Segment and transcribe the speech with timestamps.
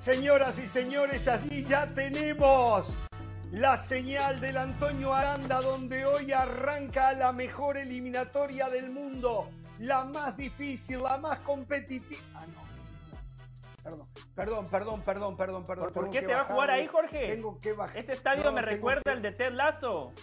[0.00, 2.96] Señoras y señores, allí ya tenemos
[3.52, 10.38] la señal del Antonio Aranda, donde hoy arranca la mejor eliminatoria del mundo, la más
[10.38, 12.22] difícil, la más competitiva.
[12.34, 14.08] Ah, no.
[14.34, 15.92] Perdón, perdón, perdón, perdón, perdón, perdón.
[15.92, 17.34] ¿Por, qué se va a jugar ahí, Jorge?
[17.34, 17.98] Tengo que bajar.
[17.98, 20.14] Ese estadio me recuerda al de Ted Lazo.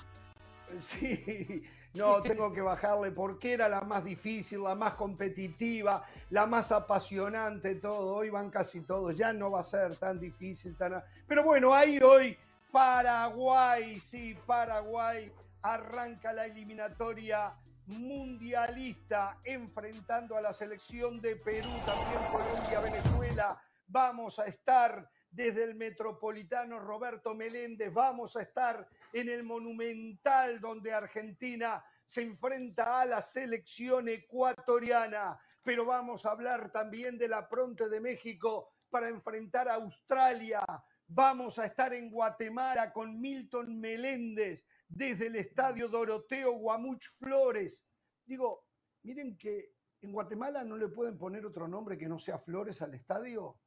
[0.79, 1.63] Sí,
[1.93, 7.75] no, tengo que bajarle porque era la más difícil, la más competitiva, la más apasionante,
[7.75, 8.15] todo.
[8.15, 11.03] Hoy van casi todos, ya no va a ser tan difícil, tan...
[11.27, 12.37] Pero bueno, ahí hoy
[12.71, 17.53] Paraguay, sí, Paraguay arranca la eliminatoria
[17.87, 23.61] mundialista enfrentando a la selección de Perú, también Colombia, Venezuela.
[23.87, 30.93] Vamos a estar desde el Metropolitano Roberto Meléndez, vamos a estar en el Monumental donde
[30.93, 37.89] Argentina se enfrenta a la selección ecuatoriana, pero vamos a hablar también de la Pronte
[37.89, 40.61] de México para enfrentar a Australia.
[41.07, 47.85] Vamos a estar en Guatemala con Milton Meléndez desde el Estadio Doroteo Guamuch Flores.
[48.25, 48.67] Digo,
[49.03, 52.93] miren que en Guatemala no le pueden poner otro nombre que no sea Flores al
[52.93, 53.59] estadio.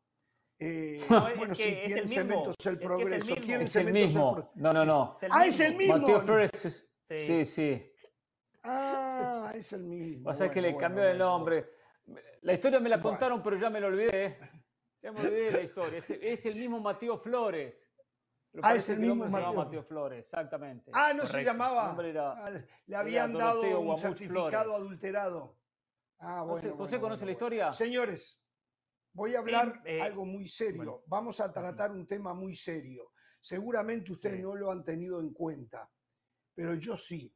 [0.62, 1.00] Eh,
[1.36, 3.34] bueno, sí, tiene cementos el progreso.
[3.34, 4.50] Es el mismo.
[4.56, 5.16] No, no, no.
[5.30, 5.96] ah, es el mismo.
[5.96, 7.92] Mateo Flores Sí, sí.
[8.62, 10.28] Ah, es el mismo.
[10.28, 11.70] O sea que le cambió el nombre.
[12.42, 14.38] La historia me la contaron, pero ya me lo olvidé.
[15.02, 15.98] Ya me olvidé la historia.
[15.98, 17.90] Es, el mismo Mateo Flores.
[18.62, 19.82] ah, es el mismo Mateo.
[19.82, 20.90] Flores, exactamente.
[20.94, 21.96] Ah, no se llamaba.
[21.96, 22.50] Ah,
[22.86, 25.56] le habían dado un certificado adulterado.
[26.18, 27.72] Ah, bueno, ¿José, conoce la historia?
[27.72, 28.39] Señores,
[29.12, 31.02] Voy a hablar eh, algo muy serio.
[31.06, 33.12] Vamos a tratar un tema muy serio.
[33.40, 35.90] Seguramente ustedes no lo han tenido en cuenta,
[36.54, 37.34] pero yo sí.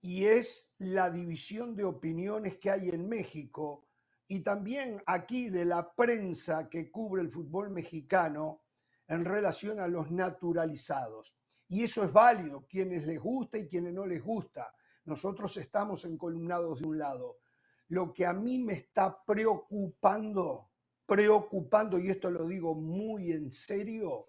[0.00, 3.86] Y es la división de opiniones que hay en México
[4.26, 8.62] y también aquí de la prensa que cubre el fútbol mexicano
[9.08, 11.36] en relación a los naturalizados.
[11.68, 14.74] Y eso es válido, quienes les gusta y quienes no les gusta.
[15.04, 17.38] Nosotros estamos encolumnados de un lado.
[17.88, 20.71] Lo que a mí me está preocupando
[21.06, 24.28] preocupando, y esto lo digo muy en serio,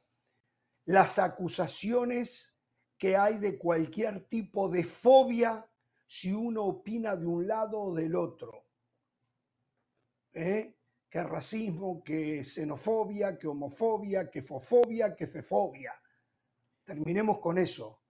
[0.86, 2.58] las acusaciones
[2.98, 5.70] que hay de cualquier tipo de fobia
[6.08, 8.68] si uno opina de un lado o del otro.
[10.34, 10.76] ¿Eh?
[11.10, 15.94] Que racismo, que xenofobia, que homofobia, que fofobia, que fefobia.
[16.84, 18.02] Terminemos con eso.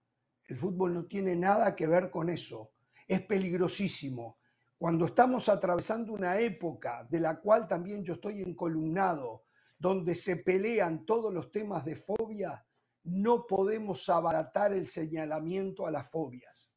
[0.46, 2.72] El fútbol no tiene nada que ver con eso.
[3.06, 4.38] Es peligrosísimo.
[4.84, 9.46] Cuando estamos atravesando una época de la cual también yo estoy encolumnado,
[9.78, 12.66] donde se pelean todos los temas de fobia,
[13.04, 16.70] no podemos abaratar el señalamiento a las fobias.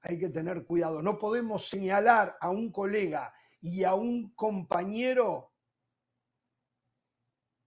[0.00, 1.02] Hay que tener cuidado.
[1.02, 5.52] No podemos señalar a un colega y a un compañero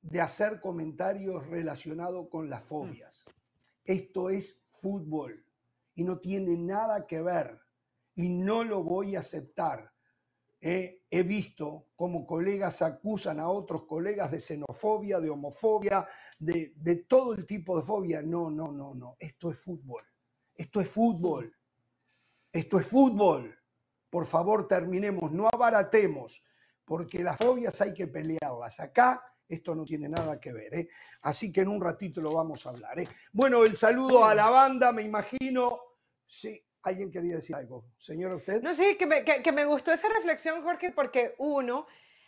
[0.01, 3.23] de hacer comentarios relacionados con las fobias.
[3.83, 5.45] Esto es fútbol
[5.93, 7.68] y no tiene nada que ver
[8.19, 9.93] y no lo voy a aceptar.
[10.61, 16.05] he visto como colegas acusan a otros colegas de xenofobia, de homofobia,
[16.37, 18.21] de, de todo el tipo de fobia.
[18.21, 19.15] No, no, no, no.
[19.17, 20.03] Esto es fútbol.
[20.53, 21.55] Esto es fútbol.
[22.51, 23.57] Esto es fútbol.
[24.09, 26.43] Por favor, terminemos, no abaratemos,
[26.83, 28.81] porque las fobias hay que pelearlas.
[28.81, 30.73] Acá esto no tiene nada que ver.
[30.73, 30.89] ¿eh?
[31.21, 32.99] Así que en un ratito lo vamos a hablar.
[32.99, 33.07] ¿eh?
[33.31, 35.79] Bueno, el saludo a la banda, me imagino.
[36.25, 37.85] Sí, Alguien quería decir algo.
[37.97, 38.61] Señora, usted.
[38.61, 41.87] No, sí, que me, que, me gustó esa reflexión, Jorge, porque uno,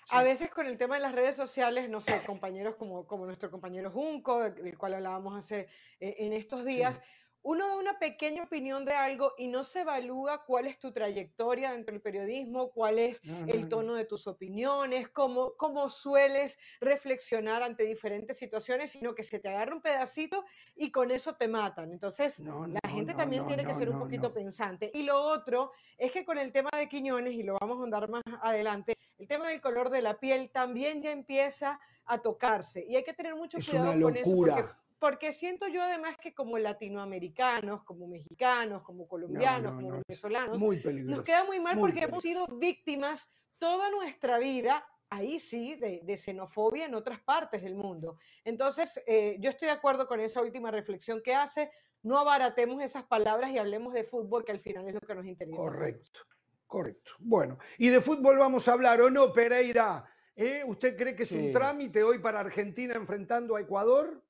[0.09, 3.49] a veces con el tema de las redes sociales, no sé, compañeros como, como nuestro
[3.49, 5.67] compañero Junco, del cual hablábamos hace
[5.99, 7.01] eh, en estos días,
[7.43, 11.71] uno da una pequeña opinión de algo y no se evalúa cuál es tu trayectoria
[11.71, 17.85] dentro del periodismo, cuál es el tono de tus opiniones, cómo, cómo sueles reflexionar ante
[17.85, 21.91] diferentes situaciones, sino que se te agarra un pedacito y con eso te matan.
[21.91, 24.91] Entonces, la gente también tiene que ser un poquito pensante.
[24.93, 28.09] Y lo otro es que con el tema de Quiñones, y lo vamos a andar
[28.09, 32.95] más adelante, el tema del color de la piel también ya empieza a tocarse y
[32.95, 34.65] hay que tener mucho cuidado con eso porque
[35.01, 41.43] porque siento yo además que como latinoamericanos, como mexicanos, como colombianos, como venezolanos, nos queda
[41.43, 43.27] muy mal porque hemos sido víctimas
[43.57, 48.19] toda nuestra vida, ahí sí, de, xenofobia en otras partes del mundo.
[48.43, 51.71] Entonces, eh, yo estoy de acuerdo con esa última reflexión que hace,
[52.03, 55.25] no abaratemos esas palabras y hablemos de fútbol, que al final es lo que nos
[55.25, 55.63] interesa.
[55.63, 56.19] Correcto,
[56.67, 57.13] correcto.
[57.17, 60.05] Bueno, y de fútbol vamos a hablar, ¿o no, Pereira?
[60.35, 60.61] ¿Eh?
[60.63, 64.23] ¿Usted cree que es un trámite hoy para Argentina enfrentando a Ecuador?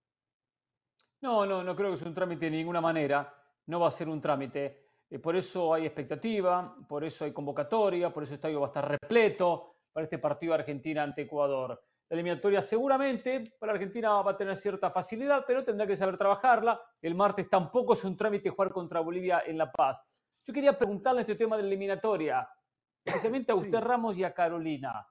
[1.21, 3.33] No, no, no creo que sea un trámite de ninguna manera.
[3.67, 4.91] No va a ser un trámite.
[5.09, 8.69] Eh, por eso hay expectativa, por eso hay convocatoria, por eso el estadio va a
[8.69, 11.83] estar repleto para este partido Argentina ante Ecuador.
[12.09, 16.81] La eliminatoria seguramente para Argentina va a tener cierta facilidad, pero tendrá que saber trabajarla.
[17.01, 20.03] El martes tampoco es un trámite jugar contra Bolivia en La Paz.
[20.45, 22.49] Yo quería preguntarle este tema de la eliminatoria,
[23.05, 25.07] especialmente a usted Ramos y a Carolina.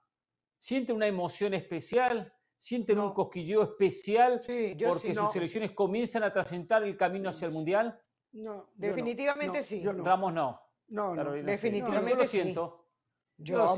[0.59, 2.33] ¿Siente una emoción especial?
[2.61, 4.39] ¿Sienten un cosquilleo especial
[4.87, 7.99] porque sus selecciones comienzan a trascender el camino hacia el Mundial?
[8.33, 9.83] No, definitivamente sí.
[9.83, 10.61] Ramos no.
[10.89, 11.33] No, no.
[11.33, 12.87] definitivamente lo siento.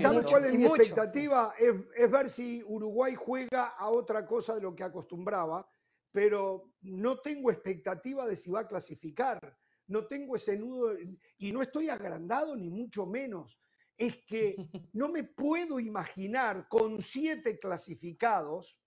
[0.00, 1.54] ¿Sabe cuál es mi expectativa?
[1.56, 5.64] Es, ver si Uruguay juega a otra cosa de lo que acostumbraba,
[6.10, 9.38] pero no tengo expectativa de si va a clasificar.
[9.86, 10.96] No tengo ese nudo
[11.38, 13.61] y no estoy agrandado ni mucho menos.
[13.96, 14.56] Es que
[14.92, 18.80] no me puedo imaginar con siete clasificados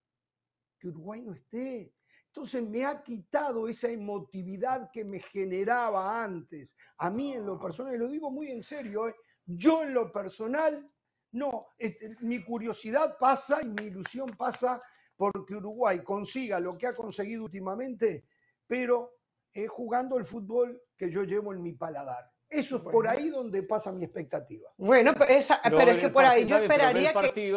[0.80, 1.94] que Uruguay no esté.
[2.28, 6.76] Entonces me ha quitado esa emotividad que me generaba antes.
[6.98, 9.16] A mí en lo personal, y lo digo muy en serio, ¿eh?
[9.46, 10.92] Yo en lo personal,
[11.32, 14.82] no, este, mi curiosidad pasa y mi ilusión pasa
[15.16, 18.26] porque Uruguay consiga lo que ha conseguido últimamente,
[18.68, 19.20] pero
[19.54, 22.35] eh, jugando el fútbol que yo llevo en mi paladar.
[22.56, 24.72] Eso es por ahí donde pasa mi expectativa.
[24.78, 25.50] Bueno, pero, es
[26.00, 27.54] que por ahí yo esperaría que...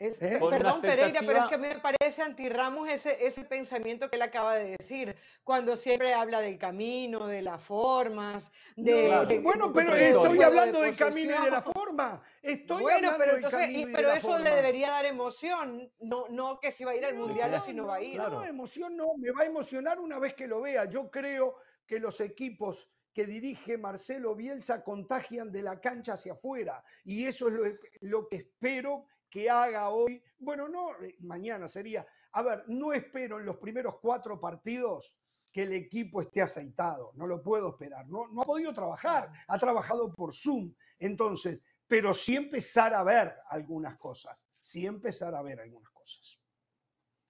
[0.00, 0.40] ¿Eh?
[0.40, 4.74] Perdón, Pereira, pero es que me parece anti-Ramos ese, ese pensamiento que él acaba de
[4.78, 5.14] decir,
[5.44, 9.40] cuando siempre habla del camino, de las formas, de...
[9.42, 12.22] bueno, pero estoy hablando del camino y de la forma.
[12.40, 16.92] Estoy bueno, pero, entonces, pero eso le debería dar emoción, no, no que si va
[16.92, 18.16] a ir al Mundial o si no va a ir.
[18.16, 20.86] No, emoción no, me va a emocionar una vez que lo vea.
[20.86, 21.56] Yo creo
[21.86, 26.82] que los equipos que dirige Marcelo Bielsa contagian de la cancha hacia afuera.
[27.04, 27.64] Y eso es lo,
[28.02, 33.38] lo que espero que haga hoy, bueno, no, eh, mañana sería, a ver, no espero
[33.38, 35.14] en los primeros cuatro partidos
[35.52, 39.58] que el equipo esté aceitado, no lo puedo esperar, no, no ha podido trabajar, ha
[39.58, 45.60] trabajado por Zoom, entonces, pero sí empezar a ver algunas cosas, sí empezar a ver
[45.60, 46.38] algunas cosas.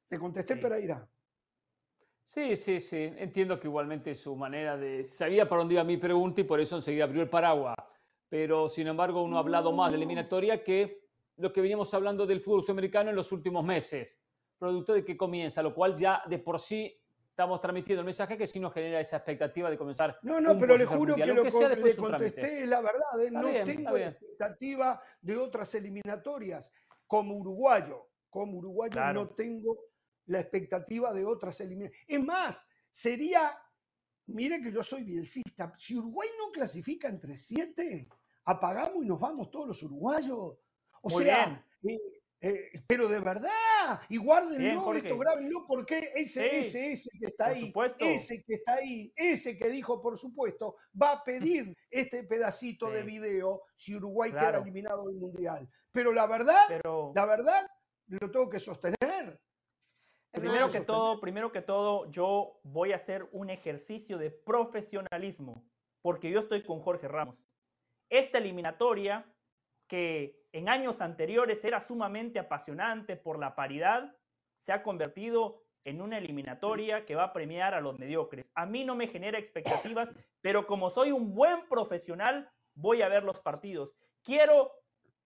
[0.09, 1.09] ¿Te contesté, Pereira?
[2.23, 3.13] Sí, sí, sí.
[3.17, 5.03] Entiendo que igualmente su manera de...
[5.05, 7.77] Sabía por dónde iba mi pregunta y por eso enseguida abrió el paraguas.
[8.29, 11.01] Pero, sin embargo, uno ha hablado más de la eliminatoria que
[11.37, 14.21] lo que veníamos hablando del fútbol sudamericano en los últimos meses,
[14.59, 16.97] producto de que comienza, lo cual ya de por sí
[17.31, 20.19] estamos transmitiendo el mensaje que sí nos genera esa expectativa de comenzar.
[20.23, 23.21] No, no, pero le juro que lo que le contesté es la verdad.
[23.25, 23.31] ¿eh?
[23.31, 26.71] No tengo expectativa de otras eliminatorias.
[27.07, 29.90] Como uruguayo, como uruguayo no tengo
[30.27, 32.05] la expectativa de otras eliminatorias.
[32.07, 33.57] Es más, sería,
[34.27, 38.09] mire que yo soy bielcista, si Uruguay no clasifica entre siete,
[38.45, 40.59] apagamos y nos vamos todos los uruguayos.
[41.03, 41.97] O sea, eh,
[42.43, 47.73] eh, pero de verdad, y guárdenlo esto, grábenlo, porque ese, ese, ese que está ahí,
[47.99, 53.03] ese que está ahí, ese que dijo, por supuesto, va a pedir este pedacito de
[53.03, 55.69] video si Uruguay queda eliminado del Mundial.
[55.93, 56.81] Pero la verdad,
[57.15, 57.67] la verdad,
[58.07, 59.39] lo tengo que sostener.
[60.33, 65.65] Primero que todo, primero que todo, yo voy a hacer un ejercicio de profesionalismo,
[66.03, 67.45] porque yo estoy con Jorge Ramos.
[68.09, 69.27] Esta eliminatoria
[69.89, 74.17] que en años anteriores era sumamente apasionante por la paridad,
[74.57, 78.51] se ha convertido en una eliminatoria que va a premiar a los mediocres.
[78.55, 83.25] A mí no me genera expectativas, pero como soy un buen profesional, voy a ver
[83.25, 83.97] los partidos.
[84.23, 84.73] Quiero,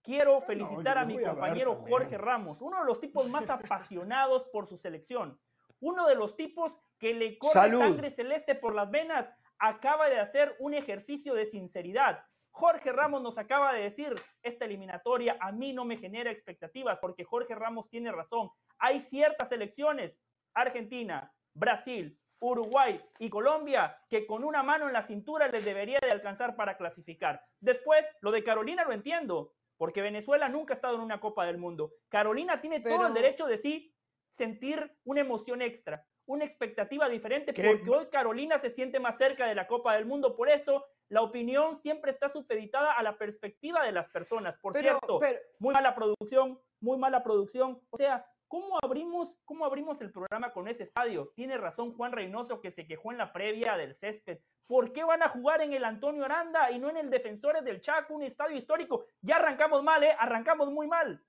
[0.04, 4.76] quiero felicitar a mi compañero Jorge Ramos, uno de los tipos más apasionados por su
[4.76, 5.40] selección,
[5.80, 10.54] uno de los tipos que le corre sangre celeste por las venas, acaba de hacer
[10.60, 12.24] un ejercicio de sinceridad.
[12.50, 17.24] Jorge Ramos nos acaba de decir, esta eliminatoria a mí no me genera expectativas porque
[17.24, 18.50] Jorge Ramos tiene razón.
[18.78, 20.16] Hay ciertas elecciones,
[20.54, 26.10] Argentina, Brasil, Uruguay y Colombia, que con una mano en la cintura les debería de
[26.10, 27.42] alcanzar para clasificar.
[27.58, 31.58] Después, lo de Carolina lo entiendo, porque Venezuela nunca ha estado en una Copa del
[31.58, 31.92] Mundo.
[32.08, 33.94] Carolina tiene todo el derecho de sí
[34.30, 39.54] sentir una emoción extra, una expectativa diferente, porque hoy Carolina se siente más cerca de
[39.54, 40.36] la Copa del Mundo.
[40.36, 44.58] Por eso la opinión siempre está supeditada a la perspectiva de las personas.
[44.58, 45.20] Por cierto,
[45.58, 47.80] muy mala producción, muy mala producción.
[47.90, 51.32] O sea, ¿cómo abrimos, ¿cómo abrimos el programa con ese estadio?
[51.34, 54.38] Tiene razón Juan Reynoso que se quejó en la previa del césped.
[54.68, 57.80] ¿Por qué van a jugar en el Antonio Aranda y no en el Defensores del
[57.80, 59.06] Chaco, un estadio histórico?
[59.22, 60.14] Ya arrancamos mal, ¿eh?
[60.16, 61.20] Arrancamos muy mal.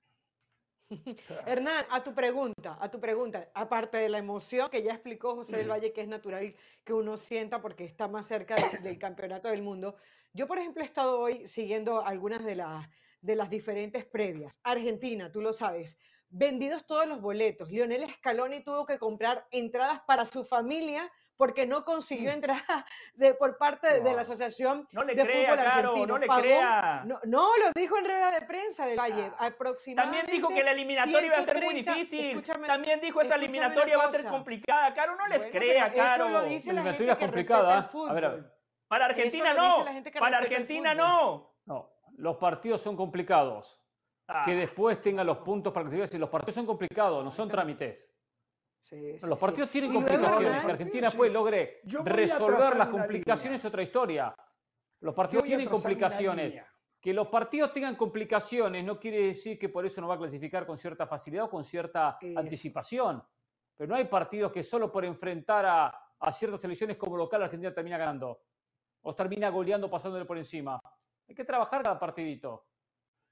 [1.46, 5.56] Hernán, a tu pregunta, a tu pregunta, aparte de la emoción que ya explicó José
[5.56, 6.54] del Valle, que es natural
[6.84, 8.54] que uno sienta porque está más cerca
[8.84, 9.96] del campeonato del mundo,
[10.32, 12.88] yo por ejemplo he estado hoy siguiendo algunas de las,
[13.20, 14.60] de las diferentes previas.
[14.62, 15.98] Argentina, tú lo sabes,
[16.36, 17.70] vendidos todos los boletos.
[17.70, 23.58] Lionel Scaloni tuvo que comprar entradas para su familia porque no consiguió entrada de, por
[23.58, 26.06] parte de, la Asociación no le de crea, Fútbol Caro, Argentino.
[26.06, 27.02] no le Pagó- crea.
[27.04, 29.30] No, no, lo dijo en rueda de prensa del Valle.
[29.38, 29.46] Ah.
[29.46, 30.20] Aproximadamente.
[30.22, 32.42] También dijo que la eliminatoria iba a ser muy 130 difícil.
[32.66, 34.94] También dijo esa escúchame una eliminatoria va a ser complicada.
[34.94, 36.24] Caro, no les Bueno, crea, Caro.
[36.24, 37.80] Eso lo dice La la gente eliminatoria es que complicada.
[37.82, 38.42] respeta el A ver, a fútbol.
[38.42, 38.56] ver.
[38.88, 39.84] Para Argentina no.
[40.04, 41.54] que Para Argentina no.
[41.66, 43.78] No, los partidos son complicados.
[44.28, 47.30] Ah, Que después tengan los puntos para que se diga, los partidos son complicados, no
[47.30, 48.10] son trámites.
[48.80, 49.40] Sí, sí, Los sí.
[49.44, 50.64] partidos tienen complicaciones.
[50.64, 54.34] Que Argentina pues logre resolver las complicaciones es otra historia.
[55.00, 56.62] Los partidos tienen complicaciones.
[57.00, 60.66] Que los partidos tengan complicaciones no quiere decir que por eso no va a clasificar
[60.66, 63.22] con cierta facilidad o con cierta anticipación.
[63.76, 65.86] Pero no hay partidos que solo por enfrentar a,
[66.18, 68.40] a ciertas selecciones como local Argentina termina ganando.
[69.02, 70.80] O termina goleando pasándole por encima.
[71.28, 72.66] Hay que trabajar cada partidito.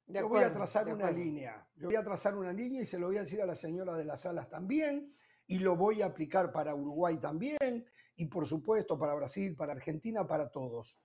[0.07, 1.67] De Yo voy a trazar una línea.
[1.77, 3.95] Yo voy a trazar una línea y se lo voy a decir a la señora
[3.95, 5.11] de las salas también.
[5.47, 7.87] Y lo voy a aplicar para Uruguay también.
[8.17, 10.99] Y por supuesto para Brasil, para Argentina, para todos.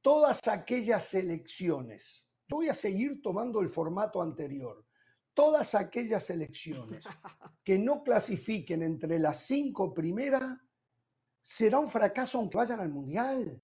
[0.00, 2.26] Todas aquellas selecciones.
[2.48, 4.86] Yo voy a seguir tomando el formato anterior.
[5.34, 7.04] Todas aquellas selecciones
[7.64, 10.60] que no clasifiquen entre las cinco primeras,
[11.42, 13.60] será un fracaso aunque vayan al Mundial.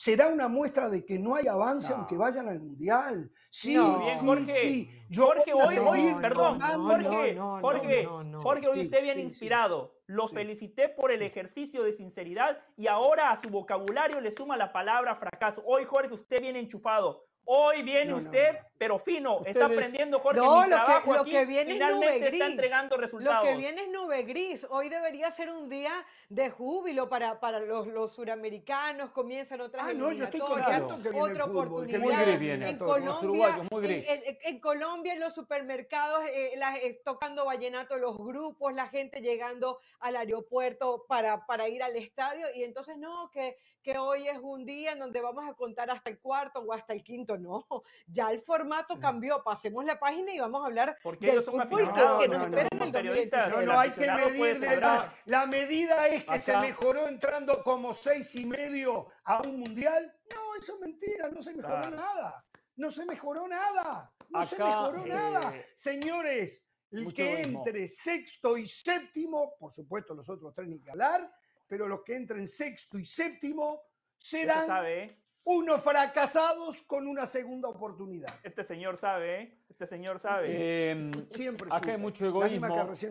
[0.00, 1.96] Será una muestra de que no hay avance No.
[1.96, 3.32] aunque vayan al Mundial.
[3.50, 3.98] Sí, No.
[3.98, 4.52] Bien, sí, Jorge.
[4.52, 4.90] sí.
[5.10, 8.38] Yo Jorge, hoy, hoy, perdón, Jorge, no, no, Jorge, no, no.
[8.38, 9.26] Jorge, hoy Sí, usted viene sí, sí.
[9.26, 9.96] inspirado.
[10.06, 10.36] Lo Sí.
[10.36, 15.16] felicité por el ejercicio de sinceridad y ahora a su vocabulario le suma la palabra
[15.16, 15.64] fracaso.
[15.66, 17.24] Hoy, Jorge, usted viene enchufado.
[17.50, 18.58] Hoy viene No, usted, no.
[18.76, 19.40] pero fino.
[19.46, 20.38] Está aprendiendo, Jorge.
[20.38, 22.42] No, mi lo que- trabajo lo aquí que viene es finalmente nube está gris.
[22.42, 23.48] entregando Lo resultados.
[23.48, 24.66] que viene es nube gris.
[24.68, 29.12] Hoy debería ser un día de júbilo para, para los, los suramericanos.
[29.12, 32.00] Comienzan otras Ah, no, yo estoy eliminatorias, contento que viene el otra que oportunidad.
[32.00, 32.68] Muy gris viene.
[32.68, 34.08] En Colombia, muy en- gris.
[34.10, 39.22] En, en Colombia, en los supermercados, eh, las- eh, tocando vallenato, los grupos, la gente
[39.22, 42.46] llegando al aeropuerto para, para ir al estadio.
[42.54, 46.10] Y entonces, no, que, que hoy es un día en donde vamos a contar hasta
[46.10, 47.37] el cuarto o hasta el quinto.
[47.38, 47.66] No,
[48.06, 49.42] ya el formato cambió.
[49.42, 52.28] Pasemos la página y vamos a hablar Porque del ellos son fútbol que, aficionados, que
[52.28, 53.60] no, nos no, espera no, en el periodistas, No, 2026.
[53.60, 58.34] el no, hay que medir de la medida es que se mejoró entrando como seis
[58.34, 60.14] y medio a un mundial.
[60.34, 61.96] No, eso es mentira, no se mejoró Claro.
[61.96, 62.44] nada.
[62.76, 64.12] No se mejoró nada.
[64.30, 65.54] No se mejoró eh, nada.
[65.74, 71.20] Señores, el que entre sexto y séptimo, por supuesto los otros tres ni que hablar,
[71.66, 73.82] pero los que entren sexto y séptimo
[74.16, 75.22] serán sabe, ¿eh?
[75.50, 78.28] Unos fracasados con una segunda oportunidad.
[78.42, 79.58] Este señor sabe, ¿eh?
[79.70, 80.48] Este señor sabe.
[80.50, 82.66] Eh, Siempre acá hay mucho egoísmo.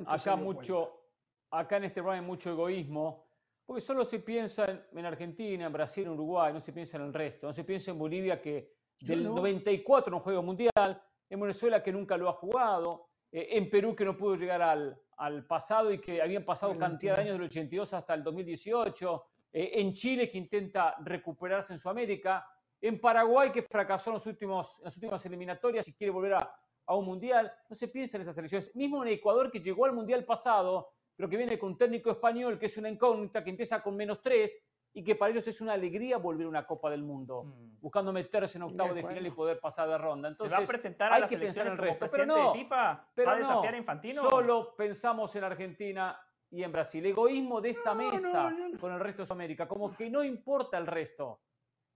[0.05, 1.01] Acá mucho,
[1.49, 3.25] acá en este programa hay mucho egoísmo.
[3.65, 7.05] Porque solo se piensa en, en Argentina, en Brasil, en Uruguay, no se piensa en
[7.05, 7.47] el resto.
[7.47, 9.35] No se piensa en Bolivia que del no.
[9.35, 13.95] 94 no juega un mundial, en Venezuela que nunca lo ha jugado, eh, en Perú
[13.95, 17.47] que no pudo llegar al, al pasado y que habían pasado cantidad de años del
[17.47, 22.47] 82 hasta el 2018, eh, en Chile que intenta recuperarse en Sudamérica,
[22.79, 26.55] en Paraguay que fracasó en, los últimos, en las últimas eliminatorias y quiere volver a,
[26.85, 27.51] a un mundial.
[27.69, 28.75] No se piensa en esas elecciones.
[28.75, 32.59] Mismo en Ecuador que llegó al mundial pasado, pero que viene con un técnico español
[32.59, 34.57] que es una incógnita, que empieza con menos tres
[34.93, 37.81] y que para ellos es una alegría volver a una Copa del Mundo, Mm.
[37.81, 40.27] buscando meterse en octavos de, final y poder pasar de ronda.
[40.27, 42.59] ¿Se Entonces, va a presentar a hay que pensar en el resto, pero no, de
[42.59, 43.07] FIFA?
[43.13, 44.21] pero ¿Va a no, desafiar a Infantino?
[44.23, 47.05] solo pensamos en Argentina y en Brasil.
[47.05, 48.79] Egoísmo de esta No, no, mesa yo no.
[48.79, 51.41] con el resto de Sudamérica, como que no importa el resto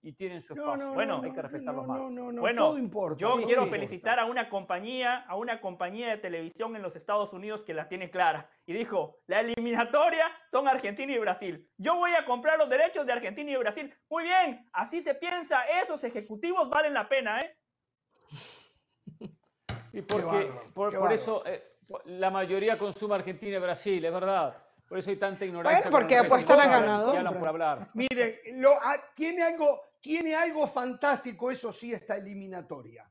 [0.03, 0.88] y tienen su No, espacio.
[0.88, 2.00] no, Bueno, no, hay que no, respetarlos no, más.
[2.00, 3.20] No, no, no, Bueno, todo importa.
[3.20, 3.72] Yo todo quiero importa.
[3.79, 7.88] felicitar a una compañía, a una compañía de televisión en los Estados Unidos que la
[7.88, 8.50] tiene clara.
[8.65, 11.70] Y dijo, la eliminatoria son Argentina y Brasil.
[11.77, 13.96] Yo voy a comprar los derechos de Argentina y Brasil.
[14.10, 15.62] Muy bien, así se piensa.
[15.81, 17.55] Esos ejecutivos valen la pena, ¿eh?
[19.93, 21.70] Y porque, por, qué por eso eh,
[22.05, 24.55] la mayoría consume Argentina y Brasil, es verdad.
[24.88, 25.89] Por eso hay tanta ignorancia.
[25.89, 27.39] Bueno, porque apuestan a ganador.
[27.39, 27.89] Por hablar.
[27.93, 33.10] Miren, lo- ah, tiene, algo, tiene algo fantástico, eso sí, esta eliminatoria.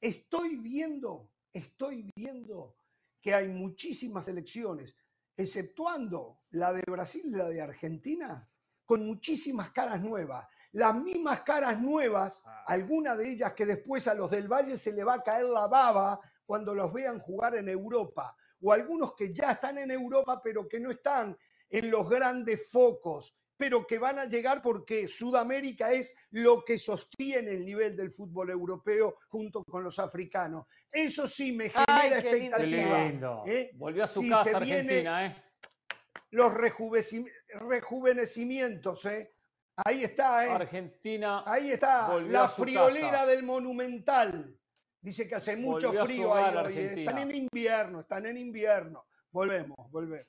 [0.00, 2.76] Estoy viendo, estoy viendo
[3.20, 4.94] que hay muchísimas elecciones,
[5.36, 8.48] exceptuando la de Brasil y la de Argentina,
[8.84, 10.46] con muchísimas caras nuevas.
[10.72, 12.64] Las mismas caras nuevas, Ah.
[12.68, 15.66] algunas de ellas que después a los del Valle se le va a caer la
[15.66, 20.66] baba cuando los vean jugar en Europa, o algunos que ya están en Europa pero
[20.66, 21.36] que no están
[21.68, 27.50] en los grandes focos, pero que van a llegar porque Sudamérica es lo que sostiene
[27.50, 30.64] el nivel del fútbol europeo junto con los africanos.
[30.90, 32.56] Eso sí me genera Ay, qué lindo.
[32.56, 33.04] Qué expectativa.
[33.04, 33.44] lindo.
[33.46, 33.70] ¿eh?
[33.74, 35.36] Volvió a su Si casa Argentina, ¿eh?
[36.30, 39.34] Los rejuvenecimientos, ¿eh?
[39.84, 40.50] Ahí está, ¿eh?
[40.50, 43.26] Argentina Ahí está, la friolera casa.
[43.26, 44.57] del Monumental.
[45.00, 46.76] Dice que hace mucho frío ahí hoy.
[46.76, 46.94] ¿eh?
[47.00, 49.06] Están en invierno, están en invierno.
[49.30, 50.26] Volvemos, volvemos.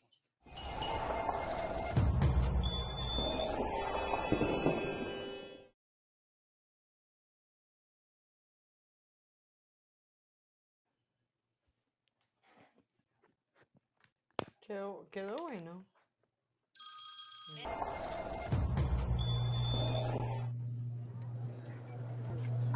[14.59, 15.87] Quedó, quedó bueno.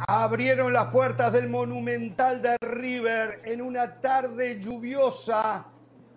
[0.06, 5.66] Abrieron las puertas del Monumental de River en una tarde lluviosa.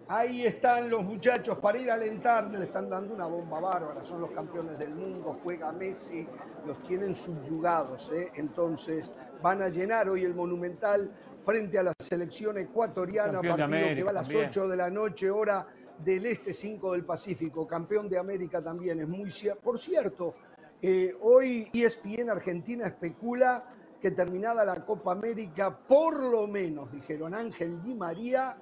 [0.09, 2.53] Ahí están los muchachos para ir a alentar.
[2.53, 4.03] Le están dando una bomba bárbara.
[4.03, 5.39] Son los campeones del mundo.
[5.41, 6.27] Juega Messi.
[6.65, 8.11] Los tienen subyugados.
[8.11, 8.29] ¿eh?
[8.35, 11.09] Entonces van a llenar hoy el Monumental
[11.45, 13.39] frente a la selección ecuatoriana.
[13.39, 14.49] Campeón partido que va a las también.
[14.49, 15.65] 8 de la noche, hora
[15.97, 17.65] del este 5 del Pacífico.
[17.65, 18.99] Campeón de América también.
[18.99, 19.61] Es muy cierto.
[19.61, 20.35] Por cierto,
[20.81, 27.81] eh, hoy ESPN Argentina especula que terminada la Copa América, por lo menos, dijeron Ángel
[27.81, 28.57] Di María,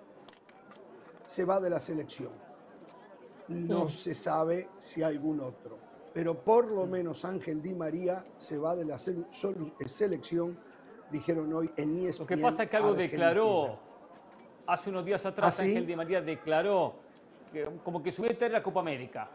[1.25, 2.31] se va de la selección.
[3.47, 5.77] No se sabe si algún otro,
[6.13, 10.57] pero por lo menos Ángel Di María se va de la eh, selección,
[11.11, 12.23] dijeron hoy en E ESPN.
[12.23, 13.11] Lo que pasa es que algo Argentina.
[13.27, 13.79] declaró
[14.67, 15.69] hace unos días atrás, ¿Ah, sí?
[15.69, 16.95] Ángel Di María declaró
[17.51, 19.29] que como que su meta era la Copa América.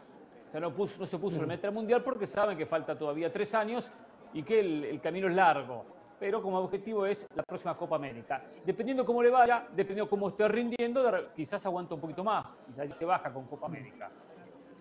[0.49, 1.43] O sea, no, puso- no se puso Mm.
[1.43, 3.91] la meta mundial porque saben que falta todavía tres años
[4.33, 5.85] y que el, el camino es largo.
[6.19, 8.45] Pero como objetivo es la próxima Copa América.
[8.65, 11.03] Dependiendo cómo le vaya, dependiendo cómo esté rindiendo,
[11.35, 12.61] quizás aguanta un poquito más.
[12.67, 14.11] Quizás se baja con Copa América.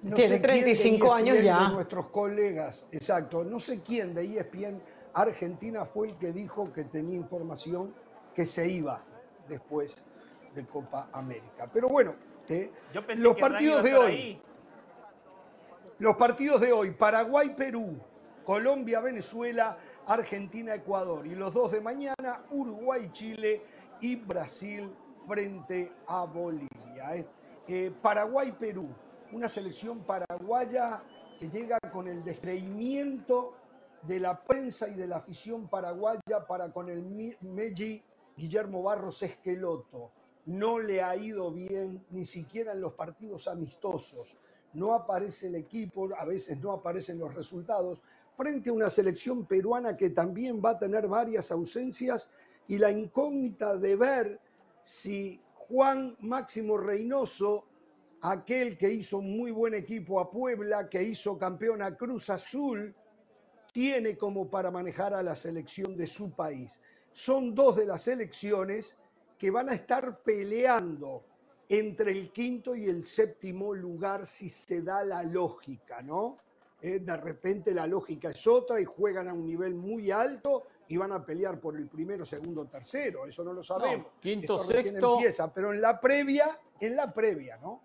[0.02, 1.68] No Tiene sé quién de 35 años ESPN ya.
[1.68, 3.46] De nuestros colegas, exacto.
[3.46, 4.82] No sé quién de E ESPN
[5.14, 7.94] Argentina fue el que dijo que tenía información
[8.34, 9.02] que se iba
[9.48, 10.06] después
[10.54, 11.70] de Copa América.
[11.72, 12.16] Pero bueno,
[12.50, 12.72] eh,
[13.16, 14.12] los partidos de hoy.
[14.12, 14.42] ahí.
[16.00, 18.00] Los partidos de hoy, Paraguay-Perú,
[18.50, 19.78] Colombia-Venezuela,
[20.08, 21.28] Argentina-Ecuador.
[21.28, 23.62] Y los dos de mañana, Uruguay-Chile
[24.02, 24.92] y Brasil
[25.28, 27.14] frente a Bolivia.
[27.14, 27.28] ¿eh?
[27.68, 28.90] Eh, Paraguay-Perú,
[29.34, 31.04] una selección paraguaya
[31.40, 33.54] que llega con el descreimiento
[34.02, 37.04] de la prensa y de la afición paraguaya para con el
[37.42, 38.04] Meji
[38.36, 40.12] Guillermo Barros Esqueloto.
[40.48, 44.40] No le ha ido bien ni siquiera en los partidos amistosos
[44.74, 48.02] no aparece el equipo, a veces no aparecen los resultados,
[48.40, 52.30] frente a una selección peruana que también va a tener varias ausencias
[52.70, 54.40] y la incógnita de ver
[54.86, 57.66] si Juan Máximo Reynoso,
[58.22, 62.96] aquel que hizo un muy buen equipo a Puebla, que hizo campeón a Cruz Azul,
[63.74, 66.80] tiene como para manejar a la selección de su país.
[67.12, 68.98] Son dos de las selecciones
[69.38, 71.26] que van a estar peleando
[71.68, 76.38] entre el quinto y el séptimo lugar si se da la lógica, ¿no?
[76.82, 80.96] Eh, de repente la lógica es otra y juegan a un nivel muy alto y
[80.98, 83.26] van a pelear por el primero, segundo, tercero.
[83.26, 84.08] Eso no lo sabemos.
[84.22, 85.14] quinto, Esto sexto.
[85.16, 87.82] empieza, pero en la previa, en la previa, ¿no?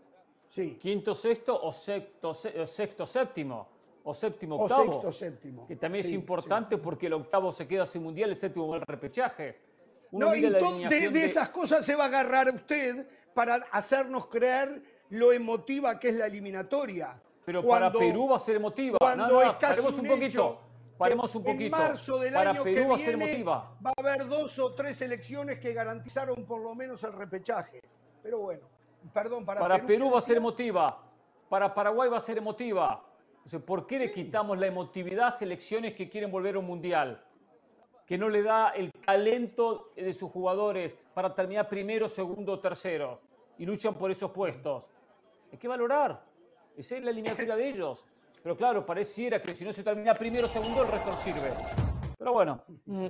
[0.48, 0.78] Sí.
[0.80, 3.68] Quinto, sexto o sexto, se- o sexto séptimo.
[4.04, 4.85] O séptimo, O octavo.
[4.85, 5.66] sexto, séptimo.
[5.66, 6.16] Que también Sí, es sí.
[6.16, 9.59] importante porque el octavo se queda sin mundial, el séptimo va al repechaje.
[10.12, 14.80] Uno No, y la de- esas cosas se va a agarrar usted para hacernos creer
[15.09, 17.20] lo emotiva que es la eliminatoria.
[17.44, 18.98] Pero Cuando- para Perú va a ser emotiva.
[18.98, 20.26] Cuando no, no, es casi paremos un, un poquito.
[20.26, 20.59] hecho
[20.96, 21.64] Paremos un poquito.
[21.64, 23.76] En marzo del para año Perú que va a ser emotiva.
[23.85, 27.80] va a haber dos o tres elecciones que garantizaron por lo menos el repechaje.
[28.22, 28.62] Pero bueno,
[29.12, 31.02] perdón, para, Para Perú, ¿qué va a ser emotiva.
[31.48, 33.04] Para Paraguay va a ser emotiva.
[33.37, 37.22] Entonces, ¿por qué le quitamos la emotividad a selecciones que quieren volver a un mundial?
[38.07, 43.18] Que no le da el talento de sus jugadores para terminar primero, segundo o terceros
[43.59, 44.85] y luchan por esos puestos.
[45.52, 46.22] Hay que valorar.
[46.77, 48.05] Esa es la eliminatoria de ellos.
[48.43, 51.51] Pero claro, pareciera que si no se termina primero o segundo, el resto no sirve.
[52.19, 52.63] Pero bueno,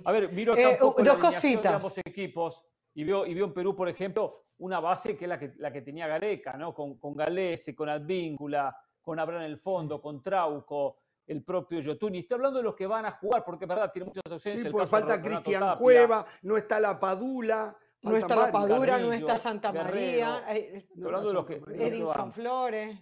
[0.05, 1.75] a ver, miro acá Eh, un poco dos la alineación de cositas.
[1.75, 2.63] ambos equipos
[2.95, 5.73] y veo, y veo en Perú, por ejemplo, una base que es la que, la
[5.73, 6.73] que tenía Gareca, ¿no?
[6.75, 12.21] Con, con Galese, con Advíncula, con Abraham en el fondo, con Trauco, el propio Yotuni.
[12.21, 14.65] Estoy hablando de los que van a jugar, porque es verdad, tiene muchas ausencias.
[14.67, 17.77] Sí, porque falta Cristian Tapia, Cueva, no está la Padula.
[18.03, 18.53] No está la.
[18.53, 19.73] Padura, no está Santa.
[19.73, 21.89] María, eh, Estoy hablando de los que, Santa de María.
[21.89, 22.33] los que Edinson.
[22.33, 22.99] Flores.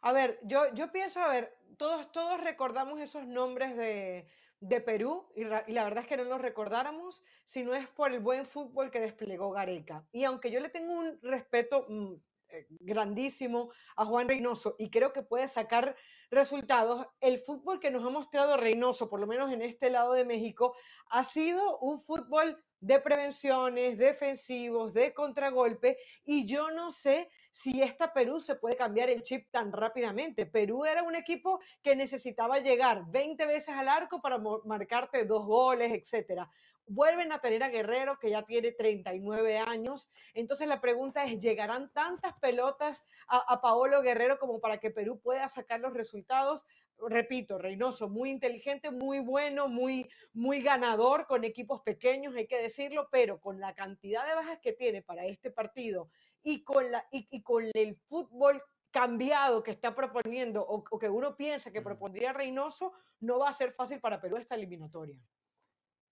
[0.00, 4.28] A ver, yo, yo pienso, a ver, todos, todos recordamos esos nombres de,
[4.60, 8.12] de Perú y, y la verdad es que no los recordáramos si no es por
[8.12, 10.06] el buen fútbol que desplegó Gareca.
[10.12, 12.14] Y aunque yo le tengo un respeto mm,
[12.50, 15.94] eh, grandísimo a Juan Reynoso y creo que puede sacar
[16.30, 20.24] resultados, el fútbol que nos ha mostrado Reynoso, por lo menos en este lado de
[20.24, 20.74] México,
[21.10, 27.28] ha sido un fútbol de prevenciones, defensivos, de contragolpe, y yo no sé
[27.58, 30.46] si esta Perú se puede cambiar el chip tan rápidamente.
[30.46, 35.90] Perú era un equipo que necesitaba llegar 20 veces al arco para marcarte dos goles,
[35.90, 36.48] etcétera.
[36.86, 40.08] Vuelven a tener a Guerrero, que ya tiene 39 años.
[40.34, 45.18] Entonces la pregunta es, ¿llegarán tantas pelotas a, a Paolo Guerrero como para que Perú
[45.18, 46.64] pueda sacar los resultados?
[47.08, 53.08] Repito, Reynoso, muy inteligente, muy bueno, muy, muy ganador con equipos pequeños, hay que decirlo,
[53.10, 56.08] pero con la cantidad de bajas que tiene para este partido
[56.42, 61.36] y con, la, y, con el fútbol cambiado que está proponiendo o, o, que uno
[61.36, 65.20] piensa que propondría Reynoso, no va a ser fácil para Perú esta eliminatoria.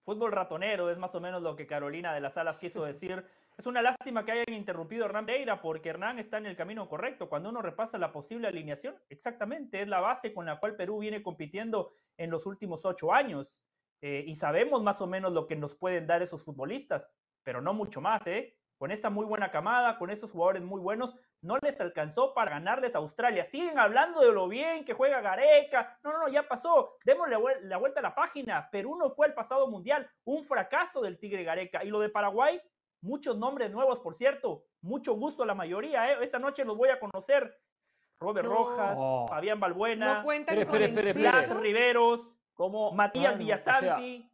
[0.07, 3.25] Fútbol ratonero es más o menos lo que Carolina de las Alas quiso decir.
[3.59, 6.89] Es una lástima que hayan interrumpido a Hernán Pereira porque Hernán está en el camino
[6.89, 7.29] correcto.
[7.29, 11.23] Cuando uno repasa la posible alineación, exactamente es la base con la cual Perú viene
[11.23, 13.62] compitiendo en los últimos ocho años.
[14.01, 17.11] Eh, y sabemos más o menos lo que nos pueden dar esos futbolistas,
[17.43, 18.57] pero no mucho más, ¿eh?
[18.79, 22.95] Con esta muy buena camada, con esos jugadores muy buenos, no les alcanzó para ganarles
[22.95, 23.45] a Australia.
[23.45, 25.99] Siguen hablando de lo bien que juega Gareca.
[26.03, 26.97] No, no, no, ya pasó.
[27.05, 28.69] Démosle la vuelta a la página.
[28.71, 30.11] Perú no fue el pasado mundial.
[30.25, 31.85] Un fracaso del Tigre Gareca.
[31.85, 32.61] Y lo de Paraguay,
[33.01, 34.65] muchos nombres nuevos, por cierto.
[34.83, 36.12] Mucho gusto a la mayoría.
[36.12, 36.19] ¿eh?
[36.21, 37.59] Esta noche los voy a conocer.
[38.19, 40.25] Robert Rojas, Fabián Balbuena, no
[41.12, 42.37] Blas Riveros,
[42.95, 44.31] Matías Villasanti,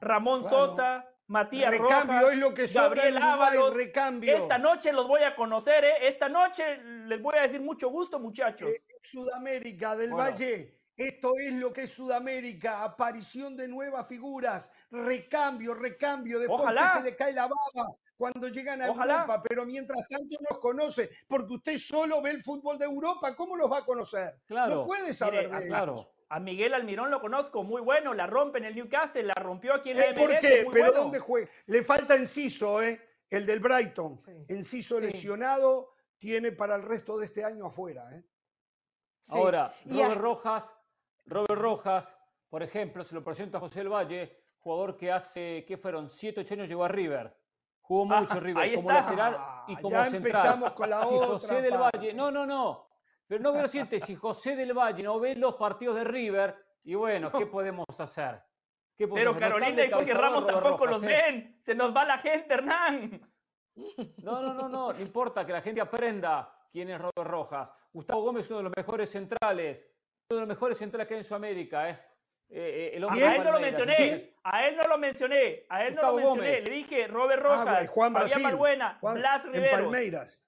[0.00, 1.06] Ramón Sosa.
[1.28, 3.74] Matías recambio es lo que Gabriel Ábalos.
[3.74, 4.34] Recambio.
[4.34, 6.08] Esta noche los voy a conocer, ¿eh?
[6.08, 8.70] Esta noche les voy a decir mucho gusto, muchachos.
[8.70, 10.74] Eh, Sudamérica del Valle.
[10.96, 17.04] Esto es lo que es Sudamérica, aparición de nuevas figuras, recambio, recambio, después que se
[17.04, 21.78] le cae la baba cuando llegan a Europa, pero mientras tanto nos conoce, porque usted
[21.78, 24.40] solo ve el fútbol de Europa, ¿cómo los va a conocer?
[24.46, 24.74] Claro.
[24.74, 26.10] No puede saber de ah, claro.
[26.30, 29.90] A Miguel Almirón lo conozco, muy bueno, la rompe en el Newcastle, la rompió aquí
[29.92, 30.66] en el ¿Por qué?
[30.70, 31.50] ¿Pero dónde juega?
[31.66, 33.00] Le falta Enciso, ¿eh?
[33.30, 34.18] El del Brighton.
[34.48, 38.24] Enciso lesionado, tiene para el resto de este año afuera, ¿eh?
[39.28, 40.76] Ahora, Robert Rojas,
[41.26, 42.16] Robert Rojas,
[42.48, 46.08] por ejemplo, se lo presento a José del Valle, jugador que hace, ¿qué fueron?
[46.08, 47.36] Siete, ocho años llegó a River.
[47.80, 50.26] Jugó ah, mucho River como lateral y como ya central.
[50.26, 52.87] empezamos con la otra José del Valle, no, no, no.
[53.28, 56.56] Pero no veo lo siguiente, si José del Valle no ve los partidos de River,
[56.82, 58.42] y bueno, ¿qué podemos hacer?
[58.96, 61.06] Pero Carolina y Jorge Ramos tampoco los ¿eh?
[61.06, 61.58] ven.
[61.60, 63.20] Se nos va la gente, Hernán.
[64.24, 64.92] No, no, no, no.
[64.92, 67.72] No importa que la gente aprenda quién es Robert Rojas.
[67.92, 69.88] Gustavo Gómez es uno de los mejores centrales.
[70.30, 71.98] Uno de los mejores centrales que hay en Sudamérica, ¿eh?
[72.50, 76.02] eh, eh a él no lo mencioné, a él no lo mencioné, a él no
[76.02, 76.60] lo mencioné.
[76.62, 79.80] Le dije Robert ah, Rojas, Juan Brasil, Fabián Blas Riveros.
[79.80, 80.38] Palmeiras.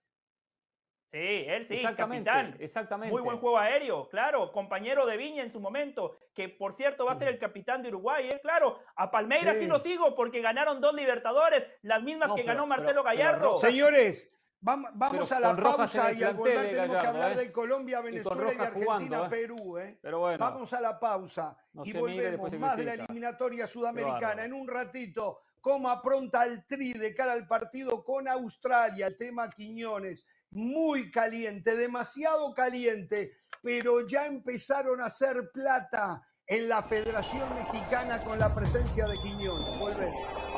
[1.11, 2.57] Sí, él sí, exactamente, capitán.
[2.61, 3.12] Exactamente.
[3.12, 4.53] Muy buen juego aéreo, claro.
[4.53, 7.88] Compañero de Viña en su momento, que por cierto va a ser el capitán de
[7.88, 8.38] Uruguay, ¿eh?
[8.40, 13.03] Claro, a Palmeiras sí, lo sigo porque ganaron dos Libertadores, las mismas que ganó Marcelo
[13.03, 13.57] Gallardo.
[13.57, 17.37] Señores, vamos, a la pausa y al volver tenemos que hablar ¿eh?
[17.37, 19.29] de Colombia, Venezuela y, Argentina, ¿eh?
[19.29, 19.79] Perú.
[19.79, 19.99] ¿eh?
[20.01, 24.44] Pero bueno, vamos a la pausa y volvemos más de la eliminatoria sudamericana.
[24.44, 29.51] En un ratito, cómo apronta el Tri de cara al partido con Australia, el tema
[29.51, 33.32] Quiñones muy caliente, demasiado caliente,
[33.62, 39.78] pero ya empezaron a hacer plata en la Federación Mexicana con la presencia de Quiñones.
[39.78, 40.50] Volvemos.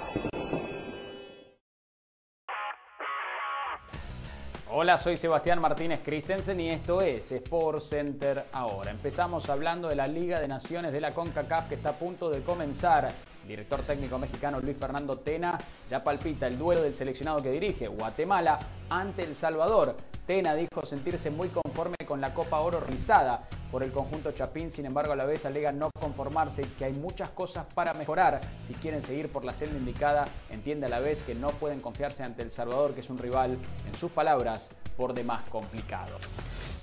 [4.74, 8.90] Hola, soy Sebastián Martínez Christensen y esto es Sport Center ahora.
[8.90, 12.40] Empezamos hablando de la Liga de Naciones de la CONCACAF que está a punto de
[12.40, 13.12] comenzar
[13.46, 18.58] director técnico mexicano Luis Fernando Tena ya palpita el duelo del seleccionado que dirige, Guatemala,
[18.88, 19.96] ante El Salvador.
[20.26, 24.86] Tena dijo sentirse muy conforme con la Copa Oro rizada por el conjunto Chapín, sin
[24.86, 28.40] embargo a la vez alega no conformarse y que hay muchas cosas para mejorar.
[28.66, 32.22] Si quieren seguir por la senda indicada, entiende a la vez que no pueden confiarse
[32.22, 36.16] ante El Salvador, que es un rival, en sus palabras, por demás complicado.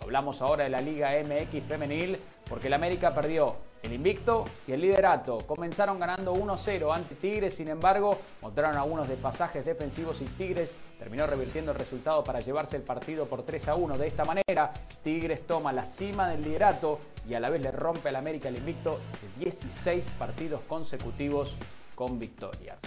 [0.01, 2.19] Hablamos ahora de la Liga MX femenil
[2.49, 5.39] porque el América perdió el invicto y el liderato.
[5.39, 11.71] Comenzaron ganando 1-0 ante Tigres, sin embargo, mostraron algunos desfasajes defensivos y Tigres terminó revirtiendo
[11.71, 13.97] el resultado para llevarse el partido por 3-1.
[13.97, 18.09] De esta manera, Tigres toma la cima del liderato y a la vez le rompe
[18.09, 18.99] al América el invicto
[19.37, 21.55] de 16 partidos consecutivos
[21.95, 22.79] con victorias.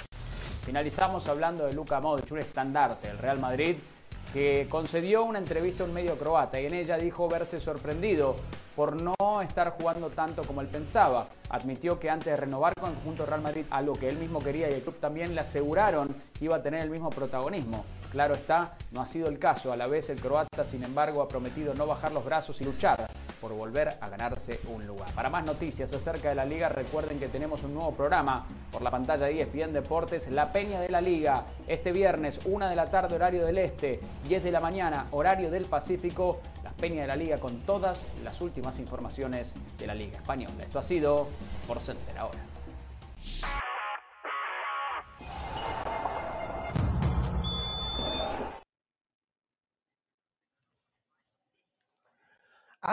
[0.64, 3.76] Finalizamos hablando de Luka Modric, un estandarte del Real Madrid
[4.32, 8.36] que concedió una entrevista a un medio croata y en ella dijo verse sorprendido
[8.74, 11.28] por no estar jugando tanto como él pensaba.
[11.50, 14.70] Admitió que antes de renovar con el conjunto Real Madrid, algo que él mismo quería
[14.70, 17.84] y el club también le aseguraron que iba a tener el mismo protagonismo.
[18.12, 19.72] Claro está, no ha sido el caso.
[19.72, 23.06] A la vez el croata, sin embargo, ha prometido no bajar los brazos y luchar
[23.40, 25.10] por volver a ganarse un lugar.
[25.14, 28.90] Para más noticias acerca de la liga, recuerden que tenemos un nuevo programa por la
[28.90, 31.46] pantalla de ESPN Deportes, La Peña de la Liga.
[31.66, 33.98] Este viernes, 1 de la tarde, horario del Este,
[34.28, 36.42] 10 de la mañana, horario del Pacífico.
[36.62, 40.64] La Peña de la Liga con todas las últimas informaciones de la Liga Española.
[40.64, 41.28] Esto ha sido
[41.66, 42.40] por Center ahora.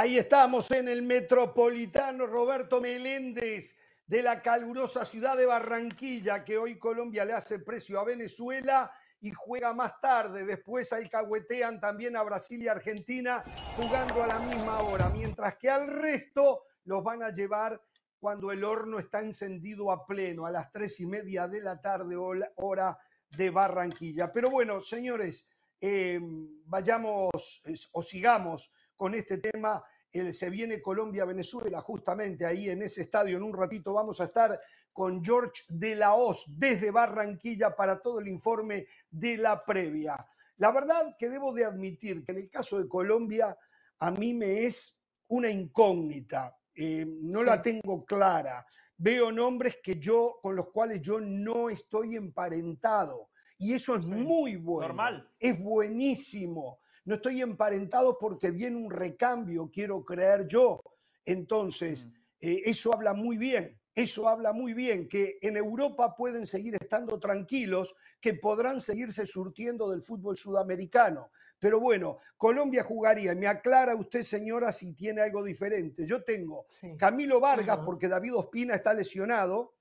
[0.01, 3.75] Ahí estamos en el metropolitano Roberto Meléndez
[4.07, 9.31] de la calurosa ciudad de Barranquilla, que hoy Colombia le hace precio a Venezuela y
[9.31, 10.45] juega más tarde.
[10.45, 13.43] Después alcahuetean también a Brasil y Argentina
[13.75, 17.83] jugando a la misma hora, mientras que al resto los van a llevar
[18.21, 22.15] cuando el horno está encendido a pleno, a las tres y media de la tarde,
[22.15, 22.97] hora
[23.31, 24.31] de Barranquilla.
[24.31, 25.49] Pero bueno, señores,
[25.81, 26.21] eh,
[26.67, 29.81] vayamos o sigamos con este tema.
[30.11, 33.37] se viene Colombia-Venezuela, justamente ahí en ese estadio.
[33.37, 34.59] En un ratito vamos a estar
[34.91, 40.17] con George de la Hoz desde Barranquilla para todo el informe de la previa.
[40.57, 43.57] La verdad que debo de admitir que en el caso de Colombia
[43.99, 48.65] a mí me es una incógnita, eh, no la tengo clara.
[48.97, 53.29] Veo nombres que yo, con los cuales yo no estoy emparentado.
[53.57, 54.89] Y eso es muy bueno.
[54.89, 55.29] Normal.
[55.39, 56.78] Es buenísimo.
[57.05, 60.81] No estoy emparentado porque viene un recambio, quiero creer yo.
[61.25, 62.11] Entonces, mm.
[62.41, 63.79] eh, eso habla muy bien.
[63.95, 69.89] Eso habla muy bien, que en Europa pueden seguir estando tranquilos, que podrán seguirse surtiendo
[69.89, 71.31] del fútbol sudamericano.
[71.59, 76.05] Pero bueno, Colombia jugaría, me aclara usted, señora, si tiene algo diferente.
[76.05, 79.73] Yo tengo Camilo Vargas, porque David Ospina está lesionado.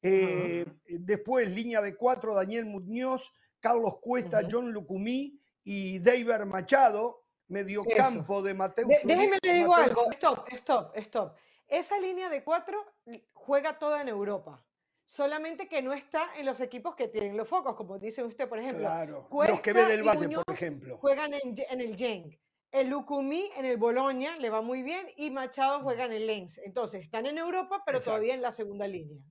[0.00, 8.42] Eh, después, línea de cuatro, Daniel Muñoz, Carlos Cuesta, John Lucumí y David Machado, mediocampo
[8.42, 8.86] de Mateo.
[8.86, 11.36] déjeme le digo algo, stop, stop, stop.
[11.66, 12.84] Esa línea de cuatro
[13.32, 14.62] juega toda en Europa.
[15.06, 18.58] Solamente que no está en los equipos que tienen los focos, como dice usted, por
[18.58, 18.80] ejemplo.
[18.80, 20.98] Claro, los que ve del Valle, por ejemplo.
[20.98, 22.38] Juegan en, el Genk.
[22.70, 26.58] El Lucumí en el Boloña le va muy bien y Machado juega en el Lens.
[26.58, 29.22] Entonces, están en Europa, pero todavía en la segunda línea.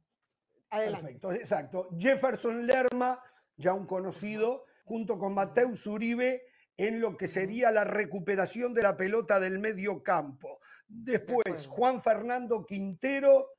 [0.69, 1.19] Adelante.
[1.19, 1.89] Perfecto, exacto.
[1.97, 3.21] Jefferson Lerma,
[3.57, 6.43] ya un conocido, junto con Mateus Uribe,
[6.77, 10.59] en lo que sería la recuperación de la pelota del medio campo.
[10.87, 13.49] Después, Juan Fernando Quintero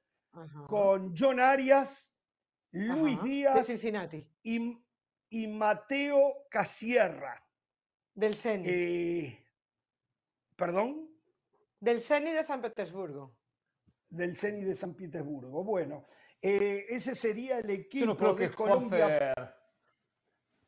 [0.67, 2.13] con John Arias,
[2.73, 3.69] Luis Díaz
[4.43, 7.41] Y, Mateo Casierra.
[8.15, 8.67] Del CENI.
[8.69, 9.45] Eh,
[10.57, 11.09] ¿Perdón?
[11.81, 13.37] Del CENI de San Petersburgo.
[14.09, 15.65] Del CENI de San Petersburgo.
[15.65, 16.07] Bueno,
[16.41, 19.35] eh, ese sería el equipo de Colombia.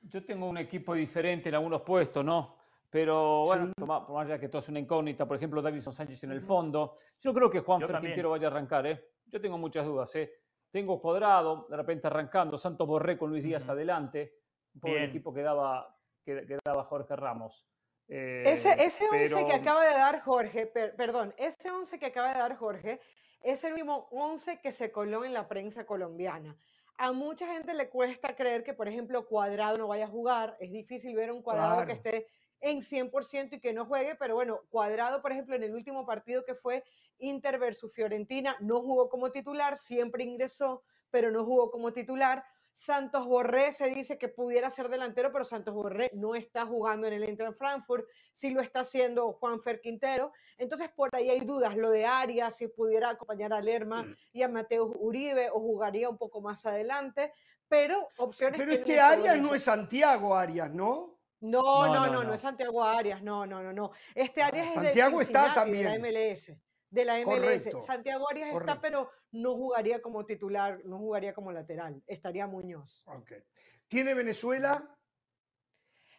[0.08, 2.54] Yo tengo un equipo diferente en algunos puestos, ¿no?
[2.88, 6.40] Pero bueno, más allá que todo es una incógnita, por ejemplo, Davidson Sánchez en el
[6.40, 6.98] fondo.
[7.20, 9.08] Yo creo que Juan Fer Quintero vaya a arrancar, ¿eh?
[9.26, 10.32] Yo tengo muchas dudas, ¿eh?
[10.70, 14.38] Tengo Cuadrado, de repente arrancando, Santos Borré con Luis Díaz adelante,
[14.80, 17.66] por el equipo que daba, que, daba Jorge Ramos.
[18.06, 22.38] ese, eh, ese 11 que acaba de dar Jorge, perdón, ese 11 que acaba de
[22.38, 23.00] dar Jorge
[23.42, 26.56] es el mismo 11 que se coló en la prensa colombiana.
[26.98, 30.56] A mucha gente le cuesta creer que, por ejemplo, Cuadrado no vaya a jugar.
[30.60, 32.26] Es difícil ver un Cuadrado que esté
[32.60, 36.44] en 100% y que no juegue, pero bueno, Cuadrado, por ejemplo, en el último partido
[36.44, 36.84] que fue
[37.18, 42.44] Inter versus Fiorentina, no jugó como titular, siempre ingresó, pero no jugó como titular.
[42.76, 47.14] Santos Borré se dice que pudiera ser delantero, pero Santos Borré no está jugando en
[47.14, 50.32] el Inter Frankfurt, sí lo está haciendo Juan Fer Quintero.
[50.58, 51.76] Entonces, por ahí hay dudas.
[51.76, 54.16] Lo de Arias, si pudiera acompañar a Lerma mm.
[54.34, 57.32] y a Mateo Uribe, o jugaría un poco más adelante,
[57.68, 58.58] pero opciones.
[58.58, 61.16] Pero este Arias no es Santiago Arias, ¿no?
[61.40, 63.92] No, no, no, no, es Santiago Arias, no, no, no, no.
[64.14, 65.84] Este ah, Arias es Santiago está también.
[65.84, 66.52] la MLS,
[66.90, 67.84] de la MLS.
[67.84, 73.02] Santiago Arias está, pero no jugaría como titular, no jugaría como lateral, estaría Muñoz.
[73.06, 73.42] Okay.
[73.88, 74.96] ¿Tiene Venezuela?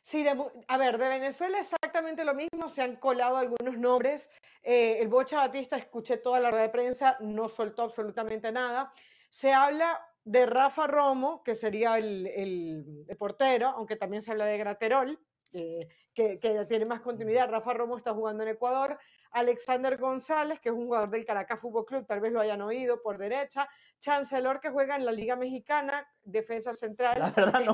[0.01, 0.25] Sí,
[0.67, 4.30] a ver, de Venezuela exactamente lo mismo, se han colado algunos nombres.
[4.63, 8.93] Eh, el Bocha Batista, escuché toda la red de prensa, no soltó absolutamente nada.
[9.30, 15.19] Se habla de Rafa Romo, que sería el, portero, aunque también se habla de Graterol,
[15.51, 17.49] que, que, tiene más continuidad.
[17.49, 18.97] Rafa Romo está jugando en Ecuador.
[19.31, 23.01] Alexander González, que es un jugador del Caracas Fútbol Club, tal vez lo hayan oído
[23.01, 23.67] por derecha.
[23.99, 27.19] Chancellor, que juega en la Liga Mexicana, defensa central.
[27.19, 27.73] La verdad no.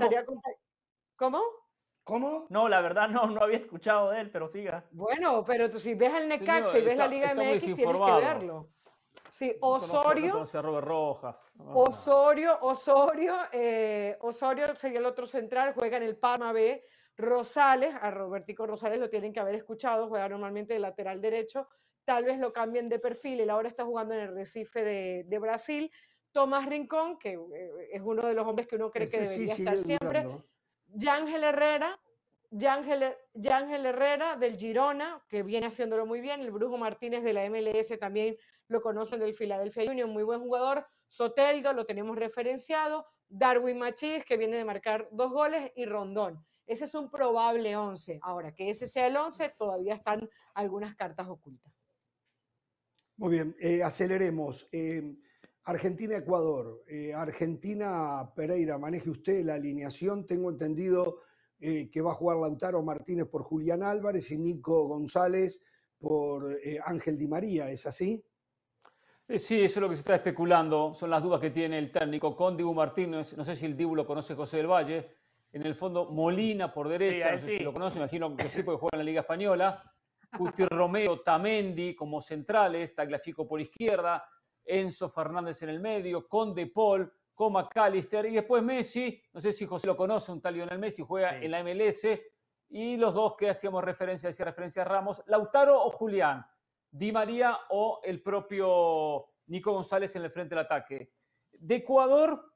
[1.15, 1.41] ¿Cómo?
[2.03, 2.47] ¿Cómo?
[2.49, 4.83] No, la verdad no, no había escuchado de él, pero siga.
[4.91, 8.69] Bueno, pero tú si ves al Necaxa y ves la Liga MX, tienes que verlo.
[9.31, 10.43] Sí, Osorio.
[10.81, 11.51] Rojas.
[11.57, 16.85] Osorio, Osorio, eh, Osorio sería el otro central, juega en el Parma B.
[17.17, 21.67] Rosales, a Robertico Rosales lo tienen que haber escuchado, juega normalmente de lateral derecho,
[22.05, 25.91] tal vez lo cambien de perfil, él ahora está jugando en el Recife de, Brasil.
[26.31, 29.77] Tomás Rincón, que eh, es uno de los hombres que uno cree que debería estar
[29.77, 30.27] siempre.
[30.87, 31.99] Yángel Herrera,
[32.49, 36.41] Yángel, Herrera del Girona, que viene haciéndolo muy bien.
[36.41, 38.35] El Brujo Martínez de la MLS también
[38.67, 40.85] lo conocen del Philadelphia Union, muy buen jugador.
[41.07, 43.07] Soteldo lo tenemos referenciado.
[43.27, 46.45] Darwin Machís, que viene de marcar dos goles, y Rondón.
[46.65, 48.19] Ese es un probable 11.
[48.21, 51.73] Ahora, que ese sea el 11, todavía están algunas cartas ocultas.
[53.17, 54.67] Muy bien, eh, aceleremos.
[54.71, 55.15] Eh,
[55.65, 56.83] Argentina-Ecuador.
[56.87, 60.25] Eh, Argentina-Pereira, maneje usted la alineación.
[60.25, 61.21] Tengo entendido
[61.59, 65.63] eh, que va a jugar Lautaro Martínez por Julián Álvarez y Nico González
[65.97, 68.21] por eh, Ángel Di María, ¿es así?
[69.37, 72.35] Sí, eso es lo que se está especulando, son las dudas que tiene el técnico
[72.35, 75.15] con Dibu Martínez, no sé si el Dibu lo conoce José del Valle,
[75.53, 78.79] en el fondo Molina por derecha, no sé si lo conoce, imagino que sí porque
[78.79, 79.83] juega en la Liga Española,
[80.35, 84.27] Cuti Romeo, Tamendi como centrales, Tagliafico por izquierda,
[84.65, 89.51] Enzo Fernández en el medio, con De Paul, con McAllister y después Messi, no sé
[89.51, 92.07] si José lo conoce, un tal Lionel Messi juega en la MLS
[92.69, 96.43] y los dos que hacíamos referencia, decía referencia a Ramos, Lautaro o Julián,
[96.89, 101.11] Di María o el propio Nico González en el frente del ataque.
[101.51, 102.52] De Ecuador,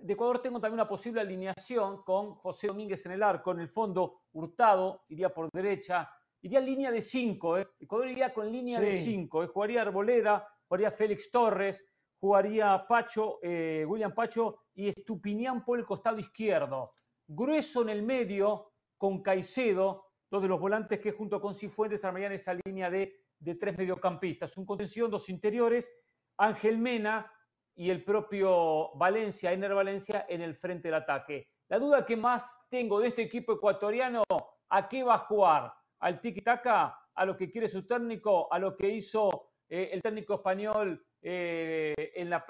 [0.00, 3.68] de Ecuador tengo también una posible alineación con José Domínguez en el arco, en el
[3.68, 6.08] fondo Hurtado iría por derecha,
[6.40, 7.68] iría línea de 5, ¿eh?
[7.80, 9.46] Ecuador iría con línea de 5, ¿eh?
[9.48, 11.86] jugaría Arboleda, jugaría Félix Torres,
[12.20, 16.92] jugaría Pacho, eh, William Pacho y Estupinián por el costado izquierdo.
[17.26, 22.32] Grueso en el medio con Caicedo, dos de los volantes que junto con Cifuentes armarían
[22.32, 24.56] esa línea de, de tres mediocampistas.
[24.56, 25.92] Un contención, dos interiores,
[26.36, 27.32] Ángel Mena
[27.78, 31.48] y el propio Valencia, Ener Valencia, en el frente del ataque.
[31.68, 34.24] La duda que más tengo de este equipo ecuatoriano,
[34.68, 35.72] ¿a qué va a jugar?
[36.00, 36.98] ¿Al tiki-taka?
[37.14, 38.52] ¿A lo que quiere su técnico?
[38.52, 42.44] ¿A lo que hizo eh, el técnico español eh, en la,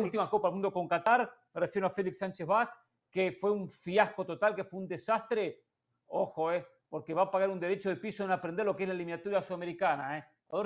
[0.00, 1.28] última Copa del Mundo con Qatar?
[1.54, 2.76] Me refiero a Félix Sánchez Vaz,
[3.10, 5.64] que fue un fiasco total, que fue un desastre.
[6.06, 8.88] Ojo, eh, porque va a pagar un derecho de piso en aprender lo que es
[8.88, 10.18] la eliminatoria sudamericana.
[10.18, 10.24] Eh.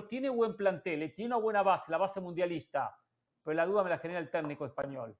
[0.09, 2.97] Tiene buen plantel, eh, tiene una buena base, la base mundialista,
[3.43, 5.17] pero la duda me la genera el técnico español.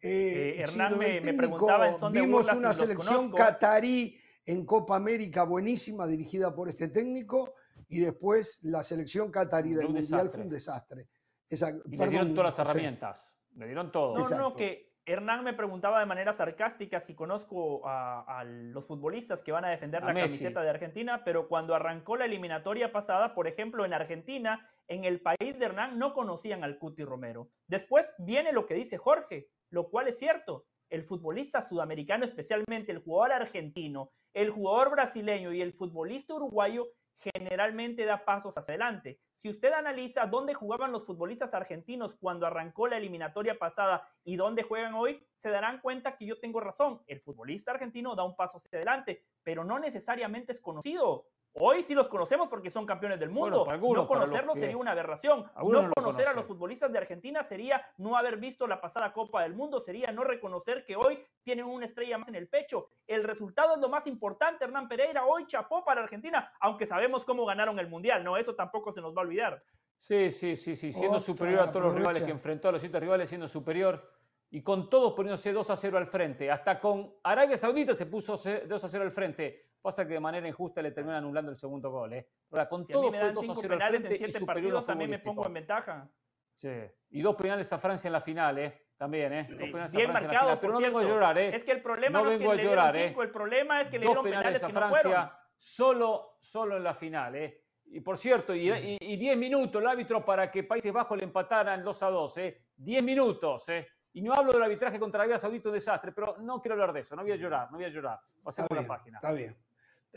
[0.00, 6.68] Hernán me, preguntaba en son Vimos una selección catarí en Copa América buenísima dirigida por
[6.68, 7.54] este técnico
[7.88, 11.08] y después la selección catarí del Mundial fue un desastre.
[11.50, 14.18] y le dieron todas las herramientas, le dieron todo.
[14.18, 19.52] No, no, que Hernán me preguntaba de manera sarcástica si conozco a, los futbolistas que
[19.52, 23.86] van a defender la camiseta de Argentina, pero cuando arrancó la eliminatoria pasada, por ejemplo,
[23.86, 27.48] en Argentina, en el país de Hernán no conocían al Cuti Romero.
[27.66, 30.66] Después viene lo que dice Jorge, lo cual es cierto.
[30.90, 36.86] El futbolista sudamericano, especialmente el jugador argentino, el jugador brasileño y el futbolista uruguayo
[37.20, 39.20] generalmente da pasos hacia adelante.
[39.36, 44.62] Si usted analiza dónde jugaban los futbolistas argentinos cuando arrancó la eliminatoria pasada y dónde
[44.62, 47.02] juegan hoy, se darán cuenta que yo tengo razón.
[47.06, 51.28] El futbolista argentino da un paso hacia adelante, pero no necesariamente es conocido.
[51.60, 53.66] Hoy sí los conocemos porque son campeones del mundo.
[53.66, 55.44] no conocerlos sería una aberración.
[55.56, 59.54] No conocer a los futbolistas de Argentina sería no haber visto la pasada Copa del
[59.54, 62.88] Mundo, sería no reconocer que hoy tienen una estrella más en el pecho.
[63.06, 65.24] El resultado es lo más importante, Hernán Pereira.
[65.24, 68.36] Hoy chapó para Argentina, aunque sabemos cómo ganaron el Mundial, ¿no?
[68.36, 69.62] Eso tampoco se nos va a olvidar.
[69.96, 73.00] Sí, sí, sí, sí, siendo superior a todos los rivales que enfrentó a los siete
[73.00, 74.18] rivales, siendo superior
[74.50, 76.50] y con todos poniéndose 2 a 0 al frente.
[76.50, 79.67] Hasta con Arabia Saudita se puso 2 a 0 al frente.
[79.80, 82.12] Pasa que de manera injusta le terminan anulando el segundo gol.
[82.12, 82.28] ¿eh?
[82.50, 85.46] Ahora, con todo fue 2 a 0 al frente en siete partidos también me pongo
[85.46, 86.08] en ventaja.
[86.54, 86.70] Sí.
[87.10, 88.86] Y dos penales a Francia en la final, ¿eh?
[88.96, 89.46] También, ¿eh?
[89.48, 90.58] Dos penales Bien a Francia marcado, en la final.
[90.60, 91.54] Pero no vengo a llorar, ¿eh?
[91.54, 93.16] Es que el problema no, es que a llorar, ¿eh?
[93.16, 97.62] el problema es que le dieron penales, a Francia solo, solo en la final, ¿eh?
[97.90, 102.02] Y por cierto, y 10 minutos el árbitro para que Países Bajos le empataran 2
[102.02, 102.62] a 2, ¿eh?
[102.76, 103.86] 10 minutos, ¿eh?
[104.12, 107.00] Y no hablo del arbitraje contra Arabia Saudita, un desastre, pero no quiero hablar de
[107.00, 108.20] eso, no voy a llorar, no voy a llorar.
[108.42, 109.18] Pasemos la página.
[109.18, 109.56] Está bien,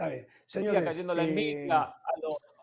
[0.01, 0.27] está bien.
[0.47, 1.69] Señores, cayendo la eh,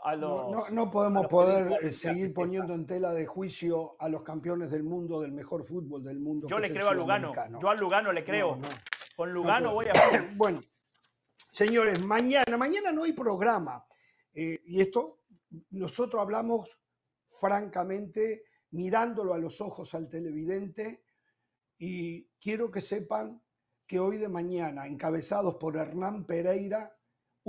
[0.05, 4.71] a, los, no, podemos poder eh, seguir poniendo en tela de juicio a los campeones
[4.71, 6.47] del mundo, del mejor fútbol del mundo.
[6.49, 8.59] Yo le creo a Lugano, yo a Lugano le creo.
[9.17, 9.93] Con Lugano voy a...
[10.37, 10.63] Bueno,
[11.51, 13.85] señores, mañana, mañana no hay programa.
[14.33, 15.23] Eh, y esto,
[15.71, 16.81] nosotros hablamos
[17.41, 21.03] francamente, mirándolo a los ojos al televidente,
[21.77, 23.43] y quiero que sepan
[23.87, 26.98] que hoy de mañana, encabezados por Hernán Pereira,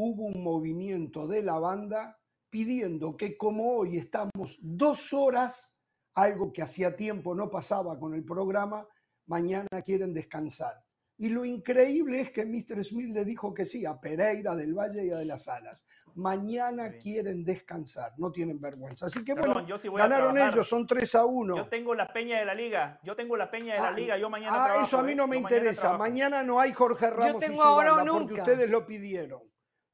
[0.01, 2.17] hubo un movimiento de la banda
[2.50, 5.77] pidiendo que como hoy estamos dos horas,
[6.13, 8.87] algo que hacía tiempo no pasaba con el programa,
[9.27, 10.73] mañana quieren descansar.
[11.17, 12.83] Y lo increíble es que Mr.
[12.85, 15.85] Smith le dijo que sí a Pereira del Valle y a de las Alas.
[16.15, 19.08] Mañana quieren descansar, no tienen vergüenza.
[19.08, 19.65] Así que bueno,
[19.97, 21.58] ganaron ellos, son 3 a 1.
[21.58, 24.17] Yo tengo la peña de la liga, yo tengo la peña de la ah, liga,
[24.17, 25.27] yo mañana Ah, eso a mí no ¿eh?
[25.27, 25.97] me interesa.
[25.97, 29.41] Mañana, no hay Jorge Ramos y su banda porque ustedes lo pidieron.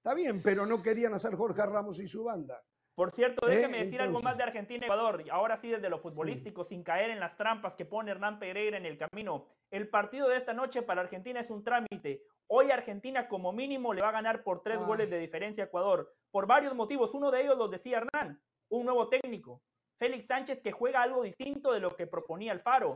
[0.06, 2.62] Está bien, pero no querían hacer Jorge Ramos y su banda.
[2.93, 5.24] Por cierto, déjeme decir algo más de Argentina y Ecuador.
[5.32, 8.86] Ahora sí, desde lo futbolístico, sin caer en las trampas que pone Hernán Pereira en
[8.86, 9.47] el camino.
[9.72, 12.22] El partido de esta noche para Argentina es un trámite.
[12.45, 16.14] Hoy Argentina como mínimo le va a ganar por tres goles de diferencia a Ecuador.
[16.30, 17.16] Por varios motivos.
[17.16, 18.39] Uno de ellos los decía Hernán,
[18.70, 19.64] un nuevo técnico.
[19.97, 22.93] Félix Sánchez que juega algo distinto de lo que proponía Alfaro.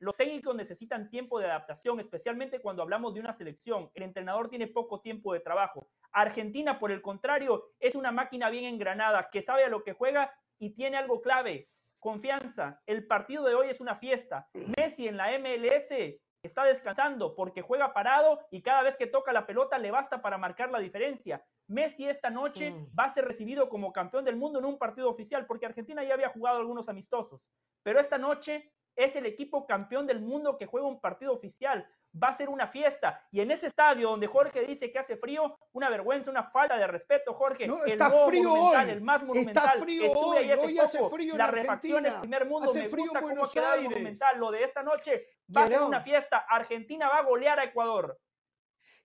[0.00, 3.90] Los técnicos necesitan tiempo de adaptación, especialmente cuando hablamos de una selección.
[3.92, 5.88] El entrenador tiene poco tiempo de trabajo.
[6.10, 10.34] Argentina, por el contrario, es una máquina bien engranada que sabe a lo que juega
[10.58, 12.80] y tiene algo clave, confianza.
[12.86, 14.48] El partido de hoy es una fiesta.
[14.54, 19.46] Messi en la MLS está descansando porque juega parado y cada vez que toca la
[19.46, 21.44] pelota le basta para marcar la diferencia.
[21.68, 22.98] Messi esta noche Mm.
[22.98, 26.14] va a ser recibido como campeón del mundo en un partido oficial porque Argentina ya
[26.14, 27.42] había jugado algunos amistosos.
[27.82, 28.72] Pero esta noche
[29.04, 31.86] es el equipo campeón del mundo que juega un partido oficial.
[32.20, 33.22] Va a ser una fiesta.
[33.30, 36.86] Y en ese estadio donde Jorge dice que hace frío, una vergüenza, una falta de
[36.86, 37.66] respeto, Jorge.
[37.68, 38.92] No, el está frío monumental, hoy.
[38.92, 39.80] el más Está monumental.
[39.80, 40.50] frío Estuve hoy.
[40.50, 42.20] hace Hoy hace frío en Las refacciones Argentina.
[42.20, 42.70] primer mundo.
[42.70, 43.92] Hace me frío en gusta cómo Buenos ha quedado el Aires.
[43.92, 44.38] monumental.
[44.40, 45.26] Lo de esta noche
[45.56, 46.38] va a ser una fiesta.
[46.48, 48.18] Argentina va a golear a Ecuador.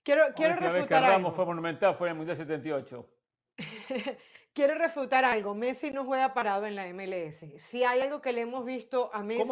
[0.02, 1.32] Quiero, La quiero vez que Ramos algo.
[1.32, 3.10] fue monumental fue en el Mundial 78.
[4.56, 5.54] Quiero refutar algo.
[5.54, 7.46] Messi no juega parado en la MLS.
[7.60, 9.44] Si hay algo que le hemos visto a Messi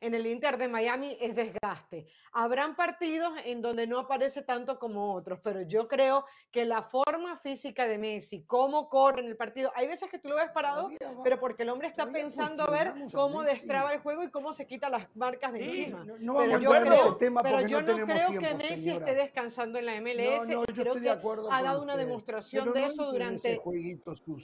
[0.00, 2.06] en el Inter de Miami es desgaste.
[2.32, 7.36] Habrán partidos en donde no aparece tanto como otros, pero yo creo que la forma
[7.36, 10.90] física de Messi, cómo corre en el partido, hay veces que tú lo ves parado,
[10.90, 14.54] va- pero porque el hombre está pensando a ver cómo destraba el juego y cómo
[14.54, 16.04] se quita las marcas de Sí, encima.
[16.04, 19.04] No, no Pero yo creo- ese tema Pero yo no creo tiempo, que Messi señora.
[19.04, 20.48] esté descansando en la MLS.
[20.48, 22.86] No, no, yo creo estoy de que acuerdo ha dado una usted, demostración pero de
[22.86, 23.48] eso ese durante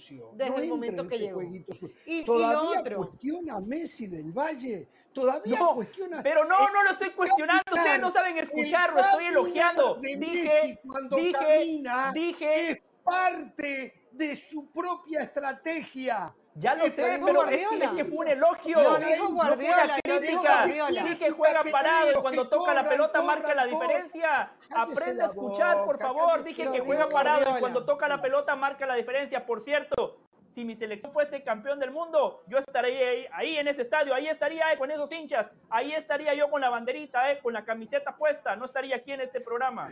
[0.03, 0.30] sucio.
[0.34, 1.40] desde no el momento en que ese llegó.
[1.40, 1.96] jueguito sucio.
[2.07, 2.96] Y- y lo Todavía otro.
[2.98, 4.88] cuestiona a Messi del Valle.
[5.12, 6.22] Todavía No, cuestiona.
[6.22, 7.62] Pero no, no lo estoy cuestionando.
[7.74, 9.00] Ustedes no saben escucharlo.
[9.00, 9.94] Estoy elogiando.
[9.96, 12.70] de Dije, Messi cuando dije, camina dije.
[12.70, 16.34] es parte de su propia estrategia.
[16.55, 17.84] Ya lo sé, pero es que, Guardiola.
[17.86, 18.82] es que fue un elogio.
[18.82, 20.66] Lo dijo él no No fue una Guardiola, dijo crítica.
[20.66, 24.53] Dije juega Que parado cuando que toca la corran, pelota marca corran, la diferencia.
[24.70, 26.44] Aprende a escuchar, por favor.
[26.44, 29.46] Dije que juega parado y cuando toca la pelota marca la diferencia.
[29.46, 30.18] Por cierto,
[30.50, 34.26] si mi selección fuese campeón del mundo, yo estaría ahí, ahí en ese estadio, ahí
[34.26, 38.14] estaría eh, con esos hinchas, ahí estaría yo con la banderita, eh, con la camiseta
[38.16, 39.90] puesta, no estaría aquí en este programa.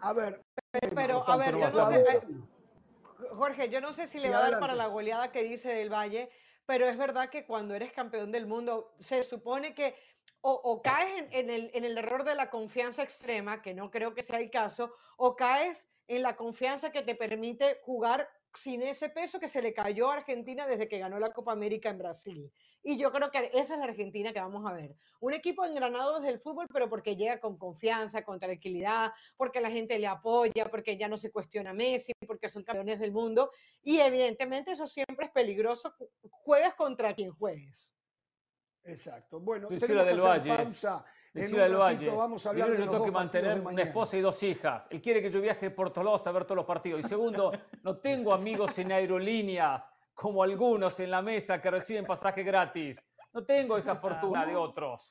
[0.00, 0.42] A ver,
[0.94, 2.20] Pero, a ver, yo no sé, eh,
[3.34, 5.72] Jorge, yo no sé si Sí, le va a dar para la goleada que dice
[5.74, 6.30] del Valle,
[6.66, 9.94] pero es verdad que cuando eres campeón del mundo, se supone que
[10.40, 13.90] o, o caes en, en el, en el error de la confianza extrema, que no
[13.90, 18.82] creo que sea el caso, o caes en la confianza que te permite jugar sin
[18.82, 21.98] ese peso que se le cayó a Argentina desde que ganó la Copa América en
[21.98, 22.52] Brasil.
[22.82, 24.94] Y yo creo que esa es la Argentina que vamos a ver.
[25.20, 29.70] Un equipo engranado desde el fútbol, pero porque llega con confianza, con tranquilidad, porque la
[29.70, 33.50] gente le apoya, porque ya no se cuestiona a Messi, porque son campeones del mundo.
[33.82, 37.94] Y evidentemente eso siempre es peligroso, ju- juegues contra quien juegues.
[38.84, 39.40] Exacto.
[39.40, 40.64] Bueno, Priscila tenemos que del hacer Valle.
[40.64, 41.04] pausa.
[41.34, 42.10] En un Valle.
[42.10, 44.42] vamos a hablar Primero, de yo los tengo que dos mantener una esposa y dos
[44.44, 44.86] hijas.
[44.90, 47.00] Él quiere que yo viaje por todos lados a ver todos los partidos.
[47.00, 47.50] Y segundo,
[47.82, 53.04] no tengo amigos en aerolíneas como algunos en la mesa que reciben pasaje gratis.
[53.32, 55.10] No tengo esa fortuna de otros.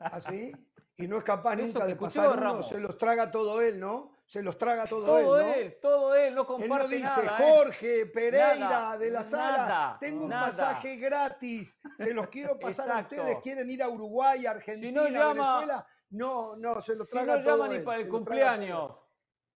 [0.00, 0.52] ¿Así?
[0.96, 2.68] Y no es capaz Eso nunca de escuchó pasar uno, Ramos.
[2.68, 4.17] se los traga todo él, ¿no?
[4.28, 5.54] Se los traga todo, Todo él, ¿no?
[5.54, 7.38] él, todo él, no Él comparte no dice, nada.
[7.38, 7.50] ¿eh?
[7.56, 10.46] Jorge Pereira Nada, de la sala, nada, tengo un nada.
[10.48, 15.08] pasaje gratis, se los quiero pasar a ustedes, quieren ir a Uruguay, Argentina, Si no
[15.18, 15.86] llama- Venezuela.
[16.10, 19.02] No, no, se los Si traga no todo llama ni él, para el cumpleaños,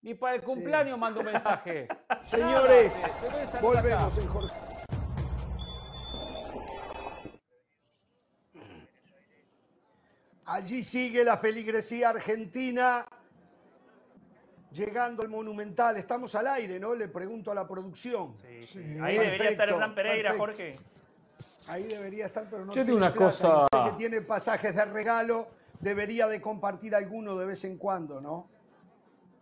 [0.04, 1.88] ni para el cumpleaños mando un mensaje.
[2.08, 2.28] todo.
[2.30, 3.18] Señores,
[3.62, 4.56] volvemos en Jorge.
[10.46, 13.06] Allí sigue la feligresía argentina
[14.72, 15.98] llegando al Monumental.
[15.98, 16.96] Estamos al aire, ¿no?
[16.96, 18.36] Le pregunto a la producción.
[19.02, 20.38] Ahí debería estar Perfecto, Hernán Pereira, perfecto.
[20.40, 20.80] Jorge.
[21.68, 23.26] Ahí debería estar, pero no Yo digo tiene una plata.
[23.26, 25.48] cosa- que tiene pasajes de regalo,
[25.80, 28.48] debería de compartir alguno de vez en cuando, ¿no?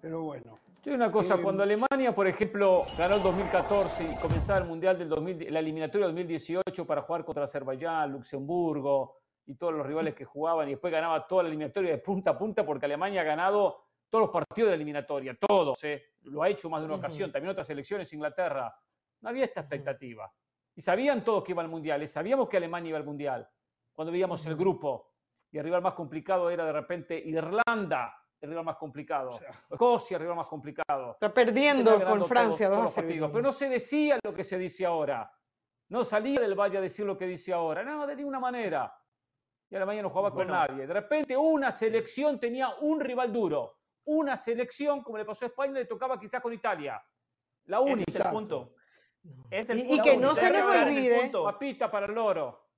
[0.02, 0.60] Pero bueno.
[0.84, 4.66] Yo digo una cosa, Eh, cuando Alemania, por ejemplo, ganó el 2014 y comenzaba el
[4.66, 9.86] Mundial del 2000, la eliminatoria del 2018 para jugar contra Azerbaiyán, Luxemburgo y todos los
[9.86, 13.22] rivales que jugaban y después ganaba toda la eliminatoria de punta a punta porque Alemania
[13.22, 16.14] ha ganado todos los partidos de la eliminatoria, todos, ¿eh?
[16.24, 18.74] lo ha hecho más de una ocasión, también otras elecciones, Inglaterra.
[19.22, 20.32] No había esta expectativa.
[20.76, 23.48] Y sabían todos que iba al Mundial, y sabíamos que Alemania iba al Mundial.
[23.94, 25.14] Cuando veíamos el grupo,
[25.52, 29.40] y el rival más complicado era de repente Irlanda, el rival más complicado.
[29.70, 31.12] Escocia, el rival más complicado.
[31.14, 33.08] Está perdiendo con Francia todos- 2 todos a los 0.
[33.08, 33.32] partidos.
[33.32, 35.30] Pero no se decía lo que se dice ahora.
[35.90, 37.84] No salía del Valle a decir lo que dice ahora.
[37.84, 38.96] No, de ninguna manera.
[39.72, 40.54] Y Alemania no jugaba Bueno.
[40.54, 40.88] con nadie.
[40.88, 43.79] De repente una selección tenía un rival duro.
[44.12, 47.00] Una selección, como le pasó a España, le tocaba quizás con Italia.
[47.66, 48.12] La Ese única.
[48.12, 48.74] es el punto.
[49.52, 51.30] Es el Y- que no se nos olvide-.
[51.44, 52.70] Papita para el loro.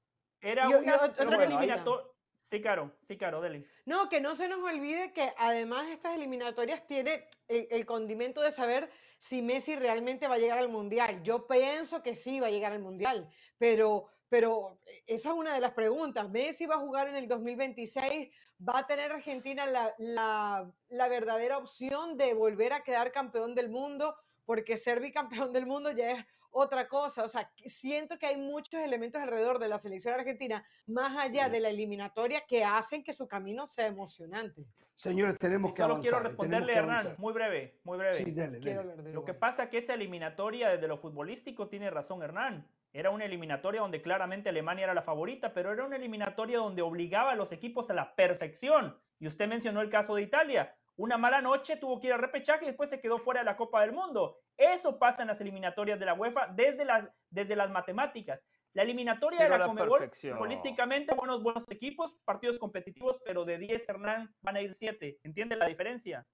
[0.42, 2.11] Era una, ot- otra eliminato-
[2.52, 3.66] Sí, Caro, sí, Caro, dele.
[3.86, 8.52] No, que no se nos olvide que además estas eliminatorias tiene el, el, condimento de
[8.52, 8.90] saber
[9.20, 11.24] si Messi realmente va a llegar al Mundial.
[11.24, 15.62] Yo pienso que sí va a llegar al Mundial, pero, pero esa es una de
[15.62, 16.30] las preguntas.
[16.30, 18.30] Messi va a jugar en el 2026,
[18.68, 23.70] va a tener Argentina la, la, la verdadera opción de volver a quedar campeón del
[23.70, 24.14] mundo,
[24.46, 27.24] porque ser bicampeón del mundo ya es otra cosa.
[27.24, 31.60] O sea, siento que hay muchos elementos alrededor de la selección argentina, más allá de
[31.60, 34.66] la eliminatoria, que hacen que su camino sea emocionante.
[34.94, 36.12] Señores, tenemos que Solo avanzar.
[36.12, 38.14] quiero responderle a Hernán, muy breve, muy breve.
[38.14, 38.40] Sí,
[38.72, 42.68] hablar de Lo que pasa es que esa eliminatoria desde lo futbolístico tiene razón Hernán.
[42.94, 47.32] Era una eliminatoria donde claramente Alemania era la favorita, pero era una eliminatoria donde obligaba
[47.32, 48.98] a los equipos a la perfección.
[49.18, 50.76] Y usted mencionó el caso de Italia.
[50.98, 53.58] Una mala noche tuvo que ir al repechaje y después se quedó fuera de la
[53.58, 54.40] Copa del Mundo.
[54.58, 58.42] Eso pasa en las eliminatorias de la UEFA desde las, desde las matemáticas.
[58.74, 63.58] La eliminatoria Pero de la, la Comebol, futbolísticamente, buenos, buenos equipos, partidos competitivos, pero de
[63.58, 65.20] 10, Hernán, van a ir 7.
[65.24, 66.26] ¿Entiende la diferencia?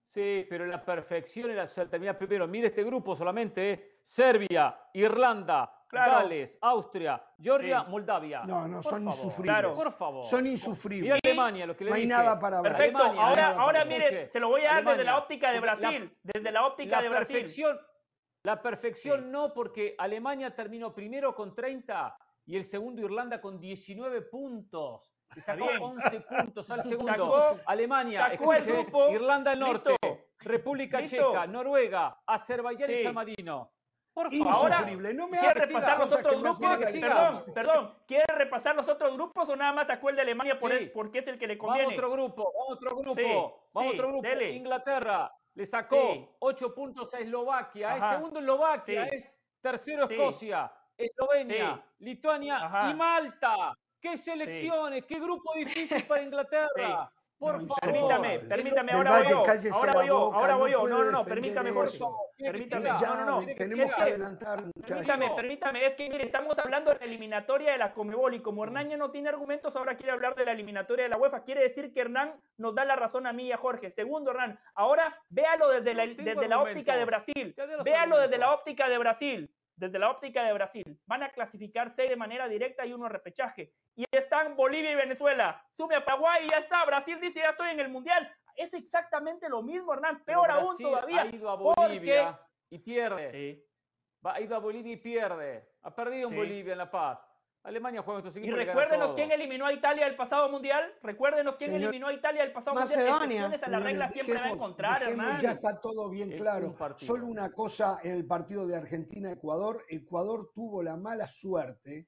[0.00, 2.46] Sí, pero la perfección era terminar primero.
[2.46, 3.98] Mire este grupo solamente, ¿eh?
[4.02, 6.12] Serbia, Irlanda, Claro.
[6.12, 7.90] Gales, Austria, Georgia, Sí.
[7.90, 8.42] Moldavia.
[8.44, 9.04] No, no, Por son favor.
[9.14, 9.50] insufribles.
[9.52, 9.72] Claro.
[9.72, 10.24] Por favor.
[10.24, 11.20] Son Mira insufribles.
[11.24, 12.14] Alemania, lo que le No hay dije.
[12.14, 12.72] nada para ver.
[12.72, 12.98] Perfecto.
[12.98, 15.58] Alemania, ahora, Alemania, ahora mire, se lo voy a dar desde la Alemania, óptica de
[15.60, 16.18] porque la- Brasil.
[16.22, 17.26] desde la óptica La de Brasil.
[17.36, 17.80] perfección,
[18.42, 19.26] la perfección Sí.
[19.30, 22.16] no, porque Alemania terminó primero con 30
[22.46, 25.10] y el segundo Irlanda con 19 puntos.
[25.34, 25.82] Le sacó bien.
[25.82, 27.08] 11 puntos al segundo.
[27.12, 29.08] Sacó- Alemania, sacó el escuche, grupo.
[29.08, 30.18] Irlanda del Norte, Listo.
[30.40, 31.16] República Listo.
[31.32, 33.02] Checa, Noruega, Azerbaiyán y Sí.
[33.02, 33.72] San Marino.
[34.14, 34.70] Por favor.
[35.14, 36.58] No me ¿Quiere hagas repasar los otros grupos?
[36.60, 37.44] que Perdón, siga.
[37.52, 37.94] perdón.
[38.06, 40.76] ¿Quiere repasar los otros grupos o nada más sacó el de Alemania por Sí.
[40.78, 41.94] el- porque es el que le Vamos a conviene?
[41.94, 44.22] otro grupo, vamos a otro grupo, Sí, vamos a sí, otro grupo.
[44.22, 44.50] dele.
[44.52, 46.28] Inglaterra le sacó Sí.
[46.38, 47.96] 8 puntos a Eslovaquia.
[47.96, 48.00] ¿eh?
[48.16, 49.16] segundo Eslovaquia, Sí.
[49.16, 49.34] ¿eh?
[49.60, 50.14] tercero Sí.
[50.14, 52.04] Escocia, Eslovenia, Sí.
[52.04, 52.90] Lituania Ajá.
[52.90, 53.74] y Malta.
[54.00, 55.04] ¡Qué selecciones!
[55.06, 57.10] ¡Qué grupo difícil para Inglaterra!
[57.44, 57.78] Por No, favor.
[57.82, 59.74] Permítame, permítame, ahora voy yo.
[59.74, 60.88] Ahora voy yo, ahora voy yo.
[60.88, 61.70] No, no, no, permítame.
[61.72, 61.98] Jorge.
[62.38, 63.46] Permítame, no, no, no.
[63.54, 64.64] Tenemos que adelantar.
[64.86, 68.64] Permítame, permítame, es que mire, estamos hablando de la eliminatoria de la Comebol y como
[68.64, 71.44] Hernán ya no tiene argumentos, ahora quiere hablar de la eliminatoria de la UEFA.
[71.44, 73.90] Quiere decir que Hernán nos da la razón a mí y a Jorge.
[73.90, 77.04] Segundo, Hernán, ahora véalo desde la, desde óptica de.
[77.04, 77.54] Brasil.
[77.84, 79.50] Véalo desde la óptica de Brasil.
[79.76, 81.00] Desde la óptica de Brasil.
[81.06, 83.72] Van a clasificarse de manera directa y uno a repechaje.
[83.96, 85.60] Y están Bolivia y Venezuela.
[85.70, 86.84] Sube a Paraguay y ya está.
[86.84, 88.30] Brasil dice ya estoy en el Mundial.
[88.54, 90.22] Es exactamente lo mismo, Hernán.
[90.24, 91.22] Pero Peor aún todavía.
[91.22, 93.30] Ha ido a porque- Bolivia y pierde.
[93.32, 93.64] Sí.
[94.22, 95.68] Ha ido a Bolivia y pierde.
[95.82, 96.36] Ha perdido en Sí.
[96.38, 97.28] Bolivia, en La Paz.
[97.64, 98.60] Alemania juega estos Y equipos.
[98.60, 100.84] a recuérdenos quién eliminó a Italia el pasado mundial.
[101.02, 103.12] Recuérdenos quién Señor- eliminó a Italia el pasado Macedonia.
[103.18, 103.54] mundial.
[103.54, 105.40] Excepciones a la Señores, regla siempre va a encontrar.
[105.40, 106.76] Ya está todo bien Es claro.
[106.78, 106.98] un.
[107.00, 109.82] Solo una cosa en el partido de Argentina-Ecuador.
[109.88, 112.06] Ecuador tuvo la mala suerte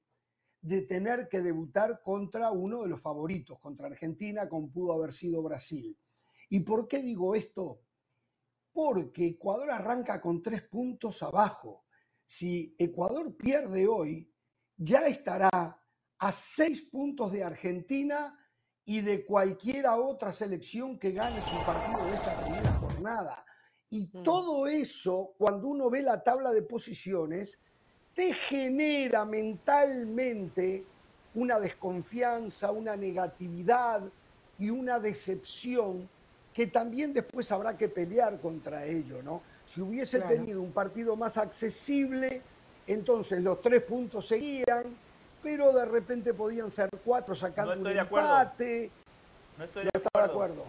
[0.61, 5.43] de tener que debutar contra uno de los favoritos, contra Argentina, como pudo haber sido
[5.43, 5.97] Brasil.
[6.51, 7.81] ¿Y por qué digo esto?
[8.75, 11.87] Porque Ecuador arranca con tres puntos abajo.
[12.27, 14.31] Si Ecuador pierde hoy,
[14.77, 15.51] ya estará
[16.18, 18.39] a seis puntos de Argentina
[18.85, 23.45] y de cualquiera otra selección que gane su partido de esta primera jornada.
[23.89, 24.22] Y Mm.
[24.22, 27.62] todo eso, cuando uno ve la tabla de posiciones,
[28.14, 30.87] te genera mentalmente
[31.35, 34.11] una desconfianza, una negatividad
[34.57, 36.11] y una decepción
[36.53, 39.43] que también después habrá que pelear contra ello, ¿no?
[39.66, 40.35] Si hubiese Claro.
[40.35, 42.43] tenido un partido más accesible,
[42.87, 44.84] entonces los tres puntos seguían,
[45.43, 48.28] pero de repente podían ser cuatro sacando No estoy un de acuerdo.
[48.41, 48.91] empate.
[49.59, 50.53] No estoy No de está de acuerdo.
[50.55, 50.64] acuerdo.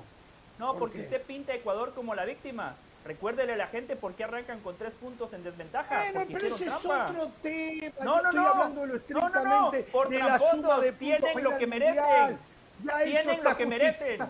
[0.59, 1.03] No, ¿Por porque qué?
[1.03, 2.75] usted pinta a Ecuador como la víctima.
[3.05, 6.03] Recuérdele a la gente por qué arrancan con tres puntos en desventaja.
[6.13, 7.93] Bueno, pero ese es otro tema.
[8.03, 8.47] No, Yo no, estoy no.
[8.49, 9.71] hablando de lo No, no, no.
[9.71, 11.95] estrictamente Por de la suma de puntos tienen lo que merecen.
[12.03, 12.37] Mundial.
[12.83, 14.21] Ya Tienen está lo que merecen.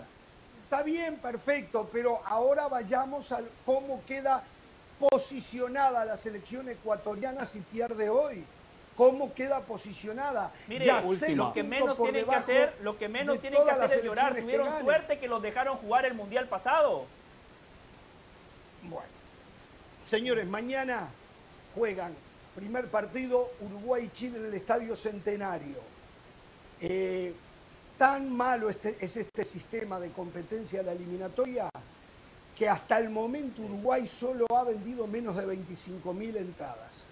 [0.64, 4.44] Está bien, perfecto, pero ahora vayamos a cómo queda
[4.98, 8.44] posicionada la selección ecuatoriana si pierde hoy.
[8.96, 10.52] ¿Cómo queda posicionada?
[10.66, 11.00] Mire, Ya
[11.36, 14.34] lo que menos tienen que hacer, lo que menos tienen que hacer es llorar.
[14.34, 17.06] que Tuvieron suerte que los dejaron jugar el mundial pasado.
[18.82, 19.06] Bueno,
[20.04, 21.08] señores, mañana
[21.76, 22.12] juegan
[22.56, 25.78] primer partido Uruguay-Chile en el Estadio Centenario.
[26.80, 27.34] Eh,
[27.98, 31.68] tan malo este- es este sistema de competencia de la eliminatoria
[32.58, 37.04] que hasta el momento Uruguay solo ha vendido menos de 25.000 entradas.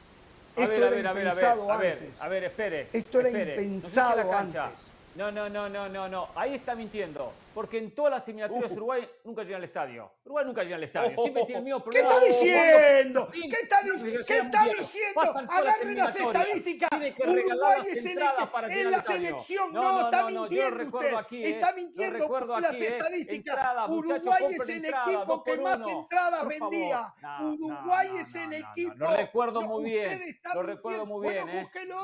[0.56, 2.20] A Esto ver, era a ver, impensado a ver, antes.
[2.20, 2.88] a ver, espere.
[2.92, 3.44] Esto era espere.
[3.44, 4.90] No sé si impensado antes.
[5.16, 6.28] No, no, no, no, no, no.
[6.34, 7.32] Ahí está mintiendo.
[7.54, 8.74] Porque en todas las eliminatorias Uh.
[8.74, 10.10] Uruguay nunca llega al estadio.
[10.26, 11.12] Uruguay nunca llega al estadio.
[11.16, 12.08] Oh, Siempre tiene el mismo ¿Qué problema.
[12.10, 13.28] está diciendo?
[13.32, 13.80] ¿Qué está,
[14.26, 15.20] ¿qué está diciendo?
[15.22, 16.26] las Agarren las eliminatorias.
[16.26, 16.90] estadísticas.
[16.90, 19.72] Que Uruguay las es, el equi- para es la selección.
[19.72, 21.14] No, No, no, está no, mintiendo usted.
[21.14, 21.48] aquí, ¿eh?
[21.50, 22.86] Está mintiendo por las ¿eh?
[22.88, 23.36] estadísticas.
[23.56, 27.14] Entrada, Uruguay es el entrada, equipo que más entradas vendía.
[27.40, 28.94] Uruguay es el equipo.
[28.96, 30.36] Lo recuerdo muy bien.
[30.52, 31.46] Lo recuerdo muy bien,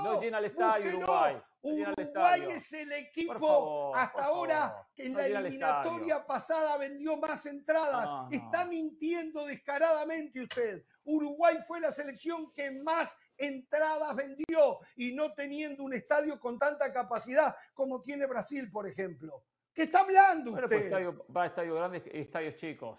[0.03, 0.97] No llena el estadio.
[0.97, 1.37] Uruguay.
[1.63, 4.87] Uruguay es el equipo favor, hasta ahora favor.
[4.97, 8.05] que en No la eliminatoria pasada vendió más entradas.
[8.05, 8.31] No, no.
[8.31, 10.85] Está mintiendo descaradamente usted.
[11.05, 16.93] Uruguay fue la selección que más entradas vendió y no teniendo un estadio con tanta
[16.93, 19.45] capacidad como tiene Brasil, por ejemplo.
[19.73, 20.77] ¿Qué está hablando Bueno, usted?
[20.77, 22.99] pues estadio, va a estadios grandes y estadios chicos.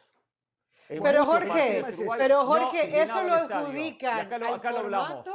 [0.88, 1.84] Pero Jorge,
[2.18, 5.26] pero no Jorge, eso lo adjudican acá lo, al lo hablamos.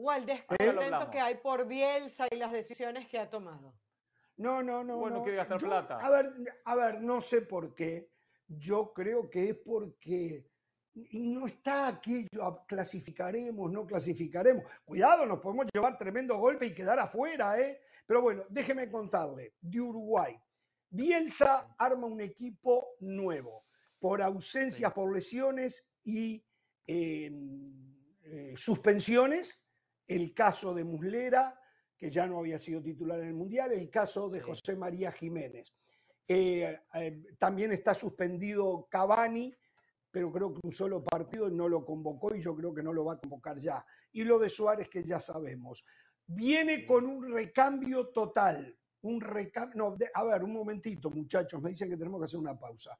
[0.00, 3.74] O al descontento que hay por Bielsa y las decisiones que ha tomado.
[4.36, 4.96] No, no, no.
[4.98, 5.22] Bueno, no.
[5.24, 5.98] quiere gastar Yo- plata.
[5.98, 6.32] A ver,
[6.64, 8.10] a ver, no sé por qué.
[8.46, 10.46] Yo creo que es porque
[11.12, 14.64] no está aquí, yo- clasificaremos, no clasificaremos.
[14.84, 17.80] Cuidado, nos podemos llevar tremendo golpe y quedar afuera, ¿eh?
[18.06, 20.38] Pero bueno, déjeme contarle, de Uruguay.
[20.90, 23.66] Bielsa arma un equipo nuevo,
[23.98, 26.42] por ausencias, por lesiones y
[26.86, 27.30] eh,
[28.22, 29.64] eh, suspensiones.
[30.08, 31.60] El caso de Muslera,
[31.96, 34.40] que ya no había sido titular en el Mundial, el caso de.
[34.40, 35.72] José María Jiménez.
[36.26, 39.54] Eh, eh, también está suspendido Cavani,
[40.10, 43.04] pero creo que un solo partido no lo convocó y yo creo que no lo
[43.04, 43.84] va a convocar ya.
[44.12, 45.84] Y lo de Suárez, que ya sabemos.
[46.26, 48.76] Viene con un recambio total.
[49.02, 49.76] Un recambio.
[49.76, 51.60] No, de- a ver, un momentito, muchachos.
[51.62, 52.98] Me dicen que tenemos que hacer una pausa.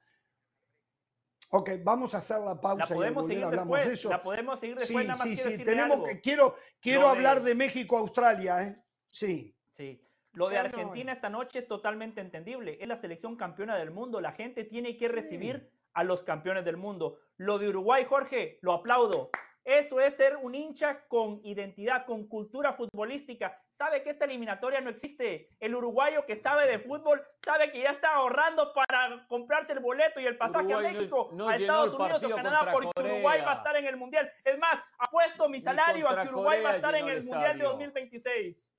[1.51, 3.99] Ok, vamos a hacer la pausa La y podemos volver seguir hablamos de después.
[4.01, 4.11] eso.
[4.11, 5.07] La podemos seguir Sí, después.
[5.07, 5.65] nada más sí, quiero sí.
[5.65, 6.07] Tenemos algo.
[6.07, 8.77] que, quiero quiero Lo de- hablar de México-Australia, ¿eh?
[9.11, 9.57] Sí.
[9.73, 10.05] Sí.
[10.35, 10.59] Lo de.
[10.59, 12.77] Argentina esta noche es totalmente entendible.
[12.81, 14.21] Es la selección campeona del mundo.
[14.21, 17.19] La gente tiene que recibir a los campeones del mundo.
[17.39, 19.31] Lo de Uruguay, Jorge, lo aplaudo.
[19.65, 23.61] Eso es ser un hincha con identidad, con cultura futbolística.
[23.73, 25.51] Sabe que esta eliminatoria no existe.
[25.61, 30.21] El uruguayo que sabe de fútbol sabe que ya está ahorrando para comprarse el boleto
[30.21, 32.89] y el pasaje Uruguay a no- México, no a llenó Estados Unidos o Canadá porque
[32.99, 33.53] Uruguay va a Corea.
[33.55, 34.33] estar en el Mundial.
[34.45, 37.25] Es más, apuesto mi salario a que Uruguay va a Corea estar en el el
[37.25, 37.69] Mundial de estadio.
[37.71, 38.71] 2026.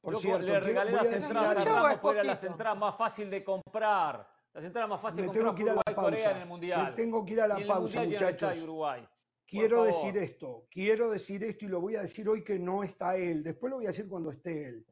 [0.00, 3.44] Por Yo cierto, le regalé a las entradas a Ramos las entradas más fáciles de
[3.44, 4.28] comprar.
[4.52, 6.84] Las entradas más fáciles Me de comprar a Uruguay-Corea en el Mundial.
[6.84, 8.62] Me tengo que ir a la pausa, muchachos.
[8.62, 9.06] Uruguay.
[9.52, 13.18] Quiero decir esto, quiero decir esto y lo voy a decir hoy que no está
[13.18, 13.42] él.
[13.42, 14.86] Después lo voy a decir cuando esté él.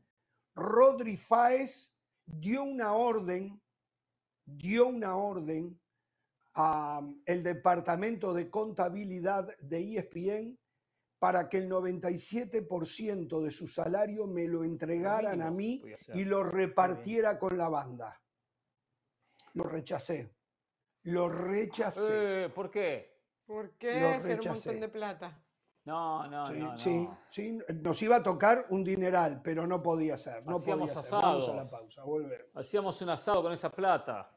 [0.54, 1.94] Rodri Fáez
[2.26, 3.58] dio una orden,
[4.44, 5.80] dio una orden
[6.52, 10.58] al departamento de contabilidad de ESPN
[11.18, 15.82] para que el 97% de su salario me lo entregaran mínimo a mí
[16.12, 18.20] y lo repartiera con la banda.
[19.54, 20.34] Lo rechacé.
[21.04, 22.44] Lo rechacé.
[22.44, 23.09] Eh, ¿Por qué?
[23.50, 25.36] ¿Por qué hacer un montón de plata?
[25.84, 26.70] No, no, Sí, no.
[26.70, 26.78] no.
[26.78, 30.46] sí, sí, nos iba a tocar un dineral, pero no podía ser.
[30.46, 31.12] No Hacíamos podía ser.
[31.20, 32.46] Vamos a la pausa, volvemos.
[32.54, 34.30] Hacíamos un asado con esa plata.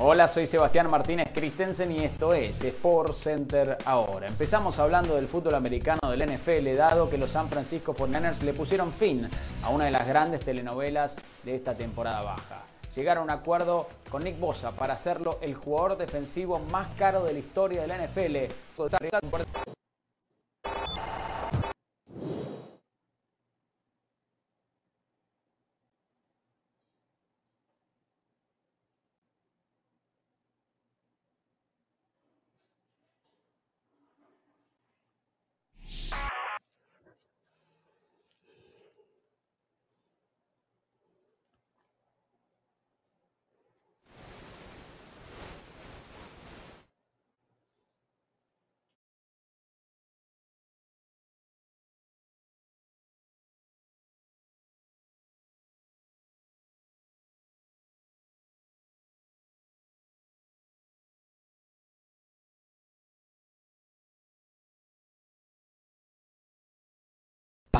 [0.00, 4.26] Hola, soy Sebastián Martínez Christensen y esto es Sport Center ahora.
[4.26, 8.92] Empezamos hablando del fútbol americano del NFL, dado que los San Francisco 49ers le pusieron
[8.92, 9.30] fin
[9.62, 12.73] a una de las grandes telenovelas de esta temporada baja.
[12.94, 17.32] Llegaron a un acuerdo con Nick Bosa para hacerlo el jugador defensivo más caro de
[17.32, 18.52] la historia de la NFL.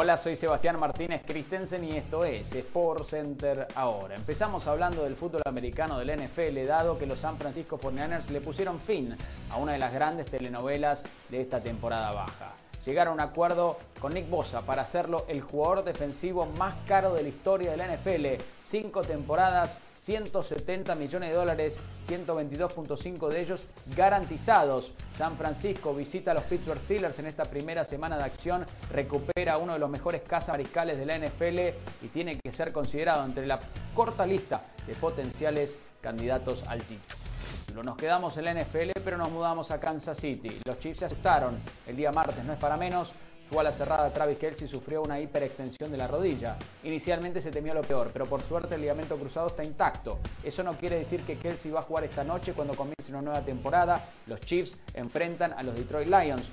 [0.00, 4.14] Hola, soy Sebastián Martínez Christensen y esto es Sport Center ahora.
[4.14, 8.78] Empezamos hablando del fútbol americano del NFL, dado que los San Francisco 49ers le pusieron
[8.78, 9.16] fin
[9.50, 12.52] a una de las grandes telenovelas de esta temporada baja.
[12.86, 17.24] Llegaron a un acuerdo con Nick Bosa para hacerlo el jugador defensivo más caro de
[17.24, 18.40] la historia de la NFL.
[18.56, 24.92] Cinco temporadas, 170 millones de dólares, 122.5 de ellos garantizados.
[25.12, 29.72] San Francisco visita a los Pittsburgh Steelers en esta primera semana de acción, recupera uno
[29.72, 31.58] de los mejores mariscales de la NFL
[32.04, 33.58] y tiene que ser considerado entre la
[33.94, 37.82] corta lista de potenciales candidatos al título.
[37.82, 40.60] Nos quedamos en la NFL, pero nos mudamos a Kansas City.
[40.64, 43.12] Los Chiefs se asustaron el día martes, no es para menos.
[43.50, 46.58] Su ala cerrada Travis Kelsey sufrió una hiperextensión de la rodilla.
[46.84, 50.18] Inicialmente se temió lo peor, pero por suerte el ligamento cruzado está intacto.
[50.44, 53.40] Eso no quiere decir que Kelsey va a jugar esta noche cuando comience una nueva
[53.40, 54.04] temporada.
[54.26, 56.50] Los Chiefs enfrentan a los Detroit Lions.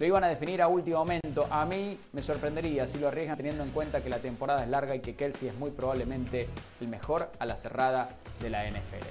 [0.00, 1.46] Lo iban a definir a último momento.
[1.48, 4.96] A mí me sorprendería si lo arriesgan teniendo en cuenta que la temporada es larga
[4.96, 6.48] y que Kelsey es muy probablemente
[6.80, 8.08] el mejor a la cerrada
[8.40, 9.06] de la NFL.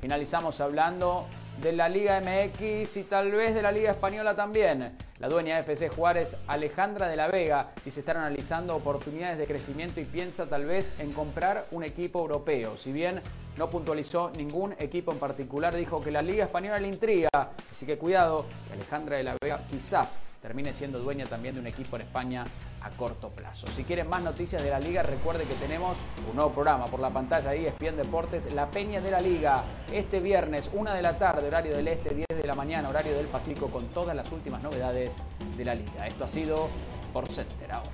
[0.00, 1.26] Finalizamos hablando
[1.62, 4.96] de la Liga MX y tal vez de la Liga Española también.
[5.18, 10.00] La dueña de FC Juárez, Alejandra de la Vega, dice estar analizando oportunidades de crecimiento
[10.00, 12.76] y piensa tal vez en comprar un equipo europeo.
[12.76, 13.20] Si bien
[13.56, 17.28] no puntualizó ningún equipo en particular, dijo que la Liga Española le intriga.
[17.72, 21.96] Así que cuidado, Alejandra de la Vega quizás termine siendo dueña también de un equipo
[21.96, 22.44] en España
[22.82, 23.66] a corto plazo.
[23.68, 25.98] Si quieren más noticias de la liga, recuerde que tenemos
[26.28, 30.20] un nuevo programa por la pantalla ahí, ESPN Deportes, La Peña de la Liga, este
[30.20, 33.68] viernes, una de la tarde, horario del este, 10 de la mañana, horario del Pacífico,
[33.68, 35.14] con todas las últimas novedades
[35.56, 36.06] de la liga.
[36.06, 36.68] Esto ha sido
[37.12, 37.90] por Center ahora.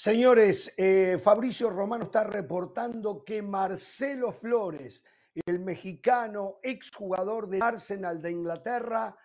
[0.00, 5.04] Señores, eh, Fabricio Romano está reportando que Marcelo Flores,
[5.46, 9.16] el mexicano exjugador de Arsenal de Inglaterra,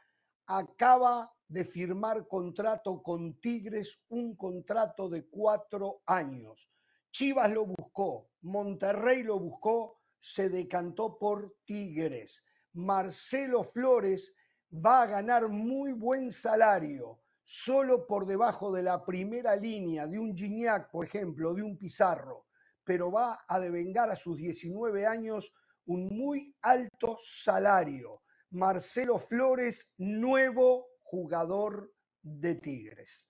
[0.47, 6.69] acaba de firmar contrato con Tigres, un contrato de cuatro años.
[7.11, 12.43] Chivas lo buscó, Monterrey lo buscó, se decantó por Tigres.
[12.73, 14.35] Marcelo Flores
[14.73, 20.35] va a ganar muy buen salario solo por debajo de la primera línea de un
[20.35, 22.47] Gignac, por ejemplo, de un Pizarro,
[22.83, 25.53] pero va a devengar a sus 19 años
[25.85, 28.21] un muy alto salario.
[28.51, 33.27] Marcelo Flores, nuevo jugador de Tigres.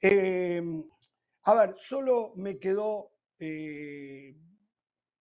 [0.00, 0.84] Em,
[1.44, 3.12] a ver, solo me quedó...
[3.38, 4.36] Eh,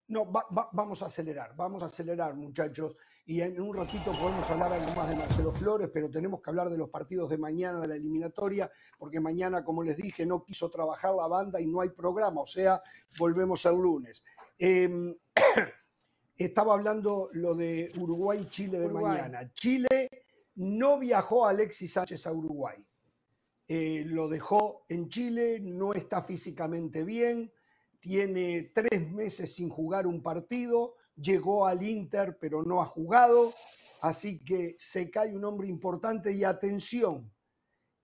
[0.10, 0.26] no,
[0.72, 2.96] vamos a acelerar, vamos a acelerar, muchachos
[3.30, 6.70] y en un ratito podemos hablar algo más de Marcelo Flores, pero tenemos que hablar
[6.70, 10.70] de los partidos de mañana de la eliminatoria, porque mañana, como les dije, no quiso
[10.70, 12.82] trabajar la banda y no hay programa, o sea,
[13.20, 14.24] volvemos el lunes.
[14.58, 15.14] Em,
[16.38, 19.52] estaba hablando lo de Uruguay-Chile de mañana.
[19.54, 20.10] Chile
[20.56, 22.78] no viajó a Alexis Sánchez a Uruguay.
[23.68, 27.52] Eh, lo dejó en Chile, no está físicamente bien,
[28.00, 33.54] tiene tres meses sin jugar un partido llegó al Inter pero no ha jugado,
[34.02, 37.34] así que se cae un hombre importante y atención,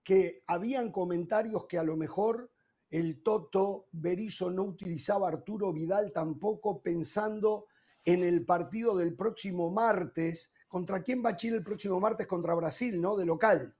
[0.02, 2.50] que habían comentarios que a lo mejor
[2.90, 7.66] el Toto Berizo no utilizaba a Arturo Vidal tampoco pensando
[8.04, 10.52] en el partido del próximo martes.
[10.68, 12.26] ¿Contra quién va Chile el próximo martes?
[12.26, 13.16] Contra Brasil, ¿no?
[13.16, 13.74] De local.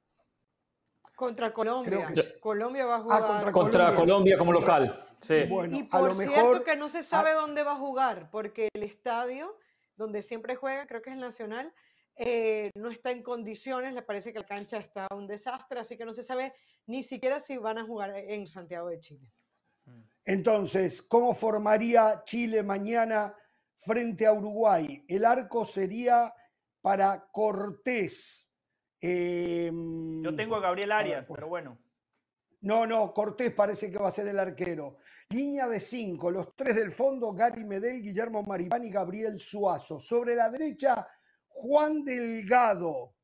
[1.14, 2.08] Contra Colombia.
[2.40, 3.52] Colombia va a ah, jugar.
[3.52, 4.36] contra, Colombia.
[4.36, 5.00] como local.
[5.20, 5.44] Sí.
[5.70, 9.56] y, por cierto que no se sabe dónde va a jugar, porque el estadio
[9.96, 11.72] donde siempre juega, creo que es el Nacional,
[12.16, 16.04] eh, no está en condiciones, le parece que la cancha está un desastre, así que
[16.04, 16.52] no se sabe
[16.86, 19.32] ni siquiera si van a jugar en Santiago de Chile.
[20.24, 23.34] Entonces, ¿cómo formaría Chile mañana
[23.84, 25.04] frente a Uruguay?
[25.08, 26.32] El arco sería
[26.80, 28.44] para Cortés,
[29.06, 31.78] Em, Yo tengo a Gabriel Arias, pero bueno.
[32.62, 34.96] No, no, Cortés parece que va a ser el arquero.
[35.28, 40.00] Línea de cinco, los tres del fondo, Gary Medel, Guillermo Maripán y Gabriel Suazo.
[40.00, 41.06] Sobre la derecha,
[41.48, 43.16] Juan Delgado.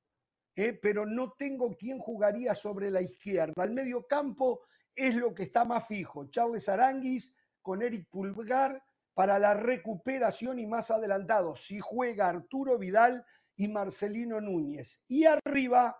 [0.54, 3.54] Eh, pero no tengo quién jugaría sobre la izquierda.
[3.62, 6.28] Al medio campo es lo que está más fijo.
[6.28, 8.82] Charles Aranguis con Eric Pulgar
[9.20, 13.22] para la recuperación y más adelantado, si juega Arturo Vidal
[13.54, 15.04] y Marcelino Núñez.
[15.08, 15.94] Y arriba,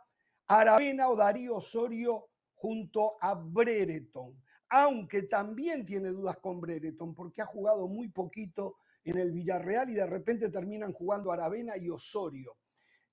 [0.47, 7.45] Aravena o Darío Osorio junto a Brereton aunque también tiene dudas con Brereton porque ha
[7.45, 12.57] jugado muy poquito en el Villarreal y de repente terminan jugando Aravena y Osorio.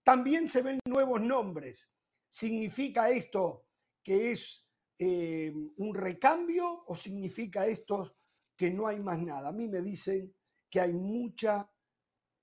[0.04, 1.90] También se ven nuevos nombres.
[2.30, 3.66] ¿Significa esto
[4.02, 4.66] que es
[5.00, 8.16] eh, un recambio o significa esto
[8.58, 9.50] que no hay más nada?
[9.50, 10.34] A mí me dicen
[10.70, 11.70] que hay mucha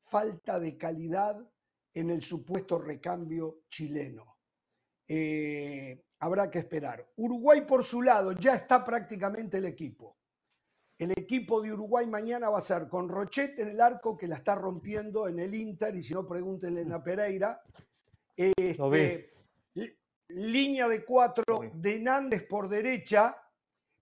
[0.05, 1.37] falta de calidad
[1.93, 4.39] en el supuesto recambio chileno.
[5.07, 7.07] Eh, habrá que esperar.
[7.17, 10.17] Uruguay por su lado, ya está prácticamente el equipo.
[10.97, 14.37] El equipo de Uruguay mañana va a ser con Rochet en el arco, que la
[14.37, 17.61] está rompiendo en el Inter, y si no, pregúntenle en la Pereira.
[18.37, 19.33] Este,
[20.29, 21.45] línea de cuatro
[21.75, 23.37] de Nández por derecha.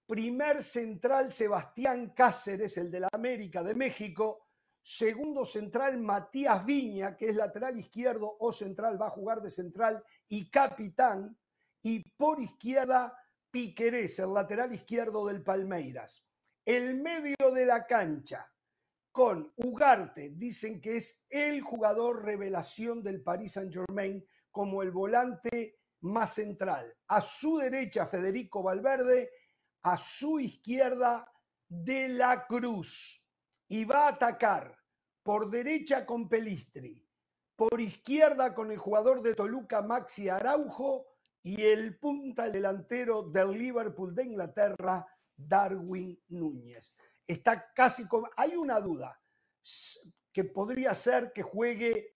[0.07, 4.48] Primer central Sebastián Cáceres, el de la América de México.
[4.82, 10.03] Segundo central Matías Viña, que es lateral izquierdo o central, va a jugar de central
[10.28, 11.38] y capitán
[11.82, 13.16] y por izquierda
[13.50, 16.24] Piquerés, el lateral izquierdo del Palmeiras.
[16.64, 18.53] El medio de la cancha
[19.12, 26.34] con Ugarte, dicen que es el jugador revelación del Paris Saint-Germain como el volante más
[26.34, 26.96] central.
[27.09, 29.30] A su derecha Federico Valverde,
[29.83, 31.30] a su izquierda
[31.68, 33.24] De la Cruz.
[33.68, 34.76] Y va a atacar
[35.22, 37.09] por derecha con Pelistri,
[37.57, 41.07] por izquierda con el jugador de Toluca Maxi Araujo
[41.43, 45.07] y el punta delantero del Liverpool de Inglaterra,
[45.37, 46.95] Darwin Núñez.
[47.26, 48.28] Está casi como...
[48.37, 49.20] Hay una duda
[50.33, 52.14] que podría ser que juegue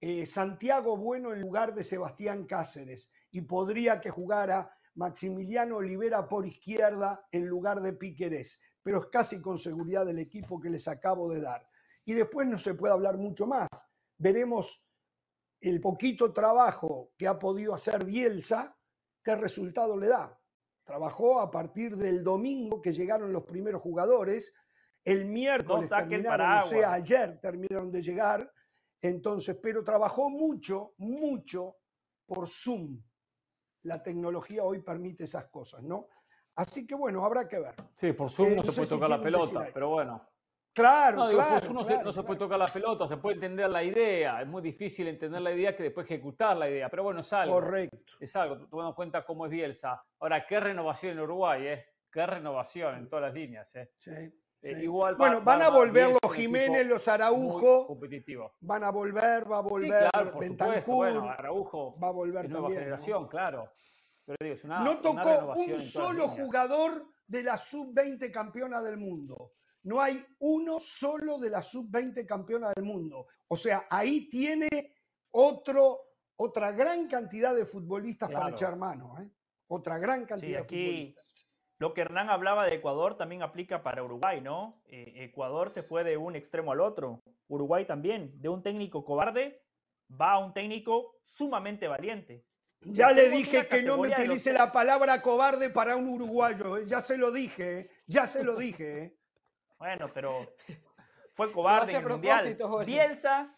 [0.00, 6.44] eh, Santiago Bueno en lugar de Sebastián Cáceres y podría que jugara Maximiliano Olivera por
[6.44, 11.32] izquierda en lugar de Piquerés, pero es casi con seguridad del equipo que les acabo
[11.32, 11.68] de dar.
[12.04, 13.68] Y después no se puede hablar mucho más.
[14.16, 14.84] Veremos
[15.60, 18.76] el poquito trabajo que ha podido hacer Bielsa,
[19.22, 20.36] ¿qué resultado le da?
[20.82, 24.52] Trabajó a partir del domingo que llegaron los primeros jugadores,
[25.04, 28.52] el miércoles terminaron, o sea, ayer terminaron de llegar,
[29.00, 31.76] entonces, pero trabajó mucho, mucho
[32.26, 33.00] por Zoom.
[33.82, 36.08] La tecnología hoy permite esas cosas, ¿no?
[36.56, 37.74] Así que bueno, habrá que ver.
[37.94, 40.28] Sí, por Zoom no, se puede tocar la pelota, pero bueno.
[40.72, 44.42] Claro, no, claro, uno no se puede tocar la pelota, se puede entender la idea.
[44.42, 46.88] Es muy difícil entender la idea que después ejecutar la idea.
[46.88, 47.54] Pero bueno, es algo.
[47.54, 48.12] Correcto.
[48.20, 50.04] Es algo, tomando en cuenta cómo es Bielsa.
[50.20, 51.86] Ahora, qué renovación en Uruguay, ¿eh?
[52.12, 53.90] Qué renovación en todas las líneas, ¿eh?
[53.98, 54.32] Sí.
[54.60, 57.86] Eh, igual bueno, van a volver los Jiménez, los Araujo.
[57.86, 58.54] Competitivo.
[58.60, 61.98] Van a volver, va a volver sí, claro, por Bueno, Araujo.
[61.98, 63.72] Va a volver nueva generación, claro.
[64.24, 69.52] Pero digo, es una, no tocó un solo jugador de la sub-20 campeona del mundo
[69.88, 73.26] no hay uno solo de la sub-20 campeona del mundo.
[73.48, 74.68] O sea, ahí tiene
[75.30, 76.00] otro,
[76.36, 79.16] otra gran cantidad de futbolistas para echar mano.
[79.20, 79.30] ¿eh?
[79.68, 81.27] Otra gran cantidad aquí, de futbolistas.
[81.78, 84.80] Lo que Hernán hablaba de Ecuador también aplica para Uruguay, ¿no?
[84.86, 87.22] Eh, Ecuador se fue de un extremo al otro.
[87.46, 88.32] Uruguay también.
[88.40, 89.62] De un técnico cobarde
[90.20, 92.44] va a un técnico sumamente valiente.
[92.80, 96.76] Ya le dije que no me utilice la palabra cobarde para un uruguayo.
[96.76, 96.86] ¿eh?
[96.86, 99.16] Ya se lo dije, ya se lo dije.
[99.78, 100.54] Bueno, pero
[101.34, 102.58] fue cobarde en el Mundial.
[102.84, 103.54] Bielsa,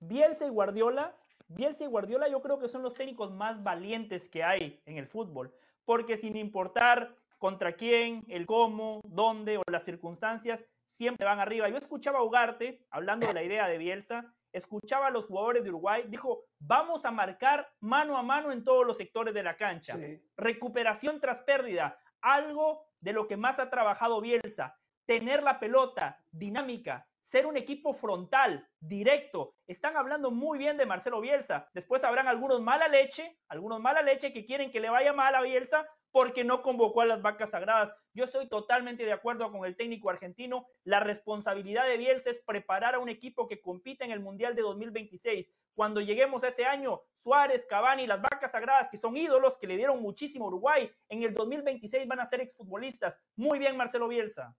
[0.00, 1.16] Bielsa y Guardiola,
[1.46, 5.06] Bielsa y Guardiola yo creo que son los técnicos más valientes que hay en el
[5.06, 5.54] fútbol,
[5.84, 11.68] porque sin importar contra quién, el cómo, dónde o las circunstancias, siempre van arriba.
[11.68, 15.70] Yo escuchaba a Ugarte hablando de la idea de Bielsa, escuchaba a los jugadores de
[15.70, 19.96] Uruguay, dijo, vamos a marcar mano a mano en todos los sectores de la cancha.
[20.36, 24.76] Recuperación tras pérdida, algo de lo que más ha trabajado Bielsa
[25.10, 29.56] tener la pelota dinámica, ser un equipo frontal, directo.
[29.66, 31.68] Están hablando muy bien de Marcelo Bielsa.
[31.74, 35.42] Después habrán algunos mala leche, algunos mala leche que quieren que le vaya mal a
[35.42, 37.92] Bielsa porque no convocó a las vacas sagradas.
[38.14, 40.66] Yo estoy totalmente de acuerdo con el técnico argentino.
[40.84, 44.62] La responsabilidad de Bielsa es preparar a un equipo que compita en el Mundial de
[44.62, 45.50] 2026.
[45.74, 49.76] Cuando lleguemos a ese año, Suárez, Cavani, las vacas sagradas, que son ídolos que le
[49.76, 53.18] dieron muchísimo a Uruguay, en el 2026 van a ser exfutbolistas.
[53.36, 54.56] Muy bien, Marcelo Bielsa.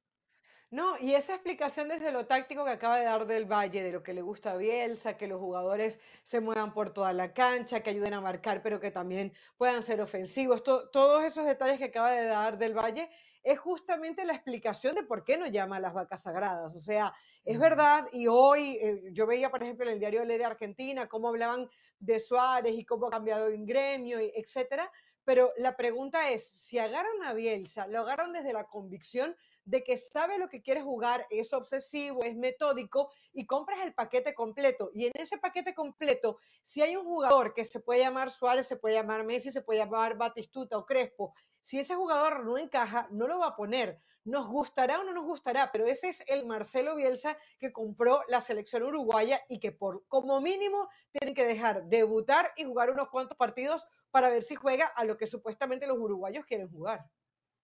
[0.71, 4.01] No, y esa explicación desde lo táctico que acaba de dar del Valle, de lo
[4.03, 7.89] que le gusta a Bielsa, que los jugadores se muevan por toda la cancha, que
[7.89, 12.25] ayuden a marcar, pero que también puedan ser ofensivos, todos esos detalles que acaba de
[12.25, 13.09] dar del Valle,
[13.43, 16.73] es justamente la explicación de por qué no llama a las vacas sagradas.
[16.73, 17.13] O sea,
[17.43, 21.09] es verdad, y hoy eh, yo veía, por ejemplo, en el diario Le de Argentina,
[21.09, 21.69] cómo hablaban
[21.99, 24.89] de Suárez y cómo ha cambiado en gremio, etcétera,
[25.23, 29.35] pero la pregunta es, si agarran a Bielsa, lo agarran desde la convicción
[29.65, 34.33] de que sabe lo que quiere jugar, es obsesivo, es metódico y compras el paquete
[34.33, 34.91] completo.
[34.93, 38.77] Y en ese paquete completo, si hay un jugador que se puede llamar Suárez, se
[38.77, 43.27] puede llamar Messi, se puede llamar Batistuta o Crespo, si ese jugador no encaja, no
[43.27, 44.01] lo va a poner.
[44.23, 48.41] Nos gustará o no nos gustará, pero ese es el Marcelo Bielsa que compró la
[48.41, 53.37] selección uruguaya y que por como mínimo tienen que dejar debutar y jugar unos cuantos
[53.37, 57.09] partidos para ver si juega a lo que supuestamente los uruguayos quieren jugar.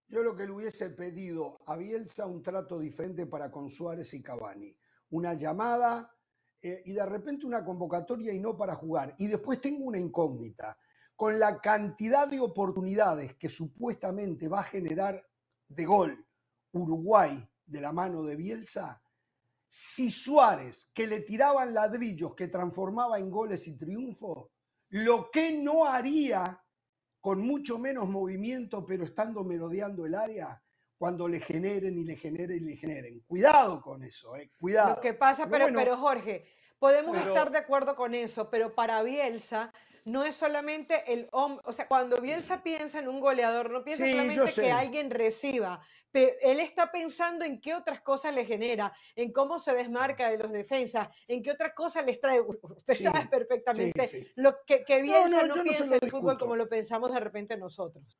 [0.10, 4.24] Yo lo que le hubiese pedido a Bielsa un trato diferente para con Suárez y
[4.24, 4.74] Cavani.
[5.10, 6.10] Una llamada
[6.62, 9.16] eh, y de repente una convocatoria y no para jugar.
[9.18, 10.78] Y después tengo una incógnita.
[11.16, 15.22] Con la cantidad de oportunidades que supuestamente va a generar
[15.68, 16.26] de gol
[16.72, 19.02] Uruguay de la mano de Bielsa,
[19.68, 24.52] si Suárez, que le tiraban ladrillos que transformaba en goles y triunfo,
[24.90, 26.64] lo que no haría
[27.20, 30.62] con mucho menos movimiento, pero estando merodeando el área,
[30.98, 33.20] cuando le generen y le generen y le generen.
[33.28, 34.96] Cuidado con eso, eh, cuidado.
[34.96, 36.46] Lo que pasa, pero, pero Jorge,
[36.80, 39.72] podemos estar de acuerdo con eso, pero para Bielsa
[40.08, 44.10] no es solamente el hombre, o sea, cuando Bielsa piensa en un goleador, no piensa
[44.10, 49.34] solamente que alguien reciba, pero él está pensando en qué otras cosas le genera, en
[49.34, 52.40] cómo se desmarca de los defensas, en qué otras cosas les trae.
[52.62, 57.20] Usted sabe perfectamente lo que, que Bielsa no, piensa el fútbol como lo pensamos de
[57.20, 58.18] repente nosotros.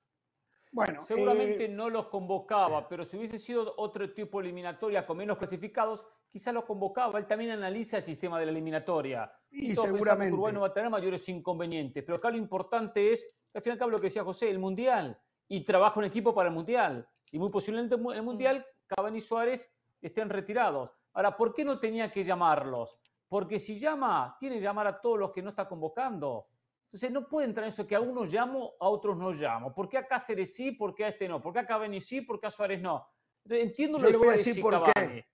[0.74, 5.16] Bueno, seguramente eh, no los convocaba, pero si hubiese sido otro tipo de eliminatoria con
[5.16, 6.06] menos clasificados,
[6.38, 7.18] quizás los convocaba.
[7.18, 9.32] Él también analiza el sistema de la eliminatoria.
[9.50, 10.32] Y, seguramente.
[10.32, 12.04] Uruguay no va a tener mayores inconvenientes.
[12.04, 15.20] Pero acá lo importante es, al final cabo lo que decía José, el Mundial.
[15.48, 17.10] Y trabaja un equipo para el Mundial.
[17.32, 20.92] Y muy posiblemente en el Mundial, Cavani y Suárez estén retirados.
[21.14, 23.00] Ahora, ¿por qué no tenía que llamarlos?
[23.28, 26.50] Porque si llama, tiene que llamar a todos los que no está convocando.
[26.86, 29.74] Entonces no puede entrar en eso que a unos llamo, a otros no llamo.
[29.74, 31.42] ¿Por qué a Cáceres sí, por qué a este no?
[31.42, 33.08] ¿Por qué a Cavani sí, por qué a Suárez no?
[33.44, 35.26] Entonces, entiendo lo que voy a decir por qué.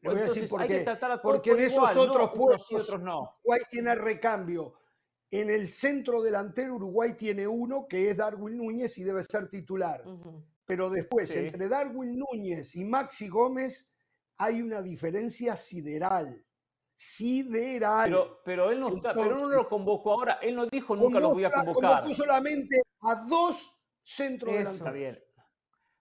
[0.00, 0.84] Le voy a decir por qué.
[1.22, 3.38] Porque en esos otros puestos otros no.
[3.42, 4.74] Uruguay tiene recambio.
[5.30, 10.00] En el centro delantero Uruguay tiene uno que es Darwin Núñez y debe ser titular.
[10.64, 13.92] Pero después, entre Darwin Núñez y Maxi Gómez,
[14.38, 16.44] hay una diferencia sideral
[16.98, 18.10] sideral.
[18.10, 21.44] Pero, pero él no, pero no lo convocó ahora, él no dijo nunca lo voy
[21.44, 22.02] a convocar.
[22.02, 25.18] Convocó solamente a dos centros Está bien.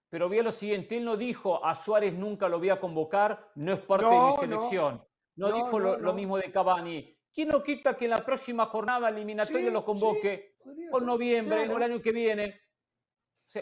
[0.10, 3.74] Pero vio lo siguiente, él no dijo a Suárez nunca lo voy a convocar, no
[3.74, 5.04] es parte de mi selección.
[5.36, 7.16] No, dijo lo, mismo de Cavani.
[7.34, 10.58] ¿Quién no quita que en la próxima jornada eliminatoria lo convoque?
[10.92, 12.60] por noviembre, o el año que viene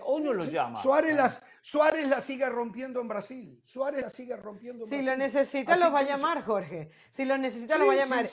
[0.04, 0.82] hoy no lo llama.
[0.82, 3.62] Suárez, las, Suárez la sigue rompiendo en Brasil.
[3.66, 5.14] Suárez la sigue rompiendo en si Brasil.
[5.14, 6.90] Si lo necesita, lo va a llamar, Jorge.
[7.10, 8.26] Si lo necesita, lo va a llamar.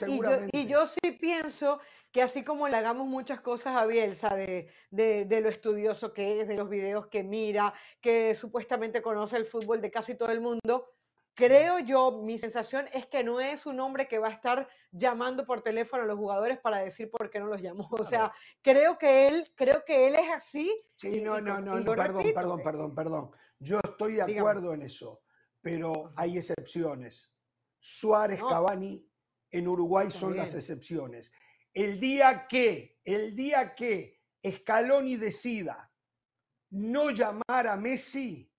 [0.51, 1.79] y, yo, sí pienso
[2.11, 6.41] que así como le hagamos muchas cosas a Bielsa de, de, de, lo estudioso que
[6.41, 10.41] es, de los videos que mira, que supuestamente conoce el fútbol de casi todo el
[10.41, 10.93] mundo,
[11.33, 15.45] creo yo, mi sensación es que no es un hombre que va a estar llamando
[15.45, 17.87] por teléfono a los jugadores para decir por qué no los llamó.
[17.91, 18.31] O sea,
[18.61, 20.71] creo que él, creo que él es así.
[20.95, 23.31] Sí, no, no, no, perdón, perdón, perdón, perdón.
[23.59, 25.21] Yo estoy de acuerdo en eso,
[25.61, 27.31] pero hay excepciones.
[27.79, 29.09] Suárez, Cavani
[29.51, 31.31] en Uruguay son las excepciones.
[31.73, 35.91] El día que, el día que Scaloni decida
[36.69, 38.52] no llamar a Messi,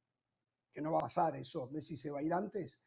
[0.75, 2.83] que no va a pasar eso, Messi se va a ir antes,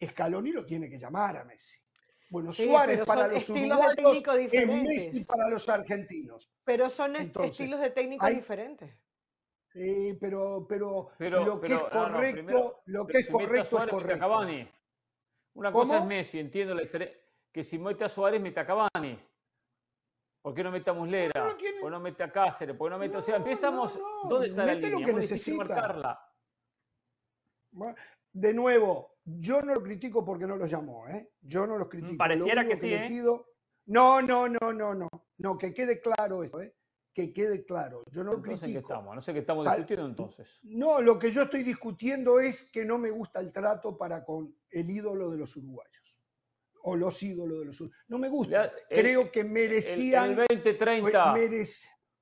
[0.00, 1.80] Scaloni lo tiene que llamar a Messi.
[2.28, 6.48] Bueno, Suárez para los uruguayos es Messi para los argentinos.
[6.62, 8.94] Pero son estilos de técnicos diferentes.
[9.72, 14.70] Sí, pero, pero, lo que es correcto, lo que es correcto es correcto.
[15.54, 17.18] Una cosa es Messi, entiendo la diferencia.
[17.50, 19.18] Que si mete a Suárez, mete a Cavani.
[20.40, 21.32] ¿Por qué no mete a Muslera?
[21.42, 22.76] ¿Por qué no mete a Cáceres?
[22.76, 23.16] ¿Por qué no mete?
[23.16, 23.98] o sea, empezamos.
[24.28, 24.90] ¿Dónde está la línea?
[24.90, 26.29] Lo que necesita.
[28.32, 31.32] De nuevo, yo no lo critico porque no lo llamó, ¿eh?
[31.40, 32.16] Yo no lo mm, critico.
[32.16, 33.06] Pareciera que, sí, ¿eh?
[33.08, 33.46] pido...
[33.86, 35.08] No, no, no, no, no.
[35.38, 36.76] No, que quede claro esto, ¿eh?
[37.12, 38.04] Que quede claro.
[38.10, 38.66] Yo no lo critico.
[38.66, 39.14] qué estamos?
[39.14, 40.48] No sé qué estamos discutiendo entonces.
[40.62, 44.54] No, lo que yo estoy discutiendo es que no me gusta el trato para con
[44.70, 46.16] el ídolo de los uruguayos.
[46.82, 48.04] O los ídolos de los uruguayos.
[48.08, 48.72] No me gusta.
[48.88, 50.30] Creo que merecían...
[50.30, 51.34] El, 2030.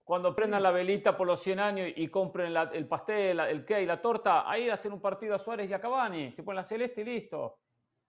[0.09, 4.01] Cuando prendan la velita por los 100 años y compren el pastel, el cake, la
[4.01, 6.33] torta, ahí hacen un partido a Suárez y a Cavani.
[6.33, 7.59] Se ponen la celeste y listo.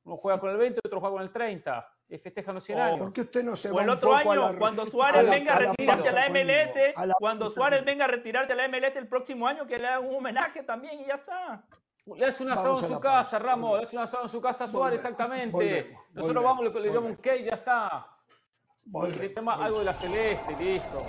[0.06, 1.86] Uno juega con el 20, otro juega con el 30.
[2.08, 3.00] Y festejan los 100 años.
[3.00, 5.30] ¿Por qué usted no se o va el otro año, la- cuando Suárez a la-
[5.30, 6.94] venga a retirarse a la MLS?
[6.96, 10.08] A cuando Suárez venga a retirarse a la MLS el próximo año, que le hagan
[10.08, 11.66] un homenaje también y ya está.
[12.16, 13.78] Le hace un asado en su casa, Ramos.
[13.78, 15.52] Le hace un asado en su casa a Suárez, exactamente.
[15.52, 18.08] volvemos, Nosotros volvemos, vamos, le, le llevamos un cake y ya está.
[18.86, 21.00] Le Volvemos, tema algo de la celeste, listo.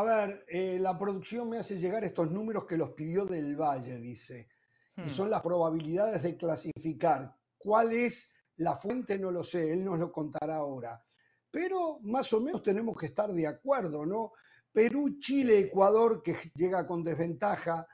[0.00, 3.98] A ver, eh, la producción me hace llegar estos números que los pidió del Valle,
[3.98, 4.48] dice.
[4.96, 5.08] Y Hmm.
[5.10, 7.36] son las probabilidades de clasificar.
[7.58, 9.18] ¿Cuál es la fuente?
[9.18, 11.04] No lo sé, él nos lo contará ahora.
[11.50, 14.32] Pero más o menos tenemos que estar de acuerdo, ¿no?
[14.72, 17.86] Perú, Chile, Ecuador, que llega con desventaja,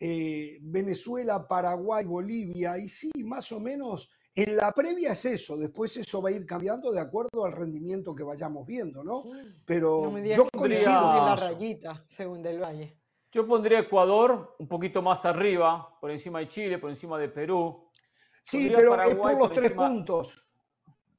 [0.00, 5.96] eh, Venezuela, Paraguay, Bolivia, y sí, más o menos en la previa es eso, después
[5.96, 9.24] eso va a ir cambiando de acuerdo al rendimiento que vayamos viendo, ¿no?
[9.64, 12.96] Pero No yo que coincido la rayita, según Del Valle.
[13.30, 17.88] Yo pondría Ecuador un poquito más arriba, por encima de Chile, por encima de Perú.
[18.44, 20.38] Sí, Pondría pero es por los por tres encima- puntos.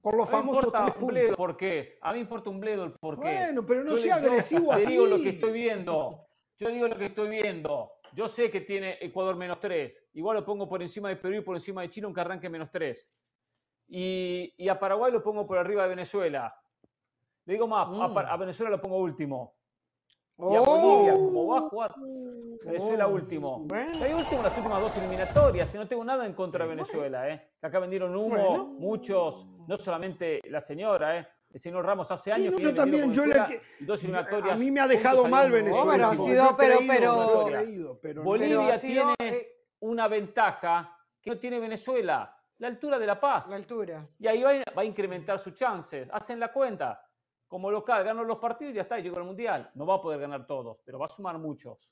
[0.02, 1.38] Por los No famosos importa tres un bledo puntos.
[1.38, 1.98] por qué es.
[2.02, 3.22] A mí me importa un bledo el por qué.
[3.22, 5.24] Bueno, pero no Yo sea le- yo agresivo le digo lo así.
[5.24, 6.26] que estoy viendo.
[6.60, 7.93] Yo digo lo que estoy viendo.
[8.14, 10.10] Yo sé que tiene Ecuador menos 3.
[10.14, 12.70] Igual lo pongo por encima de Perú y por encima de Chile, aunque arranque menos
[12.70, 13.12] 3.
[13.90, 16.56] Y, y a Paraguay lo pongo por arriba de Venezuela.
[17.46, 18.18] Le digo más, a, Mm.
[18.18, 19.56] a Venezuela lo pongo último.
[20.40, 21.96] Y a Bolivia, como va a jugar
[22.66, 23.60] Venezuela Oh, último.
[23.60, 24.04] bueno.
[24.04, 27.30] Hay último en las últimas dos eliminatorias y no tengo nada en contra de Venezuela.
[27.30, 27.52] ¿eh?
[27.60, 28.66] Que acá vendieron humo Bueno.
[28.80, 31.28] muchos, no solamente la señora, ¿eh?
[31.54, 33.42] El señor Ramos hace Sí, años no, que yo también, yo le yo-
[34.52, 36.10] a mí me ha dejado mal Venezuela.
[36.10, 36.28] último.
[36.28, 38.24] sido- pero- pero- creído, pero no.
[38.24, 43.06] Bolivia Pero ha sido, tiene eh, una ventaja que no tiene Venezuela, la altura de
[43.06, 43.50] La Paz.
[43.50, 44.08] la altura.
[44.18, 46.08] Y ahí va, a- va a incrementar sus chances.
[46.12, 47.08] Hacen la cuenta.
[47.48, 49.70] Como local, ganan los partidos y ya está, y llegó al Mundial.
[49.76, 51.88] No va a poder ganar todos, pero va a sumar muchos.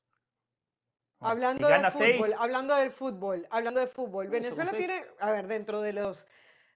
[1.19, 5.29] Hablando si del gana fútbol, seis, hablando del fútbol, hablando de fútbol, Venezuela tiene, a
[5.29, 6.25] ver, dentro de los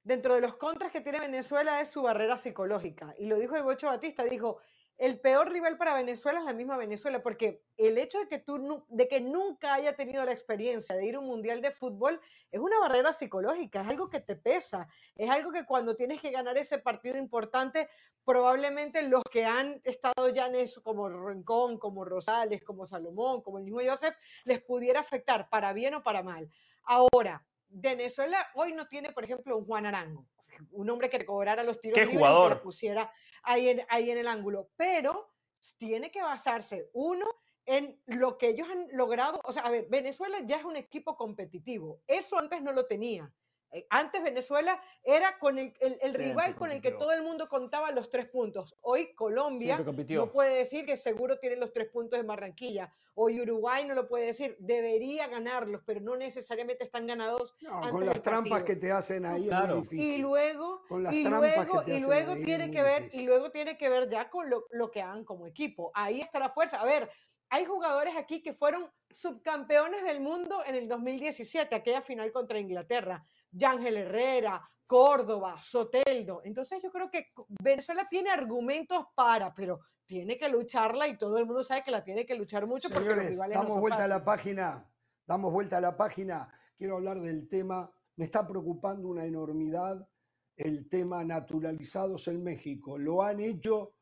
[0.05, 3.13] dentro de los contras que tiene Venezuela es su barrera psicológica.
[3.17, 4.59] Y lo dijo el Bocho Batista, dijo,
[4.97, 8.85] el peor rival para Venezuela es la misma Venezuela, porque el hecho de que tú
[8.87, 12.61] de que nunca haya tenido la experiencia de ir a un mundial de fútbol es
[12.61, 16.57] una barrera psicológica, es algo que te pesa, es algo que cuando tienes que ganar
[16.57, 17.89] ese partido importante,
[18.23, 23.57] probablemente los que han estado ya en eso, como Rincón, como Rosales, como Salomón, como
[23.57, 26.49] el mismo Joseph, les pudiera afectar para bien o para mal.
[26.83, 30.27] Ahora, Venezuela hoy no tiene, por ejemplo, un Juan Arango,
[30.71, 32.61] un hombre que te cobrara los tiros ¡Qué libres y que jugador!
[32.61, 33.11] pusiera
[33.43, 35.33] ahí en, ahí en el ángulo, pero
[35.77, 37.25] tiene que basarse, uno,
[37.65, 39.41] en lo que ellos han logrado.
[39.43, 42.01] O sea, a ver, Venezuela ya es un equipo competitivo.
[42.07, 43.31] Eso antes no lo tenía.
[43.71, 47.49] Eh, Antes Venezuela era con el, el- el rival con el que todo el mundo
[47.49, 48.75] contaba los tres puntos.
[48.81, 49.77] Hoy Colombia
[50.09, 52.91] no puede decir que seguro tiene los tres puntos en Barranquilla.
[53.15, 54.55] Hoy Uruguay no lo puede decir.
[54.59, 57.55] Debería ganarlos, pero no necesariamente están ganados.
[57.61, 58.65] No, antes con las trampas partido.
[58.65, 59.75] que te hacen ahí es Claro.
[59.75, 60.13] muy difícil.
[60.13, 63.25] Y luego, Con las y luego, y luego es tiene que ver, y difícil.
[63.25, 65.91] luego tiene que ver ya con lo, lo que hagan como equipo.
[65.93, 66.81] Ahí está la fuerza.
[66.81, 67.09] A ver,
[67.49, 73.25] hay jugadores aquí que fueron subcampeones del mundo en el 2017, aquella final contra Inglaterra.
[73.55, 76.41] Yángel Herrera, Córdoba, Soteldo.
[76.43, 77.31] Entonces yo creo que
[77.61, 82.03] Venezuela tiene argumentos para, pero tiene que lucharla y todo el mundo sabe que la
[82.03, 84.91] tiene que luchar mucho porque los Señores, no damos son vuelta a la página.
[85.25, 86.51] Damos vuelta a la página.
[86.77, 87.89] Quiero hablar del tema.
[88.17, 90.07] Me está preocupando una enormidad
[90.55, 92.97] el tema naturalizados en México.
[92.97, 93.95] Lo han hecho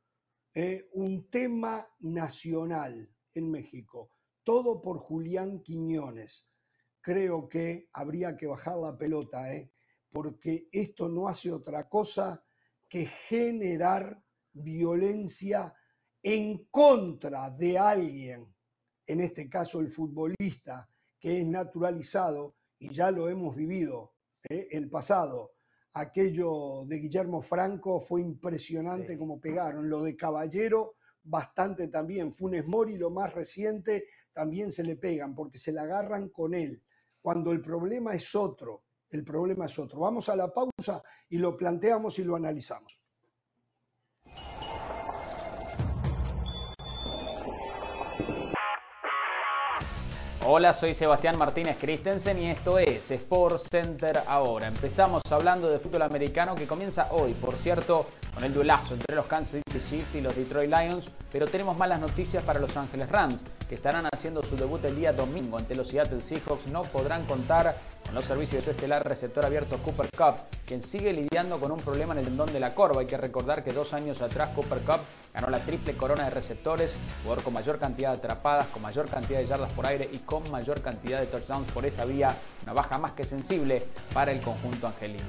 [0.54, 4.12] eh, un tema nacional en México.
[4.44, 6.53] Todo por Julián Quiñones.
[7.04, 9.70] Creo que habría que bajar la pelota, ¿eh?
[10.10, 12.42] porque esto no hace otra cosa
[12.88, 14.24] que generar
[14.54, 15.74] violencia
[16.22, 18.48] en contra de alguien,
[19.06, 20.90] en este caso el futbolista,
[21.20, 24.14] que es naturalizado, y ya lo hemos vivido,
[24.50, 24.70] ¿eh?
[24.72, 25.52] el pasado.
[25.96, 29.20] Aquello de Guillermo Franco fue impresionante Sí.
[29.20, 29.90] como pegaron.
[29.90, 32.34] Lo de Caballero, bastante también.
[32.34, 36.82] Funes Mori, lo más reciente, también se le pegan porque se la agarran con él.
[37.24, 40.02] Cuando el problema es otro, el problema es otro.
[40.02, 43.00] Vamos a la pausa y lo planteamos y lo analizamos.
[50.46, 54.68] Hola, soy Sebastián Martínez Christensen y esto es Sports Center ahora.
[54.68, 57.34] Empezamos hablando de fútbol americano que comienza hoy.
[57.34, 61.48] Por cierto, con el duelazo entre los Kansas City Chiefs y los Detroit Lions, pero
[61.48, 65.58] tenemos malas noticias para los Ángeles Rams, que estarán haciendo su debut el día domingo
[65.58, 66.68] ante los Seattle Seahawks.
[66.68, 71.14] No podrán contar con los servicios de su estelar receptor abierto Cooper Cup, quien sigue
[71.14, 73.00] lidiando con un problema en el tendón de la corva.
[73.00, 75.00] Hay que recordar que dos años atrás Cooper Cup
[75.34, 79.40] ganó la triple corona de receptores, jugador con mayor cantidad de atrapadas, con mayor cantidad
[79.40, 82.98] de yardas por aire y con mayor cantidad de touchdowns por esa vía, una baja
[82.98, 83.84] más que sensible
[84.14, 85.24] para el conjunto angelino.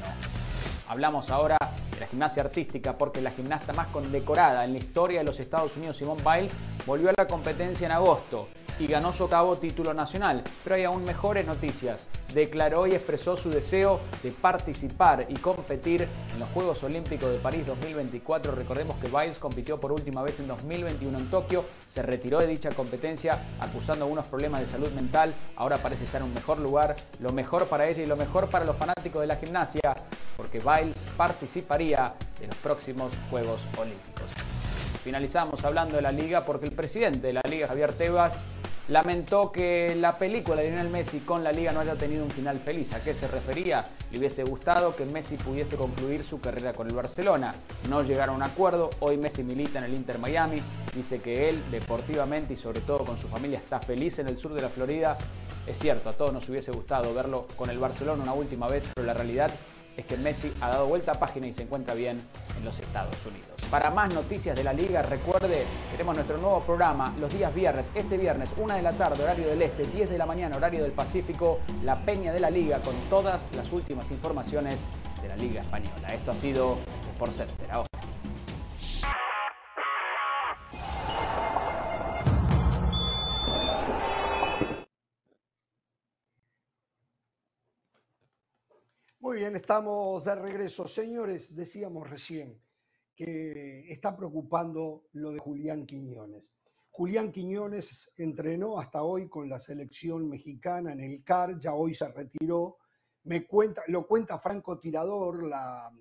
[0.89, 1.57] Hablamos ahora
[1.93, 5.77] de la gimnasia artística porque la gimnasta más condecorada en la historia de los Estados
[5.77, 6.55] Unidos, Simone Biles,
[6.85, 8.49] volvió a la competencia en agosto
[8.79, 10.43] y ganó su octavo título nacional.
[10.63, 12.07] Pero hay aún mejores noticias.
[12.33, 17.67] Declaró y expresó su deseo de participar y competir en los Juegos Olímpicos de París
[17.67, 18.55] 2024.
[18.55, 22.71] Recordemos que Biles compitió por última vez en 2021 en Tokio, se retiró de dicha
[22.71, 25.33] competencia acusando algunos problemas de salud mental.
[25.57, 28.65] Ahora parece estar en un mejor lugar, lo mejor para ella y lo mejor para
[28.65, 29.95] los fanáticos de la gimnasia,
[30.37, 34.74] porque Biles participaría de los próximos Juegos Olímpicos.
[35.05, 38.43] Finalizamos hablando de la liga porque el presidente de la liga, Javier Tebas,
[38.89, 42.59] lamentó que la película de Lionel Messi con la liga no haya tenido un final
[42.59, 42.95] feliz.
[42.95, 43.85] ¿A qué se refería?
[44.11, 47.55] Le hubiese gustado que Messi pudiese concluir su carrera con el Barcelona.
[47.91, 48.89] No llegaron a un acuerdo.
[49.01, 50.63] Hoy Messi milita en el Inter Miami.
[50.95, 54.55] Dice que él, deportivamente y sobre todo con su familia, está feliz en el sur
[54.55, 55.19] de la Florida.
[55.67, 59.07] Es cierto, a todos nos hubiese gustado verlo con el Barcelona una última vez, pero
[59.07, 59.51] la realidad
[59.97, 62.21] es que Messi ha dado vuelta a página y se encuentra bien
[62.57, 63.51] en los Estados Unidos.
[63.71, 68.17] Para más noticias de la liga, recuerde, tenemos nuestro nuevo programa los días viernes, este
[68.17, 71.61] viernes, 1 de la tarde, horario del este, 10 de la mañana, horario del Pacífico,
[71.83, 74.85] la Peña de la Liga, con todas las últimas informaciones
[75.23, 76.09] de la Liga Española.
[76.13, 76.77] Esto ha sido
[77.19, 77.71] por Center.
[77.71, 77.89] Ahora.
[89.35, 90.87] Muy bien, estamos de regreso.
[90.87, 92.63] Señores, decíamos recién
[93.17, 96.53] que está preocupando lo de Julián Quiñones.
[96.91, 102.07] Julián Quiñones entrenó hasta hoy con la selección mexicana en el CAR, ya hoy se
[102.13, 102.77] retiró.
[103.25, 105.93] Me cuenta, lo cuenta Franco Tirador, la,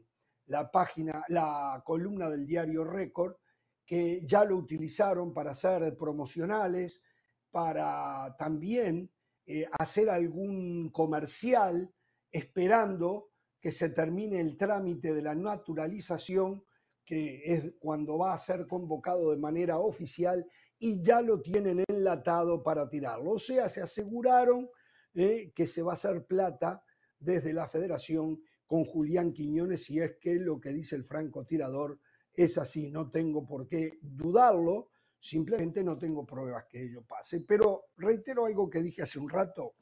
[0.45, 3.37] la página, la columna del diario Récord,
[3.83, 7.01] que ya lo utilizaron para hacer promocionales,
[7.49, 9.11] para también
[9.47, 11.91] eh, hacer algún comercial
[12.33, 13.29] esperando
[13.61, 16.65] que se termine el trámite de la naturalización,
[17.05, 20.45] que es cuando va a ser convocado de manera oficial
[20.79, 23.31] y ya lo tienen enlatado para tirarlo.
[23.31, 24.69] O sea, se aseguraron
[25.13, 26.83] eh, que se va a hacer plata
[27.19, 31.99] desde la federación con Julián Quiñones y es que lo que dice el francotirador
[32.33, 34.89] es así, no tengo por qué dudarlo,
[35.19, 37.41] simplemente no tengo pruebas que ello pase.
[37.41, 39.75] Pero reitero algo que dije hace un rato,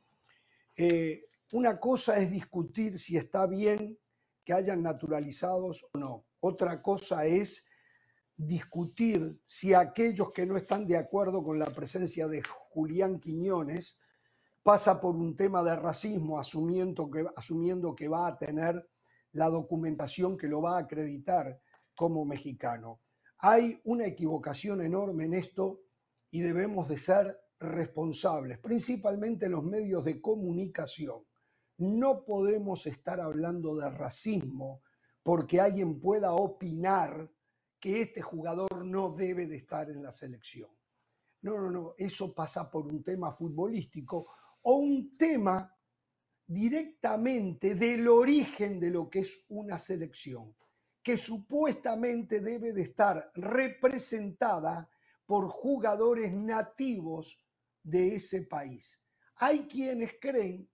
[0.75, 3.97] eh, una cosa es discutir si está bien
[4.43, 6.25] que hayan naturalizados o no.
[6.39, 7.65] Otra cosa es
[8.35, 13.99] discutir si aquellos que no están de acuerdo con la presencia de Julián Quiñones
[14.63, 18.87] pasa por un tema de racismo, asumiendo que, asumiendo que va a tener
[19.33, 21.59] la documentación que lo va a acreditar
[21.95, 23.01] como mexicano.
[23.39, 25.81] Hay una equivocación enorme en esto
[26.29, 31.23] y debemos de ser responsables, principalmente los medios de comunicación.
[31.81, 34.83] No podemos estar hablando de racismo
[35.23, 37.27] porque alguien pueda opinar
[37.79, 40.69] que este jugador no debe de estar en la selección.
[41.41, 44.27] No, no, no, eso pasa por un tema futbolístico
[44.61, 45.75] o un tema
[46.45, 50.55] directamente del origen de lo que es una selección,
[51.01, 54.87] que supuestamente debe de estar representada
[55.25, 57.43] por jugadores nativos
[57.81, 59.01] de ese país.
[59.37, 60.69] Hay quienes creen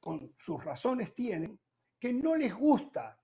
[0.00, 1.60] con sus razones tienen,
[1.98, 3.20] que no les gusta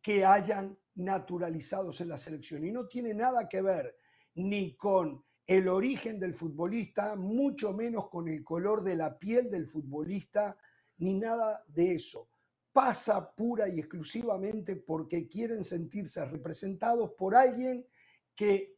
[0.00, 2.64] que hayan naturalizados en la selección.
[2.64, 3.96] Y no tiene nada que ver
[4.34, 9.66] ni con el origen del futbolista, mucho menos con el color de la piel del
[9.66, 10.56] futbolista,
[10.98, 12.28] ni nada de eso.
[12.72, 17.86] Pasa pura y exclusivamente porque quieren sentirse representados por alguien
[18.34, 18.76] que,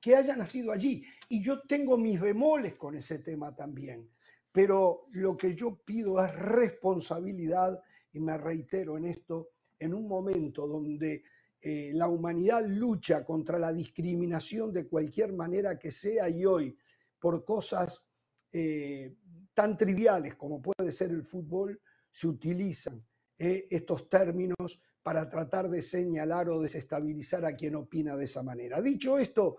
[0.00, 1.04] que haya nacido allí.
[1.28, 4.13] Y yo tengo mis bemoles con ese tema también
[4.54, 7.82] pero lo que yo pido es responsabilidad
[8.12, 9.48] y me reitero en esto,
[9.80, 11.24] en un momento donde
[11.60, 16.78] eh, la humanidad lucha contra la discriminación de cualquier manera que sea y hoy
[17.18, 18.06] por cosas
[18.52, 19.16] eh,
[19.54, 21.80] tan triviales como puede ser el fútbol,
[22.12, 23.04] se utilizan
[23.36, 28.80] eh, estos términos para tratar de señalar o desestabilizar a quien opina de esa manera.
[28.80, 29.56] Dicho esto,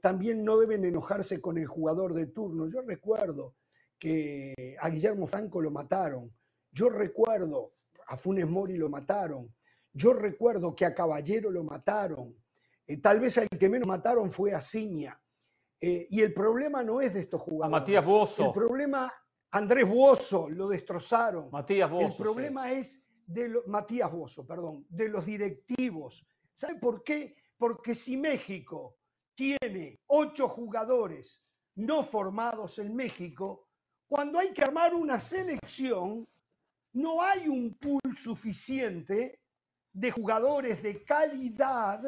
[0.00, 2.68] también no deben enojarse con el jugador de turno.
[2.68, 3.54] Yo recuerdo
[3.98, 6.32] que a Guillermo Franco lo mataron.
[6.70, 7.74] Yo recuerdo,
[8.06, 9.54] a Funes Mori lo mataron.
[9.92, 12.36] Yo recuerdo que a Caballero lo mataron.
[12.86, 15.20] Eh, tal vez el que menos mataron fue a Ciña.
[15.80, 17.76] Eh, y el problema no es de estos jugadores.
[17.76, 18.46] A Matías Bozo.
[18.46, 19.12] El problema,
[19.50, 21.50] Andrés Bozo, lo destrozaron.
[21.50, 22.06] Matías Bozo.
[22.06, 26.26] El problema es de Matías Bozo, perdón, de los directivos.
[26.54, 27.36] ¿Sabe por qué?
[27.56, 28.96] Porque si México
[29.34, 31.44] tiene ocho jugadores
[31.76, 33.67] no formados en México,
[34.08, 36.26] cuando hay que armar una selección,
[36.94, 39.42] no hay un pool suficiente
[39.92, 42.02] de jugadores de calidad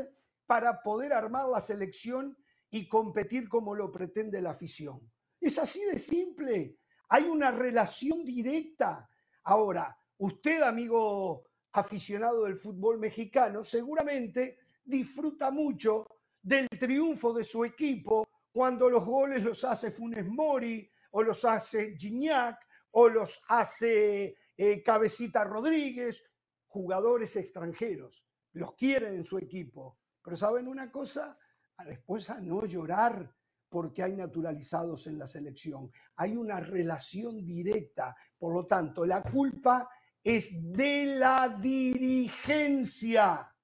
[0.47, 2.37] para poder armar la selección
[2.71, 5.01] y competir como lo pretende la afición.
[5.39, 6.79] Es así de simple.
[7.11, 9.09] Hay una relación directa.
[9.45, 16.07] Ahora, usted, amigo aficionado del fútbol mexicano, seguramente disfruta mucho
[16.43, 21.97] del triunfo de su equipo cuando los goles los hace Funes Mori o los hace
[21.97, 22.59] Gignac
[22.93, 26.23] o los hace eh, Cabecita Rodríguez,
[26.67, 28.27] jugadores extranjeros.
[28.53, 29.99] Los quieren en su equipo.
[30.23, 31.39] Pero ¿saben una cosa?
[31.85, 33.35] después a no llorar
[33.69, 35.91] porque hay naturalizados en la selección.
[36.17, 38.17] Hay una relación directa.
[38.39, 39.89] Por lo tanto, la culpa
[40.23, 43.55] es de la dirigencia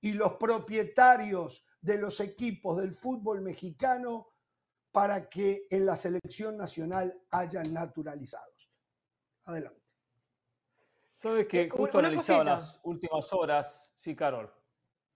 [0.00, 4.28] y los propietarios de los equipos del fútbol mexicano
[4.94, 8.70] para que en la selección nacional hayan naturalizados.
[9.44, 9.82] Adelante.
[11.12, 13.92] ¿Sabes que eh, justo analizaba las últimas horas?
[13.96, 14.54] Sí, Carol.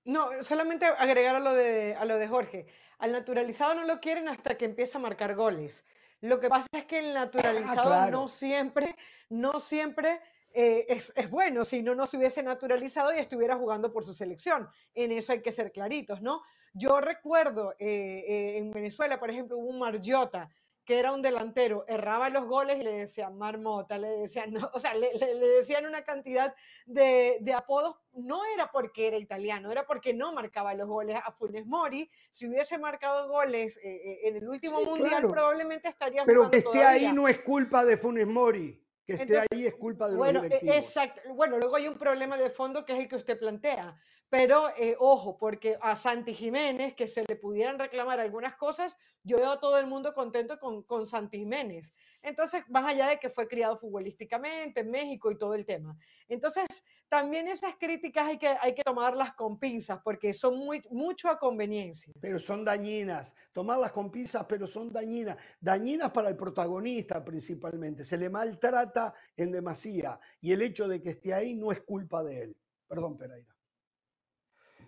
[0.02, 2.66] No, solamente agregar a lo, de, a lo de Jorge.
[2.98, 5.84] Al naturalizado no lo quieren hasta que empieza a marcar goles.
[6.22, 8.96] Lo que pasa es que el ah, naturalizado no siempre,
[9.28, 10.20] no siempre
[10.52, 14.14] eh, es, es, bueno, si no, no se hubiese naturalizado y estuviera jugando por su
[14.14, 14.68] selección.
[14.94, 16.42] En eso hay que ser claritos, ¿no?
[16.72, 20.50] Yo recuerdo eh, eh, en Venezuela, por ejemplo, hubo un Marjota
[20.84, 24.78] que era un delantero, erraba los goles y le decían marmota, le decían, no, o
[24.78, 25.10] sea, le,
[25.56, 26.54] decían una cantidad
[26.86, 31.66] de, apodos, no era porque era italiano, era porque no marcaba los goles a Funes
[31.66, 32.10] Mori.
[32.30, 37.28] Si hubiese marcado goles en el último mundial, probablemente estaría Pero que esté ahí no
[37.28, 38.87] es culpa de Funes Mori.
[39.08, 41.22] Que esté ahí es culpa de los bueno, e, Exacto.
[41.34, 43.98] Bueno, luego hay un problema de fondo que es el que usted plantea.
[44.28, 49.38] Pero eh, ojo, porque a Santi Jiménez, que se le pudieran reclamar algunas cosas, yo
[49.38, 51.94] veo a todo el mundo contento con, con Santi Jiménez.
[52.20, 55.96] Entonces, más allá de que fue criado futbolísticamente en México y todo el tema.
[56.28, 56.66] Entonces,
[57.08, 61.38] también esas críticas hay que, hay que tomarlas con pinzas, porque son muy, mucho a
[61.38, 62.12] conveniencia.
[62.20, 63.34] Pero son dañinas.
[63.52, 65.36] Tomarlas con pinzas, pero son dañinas.
[65.60, 68.04] Dañinas para el protagonista principalmente.
[68.04, 70.20] Se le maltrata en demasía.
[70.40, 72.56] Y el hecho de que esté ahí no es culpa de él.
[72.86, 73.54] Perdón, Pereira.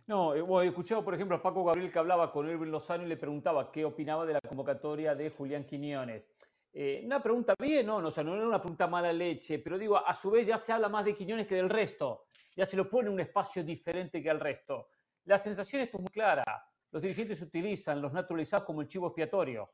[0.06, 3.06] No, eh, he escuchado, por ejemplo, a Paco Gabriel que hablaba con Irving Lozano y
[3.06, 6.28] le preguntaba qué opinaba de la convocatoria de Julián Quiñones.
[6.72, 9.76] Eh, una pregunta bien, no, no, o sea, no era una pregunta mala leche, pero
[9.76, 12.26] digo, a su vez ya se habla más de Quiñones que del resto.
[12.56, 14.88] Ya se lo pone un espacio diferente que al resto.
[15.24, 16.44] La sensación es muy clara.
[16.90, 19.72] Los dirigentes utilizan los naturalizados como el chivo expiatorio.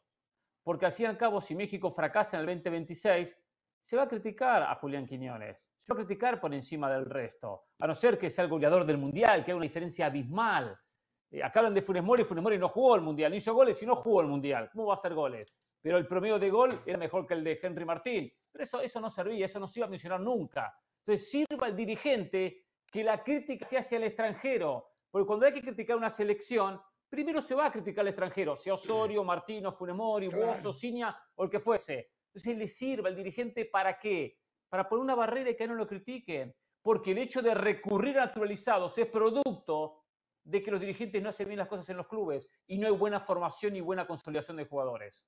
[0.63, 3.37] Porque al fin y al cabo, si México fracasa en el 2026,
[3.87, 7.67] se va a criticar a Julián Quiñones, se va a criticar por encima del resto,
[7.79, 10.77] a no ser que sea el goleador del Mundial, que hay una diferencia abismal.
[11.31, 13.81] Eh, acá hablan de Funes Mori, Funes Mori no jugó el Mundial, no hizo goles
[13.81, 14.69] y no jugó el Mundial.
[14.73, 15.55] ¿Cómo va a hacer goles?
[15.87, 18.33] Pero el promedio de gol era mejor que el de Henry Martín.
[18.51, 20.77] Pero eso, eso no servía, eso no se iba a mencionar nunca.
[20.99, 25.63] Entonces sirva al dirigente que la crítica sea hacia el extranjero, porque cuando hay que
[25.63, 30.29] criticar una selección, primero se va a criticar al extranjero, sea Osorio, Martino, Funes Mori.
[30.73, 32.11] Ciña o el que fuese.
[32.35, 34.41] Entonces le sirva al dirigente para qué?
[34.69, 36.53] Para poner una barrera y que no lo critiquen.
[36.83, 40.03] Porque el hecho de recurrir a naturalizados es producto
[40.43, 42.93] de que los dirigentes no hacen bien las cosas en los clubes y no hay
[42.93, 45.25] buena formación y buena consolidación de jugadores.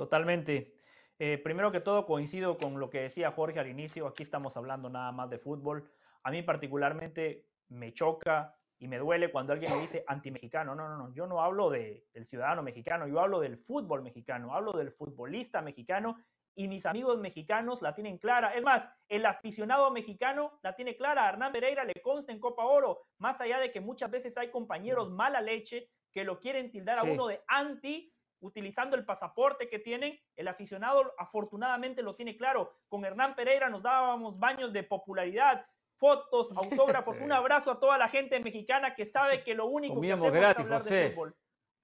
[0.00, 0.72] Totalmente.
[1.18, 4.06] Eh, primero que todo, coincido con lo que decía Jorge al inicio.
[4.06, 5.90] Aquí estamos hablando nada más de fútbol.
[6.22, 10.74] A mí particularmente me choca y me duele cuando alguien me dice anti-mexicano.
[10.74, 11.12] No, no, no.
[11.12, 15.60] Yo no hablo de, del ciudadano mexicano, yo hablo del fútbol mexicano, hablo del futbolista
[15.60, 16.16] mexicano
[16.54, 18.54] y mis amigos mexicanos la tienen clara.
[18.54, 21.26] Es más, el aficionado mexicano la tiene clara.
[21.26, 24.50] A Hernán Pereira le consta en Copa Oro, más allá de que muchas veces hay
[24.50, 28.10] compañeros mala leche que lo quieren tildar a uno de anti
[28.40, 32.74] utilizando el pasaporte que tienen, el aficionado afortunadamente lo tiene claro.
[32.88, 37.16] Con Hernán Pereira nos dábamos baños de popularidad, fotos, autógrafos.
[37.20, 40.56] Un abrazo a toda la gente mexicana que sabe que lo único que hacemos gratis,
[40.56, 40.94] es hablar José.
[40.94, 41.36] de fútbol.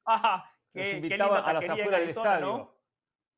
[0.05, 2.73] Ajá, Nos invitaba a las afueras del estadio.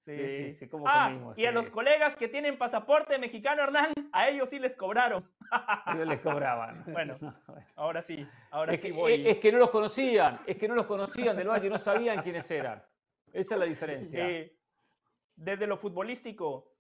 [0.09, 4.49] Sí, sí, como ah, y a los colegas que tienen pasaporte mexicano, Hernán, a ellos
[4.49, 5.29] sí les cobraron.
[5.93, 6.85] ellos les cobraban.
[6.93, 7.15] Bueno,
[7.77, 9.29] ahora sí, ahora es sí que, voy.
[9.29, 12.51] Es que no los conocían, es que no los conocían del Valle, no sabían quiénes
[12.51, 12.83] eran.
[13.41, 14.27] Esa es la diferencia.
[15.37, 16.73] desde lo futbolístico,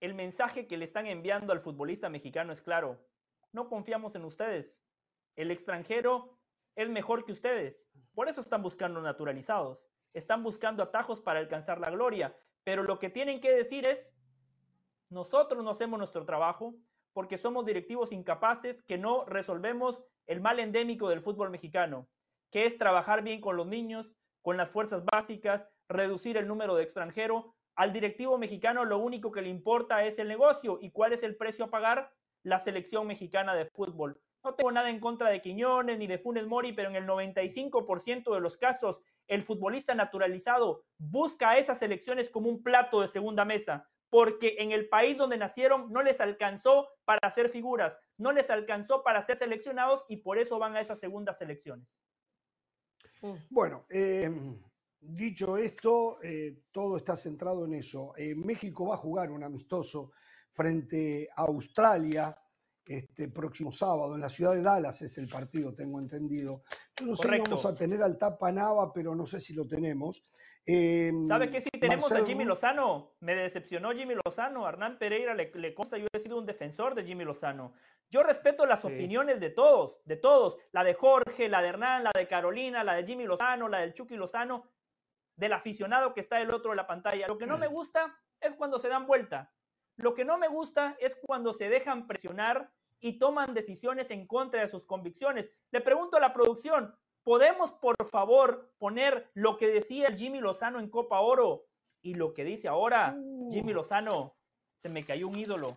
[0.00, 2.98] el mensaje que le están enviando al futbolista mexicano es claro
[3.52, 4.82] no confiamos en ustedes.
[5.36, 6.38] El extranjero
[6.76, 7.88] es mejor que ustedes.
[8.14, 9.84] Por eso están buscando naturalizados.
[10.12, 12.36] Están buscando atajos para alcanzar la gloria.
[12.64, 14.14] Pero lo que tienen que decir es,
[15.08, 16.74] nosotros no hacemos nuestro trabajo
[17.12, 22.08] porque somos directivos incapaces que no resolvemos el mal endémico del fútbol mexicano,
[22.52, 24.12] que es trabajar bien con los niños,
[24.42, 27.54] con las fuerzas básicas, reducir el número de extranjero.
[27.76, 31.36] Al directivo mexicano lo único que le importa es el negocio y cuál es el
[31.36, 32.12] precio a pagar
[32.42, 34.18] la selección mexicana de fútbol.
[34.42, 38.32] No tengo nada en contra de Quiñones ni de Funes Mori, pero en el 95%
[38.32, 43.44] de los casos el futbolista naturalizado busca a esas selecciones como un plato de segunda
[43.44, 48.48] mesa, porque en el país donde nacieron no les alcanzó para hacer figuras, no les
[48.50, 51.86] alcanzó para ser seleccionados y por eso van a esas segundas selecciones.
[53.22, 53.34] Mm.
[53.50, 54.30] Bueno, eh,
[55.00, 58.12] dicho esto, eh, todo está centrado en eso.
[58.16, 60.12] Eh, México va a jugar un amistoso
[60.52, 62.36] frente a Australia
[62.90, 66.64] este próximo sábado en la ciudad de Dallas es el partido, tengo entendido.
[66.98, 69.66] Yo no sé si vamos a tener al Tapa Nava, pero no sé si lo
[69.66, 70.24] tenemos.
[70.66, 71.60] Em, ¿Sabe qué?
[71.60, 74.68] Si tenemos a Jimmy Lozano, me decepcionó Jimmy Lozano.
[74.68, 77.74] Hernán Pereira le, le consta, yo he sido un defensor de Jimmy Lozano.
[78.10, 80.56] Yo respeto las opiniones de todos, de todos.
[80.72, 83.94] La de Jorge, la de Hernán, la de Carolina, la de Jimmy Lozano, la del
[83.94, 84.64] Chucky Lozano,
[85.40, 87.26] del aficionado que está del otro de la pantalla.
[87.26, 89.50] Lo que no me gusta es cuando se dan vuelta.
[89.96, 94.60] Lo que no me gusta es cuando se dejan presionar y toman decisiones en contra
[94.60, 95.50] de sus convicciones.
[95.70, 100.90] Le pregunto a la producción, ¿podemos por favor poner lo que decía Jimmy Lozano en
[100.90, 101.64] Copa Oro
[102.02, 103.16] y lo que dice ahora
[103.50, 103.72] Jimmy.
[103.72, 104.36] Lozano?
[104.82, 105.76] Se me cayó un ídolo.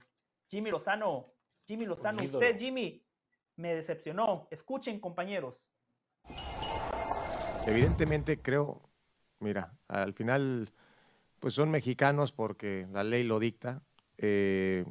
[0.49, 1.33] Jimmy Lozano,
[1.65, 3.05] Jimmy Lozano, usted Jimmy
[3.55, 4.47] me decepcionó.
[4.51, 5.61] Escuchen compañeros.
[7.65, 8.92] Evidentemente creo,
[9.43, 10.71] mira, al final
[11.39, 13.81] pues son mexicanos porque la ley lo dicta.
[14.17, 14.85] Eh,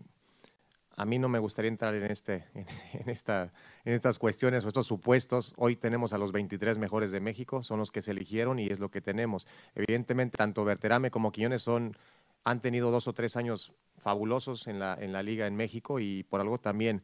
[0.97, 2.67] a mí no me gustaría entrar en, este, en,
[3.09, 3.53] esta,
[3.85, 5.55] en estas cuestiones o estos supuestos.
[5.57, 8.79] Hoy tenemos a los 23 mejores de México, son los que se eligieron y es
[8.79, 9.47] lo que tenemos.
[9.75, 11.97] Evidentemente, tanto Berterame como Quiñones son,
[12.45, 16.25] han tenido dos o tres años fabulosos en la, en la liga en México y
[16.25, 17.03] por algo también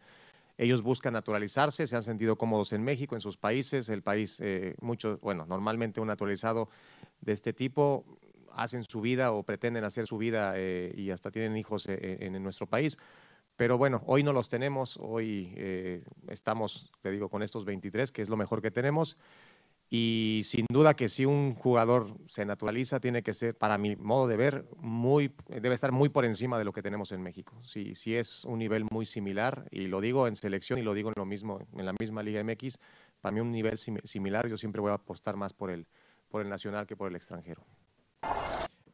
[0.59, 3.89] ellos buscan naturalizarse, se han sentido cómodos en México, en sus países.
[3.89, 4.75] El país, eh,
[5.23, 6.69] bueno, normalmente un naturalizado
[7.21, 8.05] de este tipo
[8.53, 12.43] hacen su vida o pretenden hacer su vida eh, y hasta tienen hijos eh, en
[12.43, 12.99] nuestro país.
[13.59, 18.23] Pero bueno, hoy no los tenemos, hoy eh, estamos, te digo, con estos 23, que
[18.23, 19.19] es lo mejor que tenemos.
[19.91, 24.29] Y sin duda que si un jugador se naturaliza, tiene que ser, para mi modo
[24.29, 27.61] de ver, muy, debe estar muy por encima de lo que tenemos en México.
[27.63, 31.09] Si, si es un nivel muy similar, y lo digo en selección y lo digo
[31.09, 32.79] en lo mismo, en la misma Liga MX,
[33.21, 35.89] para mí un nivel similar, yo siempre voy a apostar más por el,
[36.29, 37.65] por el nacional que por el extranjero.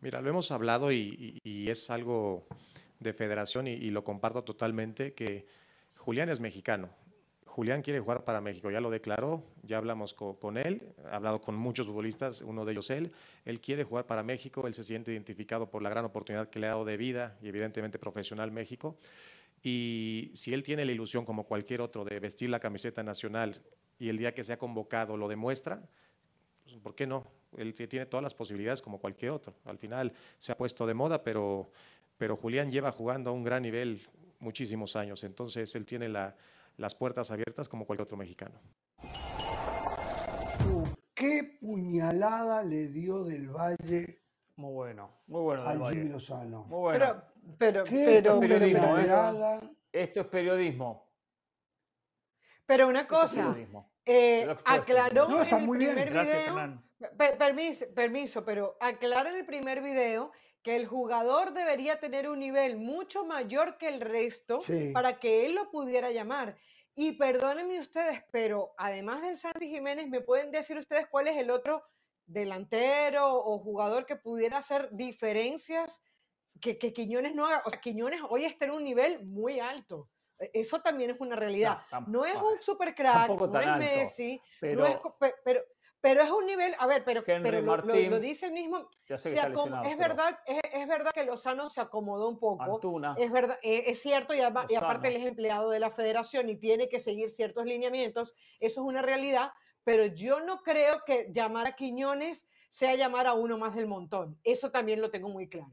[0.00, 2.46] Mira, lo hemos hablado y es algo
[3.04, 5.46] de federación y, lo comparto totalmente, que
[5.96, 6.88] Julián es mexicano.
[7.46, 11.54] Julián quiere jugar para México, ya lo declaró, ya hablamos con, él, ha hablado con
[11.54, 13.12] muchos futbolistas, uno de ellos él.
[13.44, 16.66] Él quiere jugar para México, él se siente identificado por la gran oportunidad que le
[16.66, 18.98] ha dado de vida y evidentemente profesional México.
[19.62, 23.60] Y si él tiene la ilusión, como cualquier otro, de vestir la camiseta nacional
[24.00, 25.80] y el día que sea convocado lo demuestra,
[26.82, 27.24] ¿por qué no?
[27.56, 29.54] Él tiene todas las posibilidades como cualquier otro.
[29.64, 31.70] Al final se ha puesto de moda, pero
[32.16, 34.00] pero Julián lleva jugando a un gran nivel
[34.38, 38.60] muchísimos años, entonces él tiene las puertas abiertas como cualquier otro mexicano.
[41.14, 44.22] ¿Qué puñalada le dio del Valle?
[44.56, 45.68] Muy bueno, muy bueno.
[45.68, 46.04] Del Valle.
[46.04, 46.64] Lozano.
[46.64, 47.22] Muy bueno.
[47.58, 49.60] Pero, pero, periodismo, ¿eh?
[49.92, 51.08] Esto es periodismo.
[52.66, 53.56] Pero una cosa,
[54.06, 56.82] eh, aclaró en el primer video,
[57.38, 60.30] permiso, permiso, pero aclara en el primer video
[60.62, 64.60] que el jugador debería tener un nivel mucho mayor que el resto
[64.92, 66.56] para que él lo pudiera llamar.
[66.96, 71.50] Y perdónenme ustedes, pero además del Santi Jiménez, ¿me pueden decir ustedes cuál es el
[71.50, 71.82] otro
[72.24, 76.02] delantero o jugador que pudiera hacer diferencias
[76.60, 77.62] que, que Quiñones no haga?
[77.66, 80.08] O sea, Quiñones hoy está en un nivel muy alto.
[80.38, 81.78] E, eso también es una realidad.
[82.06, 84.96] No, es un super crack, no es Messi, no es,
[85.44, 85.62] pero,
[86.04, 88.90] pero es un nivel, a ver, pero, pero lo, dice el mismo.
[89.08, 92.78] es, verdad, es, verdad que Lozano se acomodó un poco.
[93.16, 96.56] Es verdad, e, es, cierto, y, y, aparte él es empleado de la federación y
[96.56, 98.34] tiene que seguir ciertos lineamientos.
[98.60, 99.52] Eso es una realidad,
[99.82, 104.38] pero yo no creo que llamar a Quiñones sea llamar a uno más del montón.
[104.44, 105.72] Eso también lo tengo muy claro.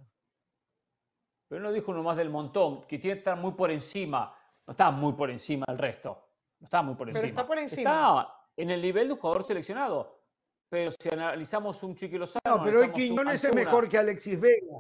[1.50, 4.34] Pero no dijo uno más del montón, que tiene que estar muy por encima.
[4.72, 6.30] No está muy por encima del resto.
[6.62, 7.20] No está muy por encima.
[7.22, 7.82] Pero está por encima.
[7.82, 10.22] Está en el nivel de un jugador seleccionado.
[10.70, 12.40] Pero si analizamos un Chiqui Lozano...
[12.46, 14.80] No, pero hoy Quiñones es mejor que Alexis Vega.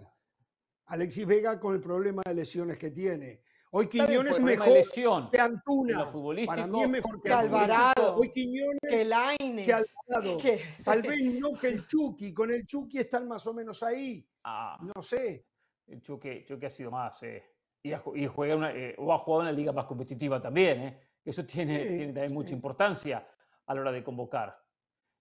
[0.85, 3.41] Alexis Vega con el problema de lesiones que tiene.
[3.71, 5.99] Hoy Quiñones es mejor lesión que Antuna.
[5.99, 10.37] lo futbolístico, Para mí es mejor que, que Alvarado, Hoy Quiñones que Lainez, que Alvarado.
[10.37, 12.33] que- Tal vez no que el Chucky.
[12.33, 14.25] Con el Chucky están más o menos ahí.
[14.45, 15.45] Ah, No sé.
[15.87, 17.21] el Chuque, Chuque ha sido más.
[17.23, 17.43] eh,
[17.83, 20.81] y, ha, y juega una, eh, o ha jugado en una liga más competitiva también.
[20.81, 22.55] eh, Eso tiene, Sí, tiene también mucha sí.
[22.55, 23.27] importancia
[23.67, 24.57] a la hora de convocar.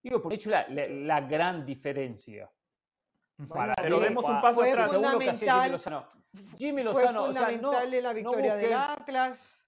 [0.03, 2.51] Digo, por hecho, la, la- la gran diferencia.
[3.37, 4.91] Bueno, Pero fue- demos un paso atrás.
[4.91, 6.09] según lo que Jimmy fundamental- Lozano.
[6.59, 9.63] Jimmy Fue Lozano, o sea, no, fundamental en la no victoria del Atlas,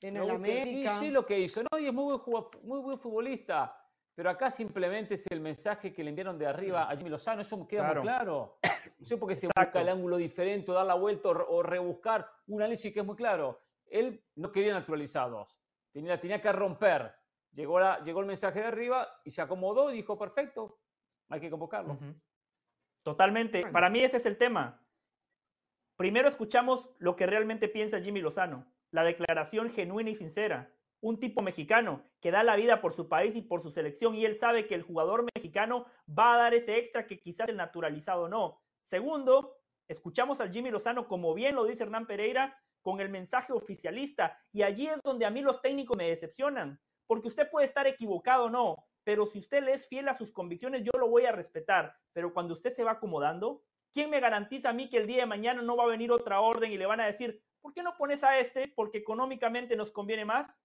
[0.00, 0.98] en no el busquen- América.
[0.98, 1.62] Sí, sí, lo que hizo.
[1.70, 3.74] No, y es muy buen, muy buen futbolista.
[4.14, 7.40] Pero acá simplemente es el mensaje que le enviaron de arriba a Jimmy Lozano.
[7.40, 8.00] Eso queda Claro.
[8.02, 8.58] muy claro.
[8.98, 11.44] No sé por qué se busca el ángulo diferente, o dar la vuelta o, re-
[11.48, 13.60] o rebuscar un análisis que es muy claro.
[13.86, 15.60] Él no quería naturalizados.
[15.92, 17.12] Tenía, tenía que romper.
[17.52, 20.78] Llegó, la- llegó el mensaje de arriba y se acomodó y dijo, perfecto,
[21.28, 21.98] hay que convocarlo.
[23.02, 23.60] Totalmente.
[23.60, 23.72] Bueno.
[23.72, 24.80] Para mí ese es el tema.
[25.96, 30.72] Primero escuchamos lo que realmente piensa Jimmy Lozano, la declaración genuina y sincera.
[31.04, 34.24] Un tipo mexicano que da la vida por su país y por su selección y
[34.24, 38.26] él sabe que el jugador mexicano va a dar ese extra que quizás el naturalizado
[38.26, 38.62] no.
[38.80, 39.54] Segundo,
[39.86, 44.40] escuchamos al Jimmy Lozano, como bien lo dice Hernán Pereira, con el mensaje oficialista.
[44.50, 48.44] Y allí es donde a mí los técnicos me decepcionan, porque usted puede estar equivocado
[48.44, 51.32] o no, pero si usted le es fiel a sus convicciones, yo lo voy a
[51.32, 51.94] respetar.
[52.14, 53.62] Pero cuando usted se va acomodando,
[53.92, 56.40] ¿quién me garantiza a mí que el día de mañana no va a venir otra
[56.40, 58.68] orden y le van a decir, ¿por qué no pones a este?
[58.74, 60.56] Porque económicamente nos conviene más,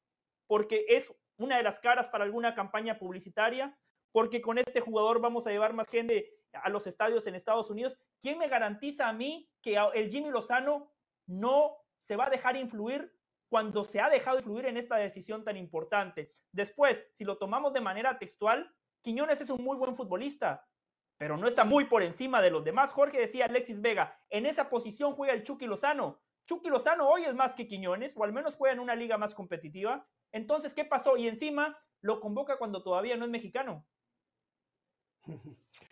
[0.50, 3.78] porque es una de las caras para alguna campaña publicitaria,
[4.12, 7.96] porque con este jugador vamos a llevar más gente a los estadios en Estados Unidos.
[8.20, 10.92] ¿Quién me garantiza a mí que el Jimmy Lozano
[11.28, 13.14] no se va a dejar influir
[13.48, 16.34] cuando se ha dejado influir en esta decisión tan importante?
[16.52, 18.74] Después, si lo tomamos de manera textual,
[19.04, 20.68] Quiñones es un muy buen futbolista,
[21.20, 22.90] pero no está muy por encima de los demás.
[22.90, 26.20] Jorge decía Alexis Vega, en esa posición juega el Chucky Lozano.
[26.50, 29.36] Chucky Lozano hoy es más que Quiñones, o al menos juega en una liga más
[29.36, 30.08] competitiva.
[30.32, 31.16] Entonces, ¿qué pasó?
[31.16, 33.86] Y encima lo convoca cuando todavía no es mexicano.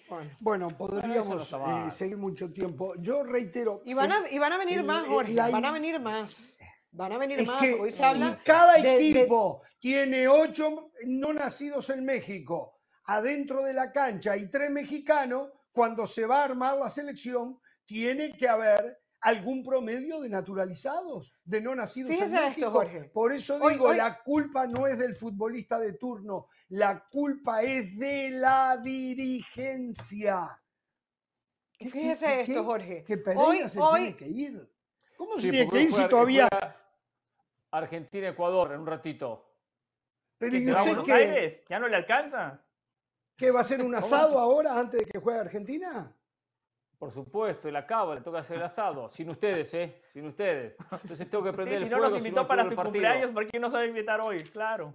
[0.09, 0.31] Bueno.
[0.39, 2.95] Bueno, eso no podríamos eh, seguir mucho tiempo.
[2.99, 3.83] Yo reitero.
[3.85, 6.57] Y van, a, y van a venir más, Jorge, la van a venir más.
[6.89, 7.61] Van a venir Es más.
[7.61, 12.79] que Hoy se si habla cada de- de- equipo tiene ocho no nacidos en México
[13.03, 18.35] adentro de la cancha y tres mexicanos, cuando se va a armar la selección, tiene
[18.35, 22.71] que haber algún promedio de naturalizados, de no nacidos Fíjese en esto, México.
[22.71, 23.03] Jorge.
[23.05, 27.97] Por eso digo, hoy- la culpa no es del futbolista de turno, la culpa es
[27.97, 30.59] de la dirigencia.
[31.77, 32.59] ¿Qué- Fíjese qué- esto, qué?
[32.63, 33.03] Jorge.
[33.03, 34.73] Que Pereira Hoy- se hoy- tiene que ir.
[35.15, 36.47] ¿Cómo Sí, se tiene que ir si juega- todavía...
[37.71, 39.43] Argentina-Ecuador en un ratito.
[40.37, 41.13] Pero Que ¿y se va a usted Buenos qué?
[41.13, 42.63] Aires, ya no le alcanza.
[43.35, 43.93] ¿Qué va a ser un
[44.35, 46.15] asado ahora antes de que juegue Argentina?
[46.97, 49.07] Por supuesto, el acaba, le toca hacer el asado.
[49.07, 50.01] Sin ustedes, ¿eh?
[50.11, 50.75] Sin ustedes.
[51.03, 52.13] Entonces tengo que Sí, prender si el no fuego.
[52.13, 52.91] nos si invitó no para su partido.
[52.93, 54.39] cumpleaños, ¿por qué no se va a invitar hoy?
[54.45, 54.93] Claro.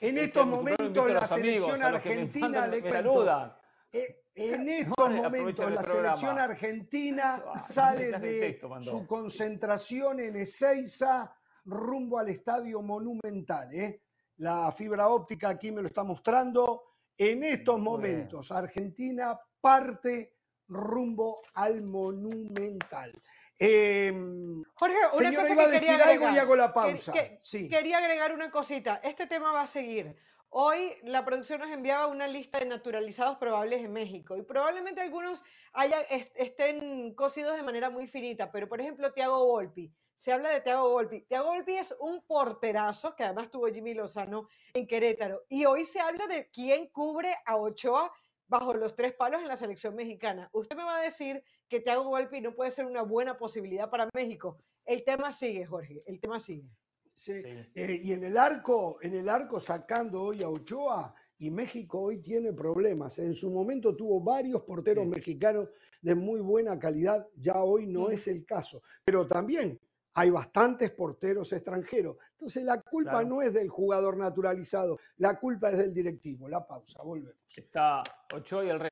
[0.00, 3.54] En estos invito momentos la selección argentina le saludan.
[3.92, 11.36] eh, en estos momentos la selección argentina Ah, sale de texto su concentración en Ezeiza
[11.66, 13.72] rumbo al Estadio Monumental.
[13.74, 14.00] ¿eh?
[14.38, 16.84] La fibra óptica aquí me lo está mostrando.
[17.16, 20.33] En estos momentos Argentina parte
[20.68, 23.12] rumbo al Monumental.
[23.58, 26.38] Em, Jorge, una cosa iba a que quería decir algo y agregar.
[26.40, 27.12] hago la pausa.
[27.12, 27.68] que- Sí.
[27.68, 29.00] Quería agregar una cosita.
[29.02, 30.16] Este tema va a seguir.
[30.56, 35.42] Hoy la producción nos enviaba una lista de naturalizados probables en México y probablemente algunos
[35.72, 39.92] haya, est- estén cosidos de manera muy finita, pero por ejemplo Thiago Volpi.
[40.14, 41.22] Se habla de Thiago Volpi.
[41.22, 45.42] Thiago Volpi es un porterazo que además tuvo Jimmy Lozano en Querétaro.
[45.48, 48.12] Y hoy se habla de quién cubre a Ochoa
[48.48, 50.48] bajo los tres palos en la selección mexicana.
[50.52, 54.08] Usted me va a decir que Thiago Volpi no puede ser una buena posibilidad para
[54.14, 54.58] México.
[54.84, 56.02] El tema sigue, Jorge.
[56.06, 56.68] El tema sigue.
[57.14, 57.48] Sí, Sí.
[57.74, 62.18] eh, y en el arco, en el arco sacando hoy a Ochoa, y México hoy
[62.18, 63.18] tiene problemas.
[63.18, 65.10] En su momento tuvo varios porteros Sí.
[65.10, 65.68] mexicanos
[66.00, 68.82] de muy buena calidad, ya hoy no es el caso.
[69.04, 69.78] Pero también
[70.14, 72.16] hay bastantes porteros extranjeros.
[72.32, 73.28] Entonces la culpa Claro.
[73.28, 76.48] no es del jugador naturalizado, la culpa es del directivo.
[76.48, 77.36] La pausa, volvemos.
[77.56, 78.90] Está Ochoa y el rey.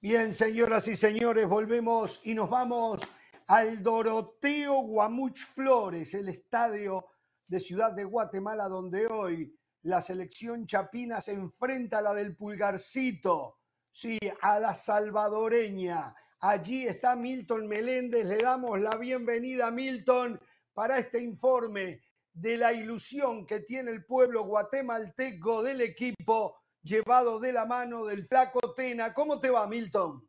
[0.00, 3.00] Bien, señoras y señores, volvemos y nos vamos
[3.48, 7.06] al Doroteo Guamuch Flores, el estadio
[7.46, 13.58] de Ciudad de Guatemala, donde hoy la selección chapina se enfrenta a la del Pulgarcito,
[13.92, 16.14] sí, a la salvadoreña.
[16.40, 20.40] Allí está Milton Meléndez, le damos la bienvenida a Milton
[20.74, 22.02] para este informe
[22.32, 28.26] de la ilusión que tiene el pueblo guatemalteco del equipo llevado de la mano del
[28.26, 29.14] flaco Tena.
[29.14, 30.28] ¿Cómo te va, Milton?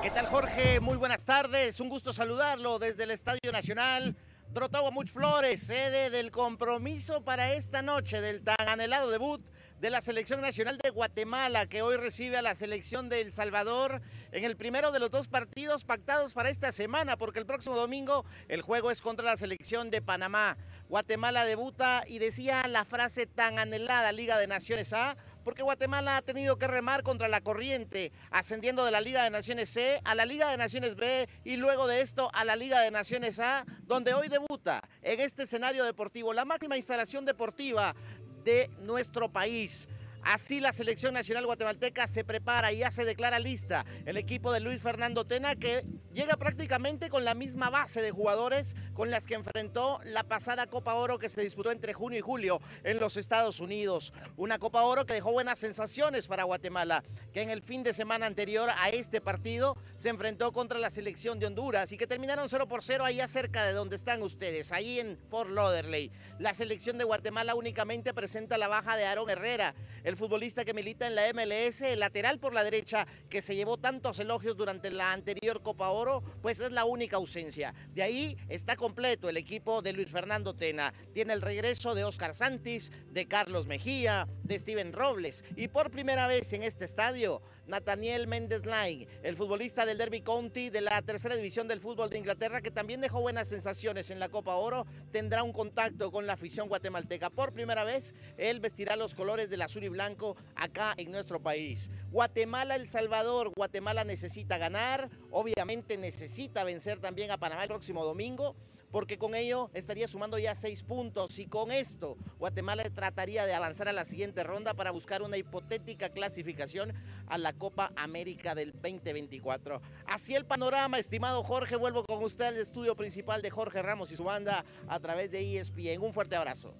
[0.00, 0.80] ¿Qué tal, Jorge?
[0.80, 1.80] Muy buenas tardes.
[1.80, 4.16] Un gusto saludarlo desde el Estadio Nacional.
[4.54, 9.44] Trotagua Much Flores, sede del compromiso para esta noche del tan anhelado debut
[9.80, 14.00] de la Selección Nacional de Guatemala, que hoy recibe a la Selección de El Salvador
[14.30, 18.24] en el primero de los dos partidos pactados para esta semana, porque el próximo domingo
[18.46, 20.56] el juego es contra la Selección de Panamá.
[20.88, 26.22] Guatemala debuta y decía la frase tan anhelada Liga de Naciones A, porque Guatemala ha
[26.22, 30.24] tenido que remar contra la corriente, ascendiendo de la Liga de Naciones C a la
[30.24, 34.14] Liga de Naciones B y luego de esto a la Liga de Naciones A, donde
[34.14, 37.94] hoy debuta en este escenario deportivo, la máxima instalación deportiva
[38.42, 39.86] de nuestro país.
[40.24, 43.84] Así la selección nacional guatemalteca se prepara y ya se declara lista.
[44.06, 45.84] El equipo de Luis Fernando Tena que
[46.14, 50.94] llega prácticamente con la misma base de jugadores con las que enfrentó la pasada Copa
[50.94, 54.14] Oro que se disputó entre junio y julio en los Estados Unidos.
[54.38, 58.24] Una Copa Oro que dejó buenas sensaciones para Guatemala, que en el fin de semana
[58.24, 62.66] anterior a este partido se enfrentó contra la selección de Honduras y que terminaron 0
[62.66, 66.10] por 0 allá cerca de donde están ustedes, ahí en Fort Lauderdale.
[66.38, 69.74] La selección de Guatemala únicamente presenta la baja de Aaron Herrera.
[70.16, 74.18] Futbolista que milita en la MLS, el lateral por la derecha, que se llevó tantos
[74.18, 77.74] elogios durante la anterior Copa Oro, pues es la única ausencia.
[77.94, 80.92] De ahí está completo el equipo de Luis Fernando Tena.
[81.12, 86.26] Tiene el regreso de Oscar Santis, de Carlos Mejía, de Steven Robles y por primera
[86.26, 91.34] vez en este estadio, Nathaniel Méndez Line, el futbolista del Derby County de la tercera
[91.34, 95.42] división del fútbol de Inglaterra, que también dejó buenas sensaciones en la Copa Oro, tendrá
[95.42, 97.30] un contacto con la afición guatemalteca.
[97.30, 101.90] Por primera vez, él vestirá los colores del azul y blanco acá en nuestro país.
[102.10, 108.54] Guatemala, El Salvador, Guatemala necesita ganar, obviamente necesita vencer también a Panamá el próximo domingo
[108.94, 113.88] porque con ello estaría sumando ya seis puntos y con esto Guatemala trataría de avanzar
[113.88, 116.92] a la siguiente ronda para buscar una hipotética clasificación
[117.26, 119.80] a la Copa América del 2024.
[120.06, 124.16] Así el panorama, estimado Jorge, vuelvo con usted al estudio principal de Jorge Ramos y
[124.16, 126.00] su banda a través de ESPN.
[126.00, 126.72] Un fuerte abrazo.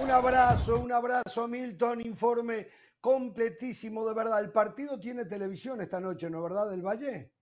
[0.00, 2.02] Un abrazo, un abrazo, Milton.
[2.02, 2.68] Informe
[3.00, 4.38] completísimo, de verdad.
[4.38, 7.33] El partido tiene televisión esta noche, ¿no verdad, del Valle?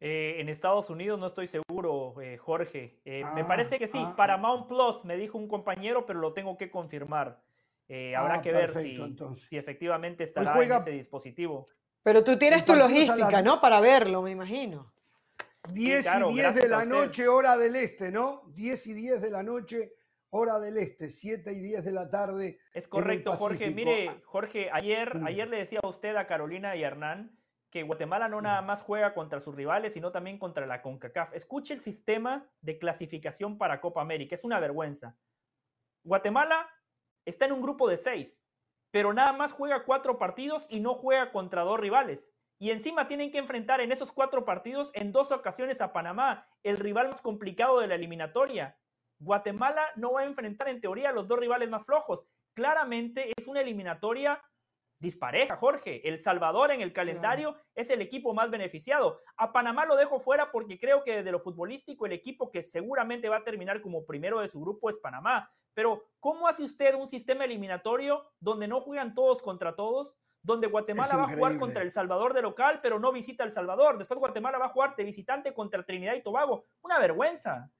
[0.00, 3.00] Eh, en Estados Unidos no estoy seguro, eh, Jorge.
[3.04, 6.32] Eh, me Ah, parece que sí, ah, Paramount Plus, me dijo un compañero, pero lo
[6.32, 7.40] tengo que confirmar.
[7.88, 11.66] Eh, habrá Ah, que ver si, efectivamente estará juega- en ese dispositivo.
[12.02, 13.60] Pero tú tienes tu logística, ¿no?
[13.60, 14.92] Para verlo, me imagino.
[15.70, 18.42] 10 claro, y 10 de gracias a la noche, hora del este, ¿no?
[18.54, 19.92] 10 y 10 de la noche,
[20.30, 21.10] hora del este.
[21.10, 22.58] 7 y 10 de la tarde.
[22.72, 23.70] Es correcto, Jorge.
[23.70, 27.37] Mire, Jorge, ayer, ayer le decía a usted, a Carolina y a Hernán,
[27.70, 31.34] que Guatemala no nada más juega contra sus rivales, sino también contra la CONCACAF.
[31.34, 35.16] Escuche el sistema de clasificación para Copa América, es una vergüenza.
[36.02, 36.68] Guatemala
[37.26, 38.42] está en un grupo de seis,
[38.90, 42.32] pero nada más juega cuatro partidos y no juega contra dos rivales.
[42.58, 46.76] Y encima tienen que enfrentar en esos cuatro partidos en dos ocasiones a Panamá, el
[46.76, 48.76] rival más complicado de la eliminatoria.
[49.20, 52.24] Guatemala no va a enfrentar en teoría a los dos rivales más flojos.
[52.54, 54.42] Claramente es una eliminatoria
[54.98, 56.08] dispareja, Jorge.
[56.08, 59.20] El Salvador en el calendario es el equipo más beneficiado.
[59.36, 63.28] A Panamá lo dejo fuera porque creo que desde lo futbolístico el equipo que seguramente
[63.28, 65.50] va a terminar como primero de su grupo es Panamá.
[65.74, 70.16] Pero ¿cómo hace usted un sistema eliminatorio donde no juegan todos contra todos?
[70.42, 73.98] Donde Guatemala va a jugar contra El Salvador de local, pero no visita El Salvador.
[73.98, 76.66] Después Guatemala va a jugar de visitante contra Trinidad y Tobago.
[76.82, 77.70] Una vergüenza.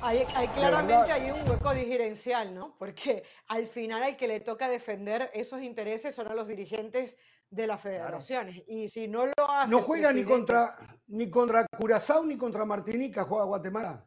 [0.00, 2.76] Hay, hay claramente hay un hueco diferencial, ¿no?
[2.78, 7.16] Porque al final al que le toca defender esos intereses son a los dirigentes
[7.50, 8.62] de las federaciones.
[8.68, 9.70] Y si no lo hace.
[9.70, 10.76] No juega ni contra,
[11.08, 14.06] ni contra Curazao ni contra Martinica, juega Guatemala.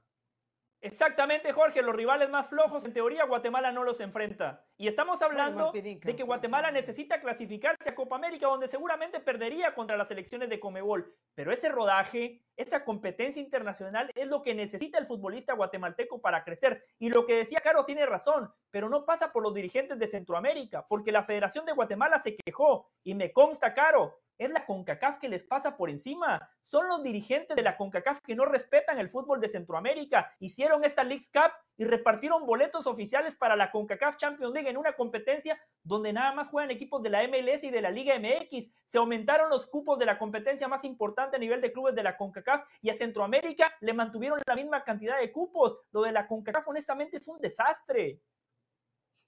[0.83, 4.65] Exactamente, Jorge, los rivales más flojos, en teoría, Guatemala no los enfrenta.
[4.77, 9.95] Y estamos hablando de que Guatemala necesita clasificarse a Copa América, donde seguramente perdería contra
[9.95, 11.13] las selecciones de Comebol.
[11.35, 16.83] Pero ese rodaje, esa competencia internacional es lo que necesita el futbolista guatemalteco para crecer.
[16.97, 20.87] Y lo que decía Caro tiene razón, pero no pasa por los dirigentes de Centroamérica,
[20.87, 25.29] porque la Federación de Guatemala se quejó, y me consta, Caro, es la CONCACAF que
[25.29, 26.49] les pasa por encima.
[26.63, 30.33] Son los dirigentes de la CONCACAF que no respetan el fútbol de Centroamérica.
[30.39, 34.93] Hicieron esta Leagues Cup y repartieron boletos oficiales para la CONCACAF Champions League en una
[34.93, 38.67] competencia donde nada más juegan equipos de la MLS y de la Liga MX.
[38.87, 42.17] Se aumentaron los cupos de la competencia más importante a nivel de clubes de la
[42.17, 45.77] CONCACAF y a Centroamérica le mantuvieron la misma cantidad de cupos.
[45.91, 48.21] Lo de la CONCACAF honestamente es un desastre.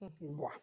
[0.00, 0.54] Buah.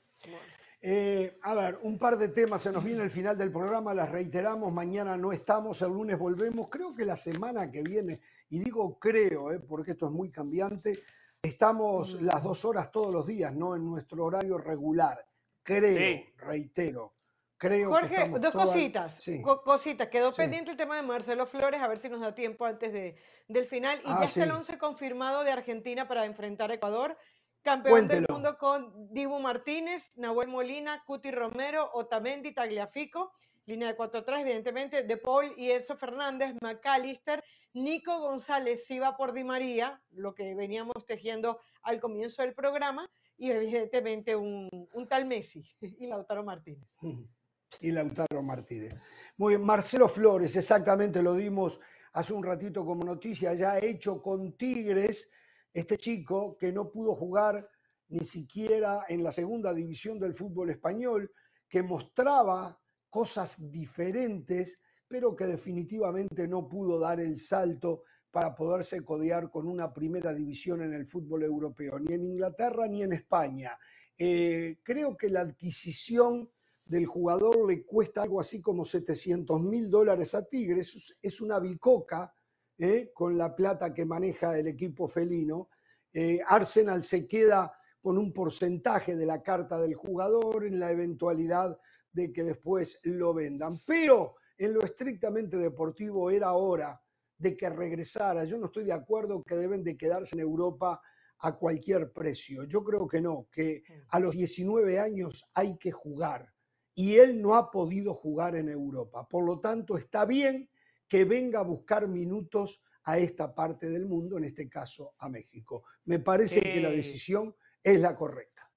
[0.84, 4.10] Eh, a ver, un par de temas, se nos viene el final del programa, las
[4.10, 8.98] reiteramos, mañana no estamos, el lunes volvemos, creo que la semana que viene, y digo
[8.98, 11.04] creo, eh, porque esto es muy cambiante,
[11.40, 12.26] estamos Mm.
[12.26, 13.76] las dos horas todos los días, ¿no?
[13.76, 15.24] En nuestro horario regular.
[15.62, 16.34] Creo, Sí.
[16.38, 17.14] reitero.
[17.58, 19.16] Creo que Jorge, estamos dos todas- cositas.
[19.22, 19.40] Sí.
[19.44, 20.08] co- cositas.
[20.08, 20.38] Quedó Sí.
[20.38, 23.16] pendiente el tema de Marcelo Flores, a ver si nos da tiempo antes de,
[23.48, 24.00] del final.
[24.00, 24.56] Y Ah, ya está el sí.
[24.56, 27.16] 11 confirmado de Argentina para enfrentar a Ecuador.
[27.62, 33.34] Campeón del mundo con Dibu Martínez, Nahuel Molina, Cuti Romero, Otamendi, Tagliafico.
[33.66, 37.44] Línea de 4 atrás, evidentemente, De Paul y Enzo Fernández, McAllister,
[37.74, 43.10] Nico González, si va por Di María, lo que veníamos tejiendo al comienzo del programa,
[43.38, 45.64] y evidentemente un, un tal Messi
[46.00, 46.98] y Lautaro Martínez.
[47.80, 48.96] y Lautaro Martínez.
[49.38, 51.80] Muy bien, Marcelo Flores, exactamente lo dimos
[52.14, 55.30] hace un ratito como noticia, ya hecho con Tigres,
[55.74, 57.68] este chico que no pudo jugar
[58.10, 61.32] ni siquiera en la segunda división del fútbol español,
[61.70, 62.78] que mostraba
[63.10, 69.94] cosas diferentes, pero que definitivamente no pudo dar el salto para poderse codear con una
[69.94, 73.78] primera división en el fútbol europeo, ni en Inglaterra ni en España.
[74.18, 76.50] Eh, creo que la adquisición
[76.86, 80.96] del jugador le cuesta algo así como 700 mil dólares a Tigres.
[80.96, 82.34] Es- Es una bicoca
[82.82, 83.12] ¿eh?
[83.14, 85.70] con la plata que maneja el equipo felino.
[86.12, 87.72] Eh, Arsenal se queda
[88.02, 91.78] con un porcentaje de la carta del jugador en la eventualidad
[92.12, 93.80] de que después lo vendan.
[93.86, 97.00] Pero en lo estrictamente deportivo era hora
[97.38, 98.44] de que regresara.
[98.46, 101.02] Yo no estoy de acuerdo que deben de quedarse en Europa
[101.40, 102.64] a cualquier precio.
[102.64, 106.52] Yo creo que no, que a los 19 años hay que jugar
[106.96, 109.28] y él no ha podido jugar en Europa.
[109.28, 110.70] Por lo tanto, está bien
[111.12, 115.84] que venga a buscar minutos a esta parte del mundo, en este caso a México.
[116.06, 118.72] Me parece que la decisión es la correcta.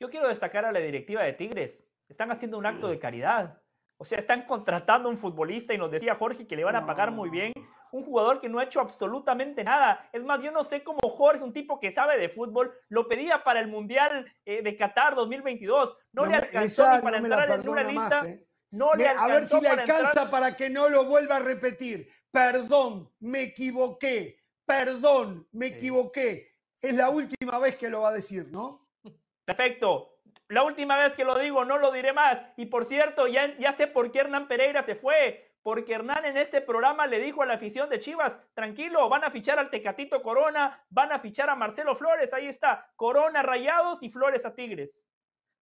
[0.00, 1.84] Yo quiero destacar a la directiva de Tigres.
[2.08, 3.62] Están haciendo un acto de caridad.
[3.98, 6.84] O sea, están contratando a un futbolista y nos decía Jorge que le van a
[6.86, 7.52] pagar muy bien.
[7.92, 10.10] Un jugador que no ha hecho absolutamente nada.
[10.12, 13.44] Es más, yo no sé cómo Jorge, un tipo que sabe de fútbol, lo pedía
[13.44, 15.96] para el Mundial eh, de Qatar 2022.
[16.14, 18.08] No, le me- alcanzó ni para no entrar en una lista.
[18.22, 18.47] más, ¿eh?
[18.70, 21.40] No le a ver si le para entrar- alcanza para que no lo vuelva a
[21.40, 22.08] repetir.
[22.30, 24.38] Perdón, me equivoqué.
[24.66, 25.74] Perdón, me Sí.
[25.74, 26.52] equivoqué.
[26.80, 28.86] Es la última vez que lo va a decir, ¿no?
[29.44, 30.14] Perfecto.
[30.48, 32.38] La última vez que lo digo, no lo diré más.
[32.56, 35.44] Y por cierto, ya, ya sé por qué Hernán Pereira se fue.
[35.62, 39.30] Porque Hernán en este programa le dijo a la afición de Chivas, tranquilo, van a
[39.30, 44.08] fichar al Tecatito Corona, van a fichar a Marcelo Flores, ahí está, Corona Rayados y
[44.08, 44.90] Flores a Tigres.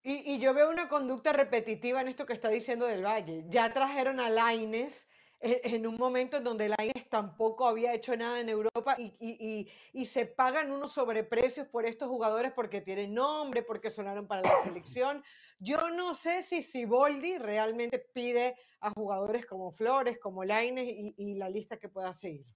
[0.09, 3.45] Y, yo veo una conducta repetitiva en esto que está diciendo del Valle.
[3.49, 5.09] Ya trajeron a Laines
[5.41, 9.69] en, en un momento en donde Laines tampoco había hecho nada en Europa y,
[10.05, 15.25] se pagan unos sobreprecios por estos jugadores porque tienen nombre, porque sonaron para la selección.
[15.59, 21.49] Yo no sé si Siboldi realmente pide a jugadores como Flores, como Laines y, la
[21.49, 22.47] lista que pueda seguir.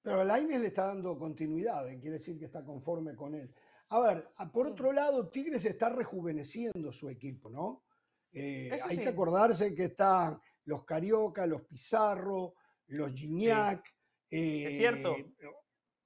[0.00, 3.54] Pero Lainez le está dando continuidad, eh, quiere decir que está conforme con él.
[3.92, 7.84] A ver, a- por otro lado, Tigres está rejuveneciendo su equipo, ¿no?
[8.32, 9.02] Eh, hay sí.
[9.02, 12.54] que acordarse que están los Carioca, los Pizarro,
[12.86, 13.84] los Gignac.
[14.30, 15.14] Es cierto.
[15.18, 15.30] eh,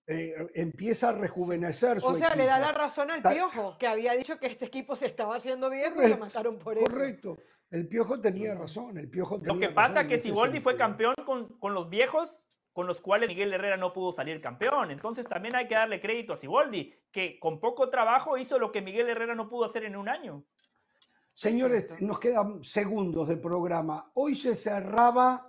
[0.09, 2.43] eh, empieza a rejuvenecer su O sea, equipo.
[2.43, 5.71] le da la razón al Piojo, que había dicho que este equipo se estaba haciendo
[5.71, 6.87] viejo y lo mataron por eso.
[6.91, 7.37] Correcto.
[7.71, 8.99] El Piojo tenía razón.
[8.99, 12.31] El Piojo Lo tenía que pasa es que Siboldi fue campeón con, con los viejos
[12.77, 14.91] con los cuales Miguel Herrera no pudo salir campeón.
[14.91, 18.83] Entonces también hay que darle crédito a Siboldi, que con poco trabajo hizo lo que
[18.83, 20.45] Miguel Herrera no pudo hacer en un año.
[21.33, 24.11] Señores, nos quedan segundos de programa.
[24.17, 25.49] Hoy se cerraba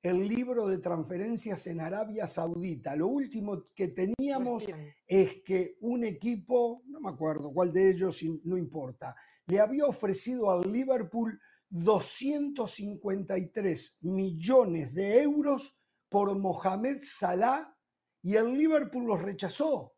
[0.00, 2.94] el libro de transferencias en Arabia Saudita.
[2.94, 4.64] Lo último que teníamos
[5.08, 9.16] es que un equipo, no me acuerdo cuál de ellos, no importa,
[9.46, 11.36] le había ofrecido al Liverpool
[11.68, 15.79] 253 millones de euros
[16.10, 17.74] por Mohamed Salah
[18.22, 19.94] y el Liverpool los rechazó.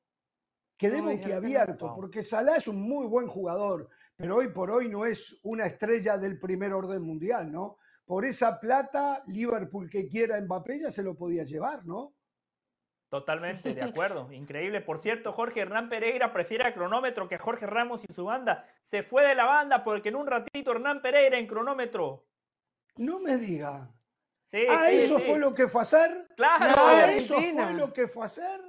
[0.76, 1.96] Quedemos Ay, que qué abierto, Wow.
[1.96, 6.18] porque Salah es un muy buen jugador, pero hoy por hoy no es una estrella
[6.18, 7.78] del primer orden mundial, ¿no?
[8.04, 12.14] Por esa plata, Liverpool que quiera Mbappé ya se lo podía llevar, ¿no?
[13.08, 14.30] Totalmente, de acuerdo.
[14.32, 14.80] Increíble.
[14.80, 18.66] Por cierto, Jorge Hernán Pereira prefiere a cronómetro que a Jorge Ramos y su banda.
[18.82, 22.26] Se fue de la banda porque en un ratito Hernán Pereira en cronómetro.
[22.96, 23.90] No me diga.
[24.52, 25.24] Sí, ah, sí, eso sí.
[25.26, 26.10] fue lo que fue hacer.
[26.36, 28.60] Claro, de eso fue lo que fue hacer.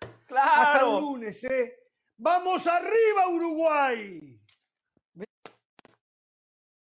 [0.00, 0.98] Hasta claro.
[0.98, 1.80] el lunes, ¿eh?
[2.16, 4.35] ¡Vamos arriba, Uruguay!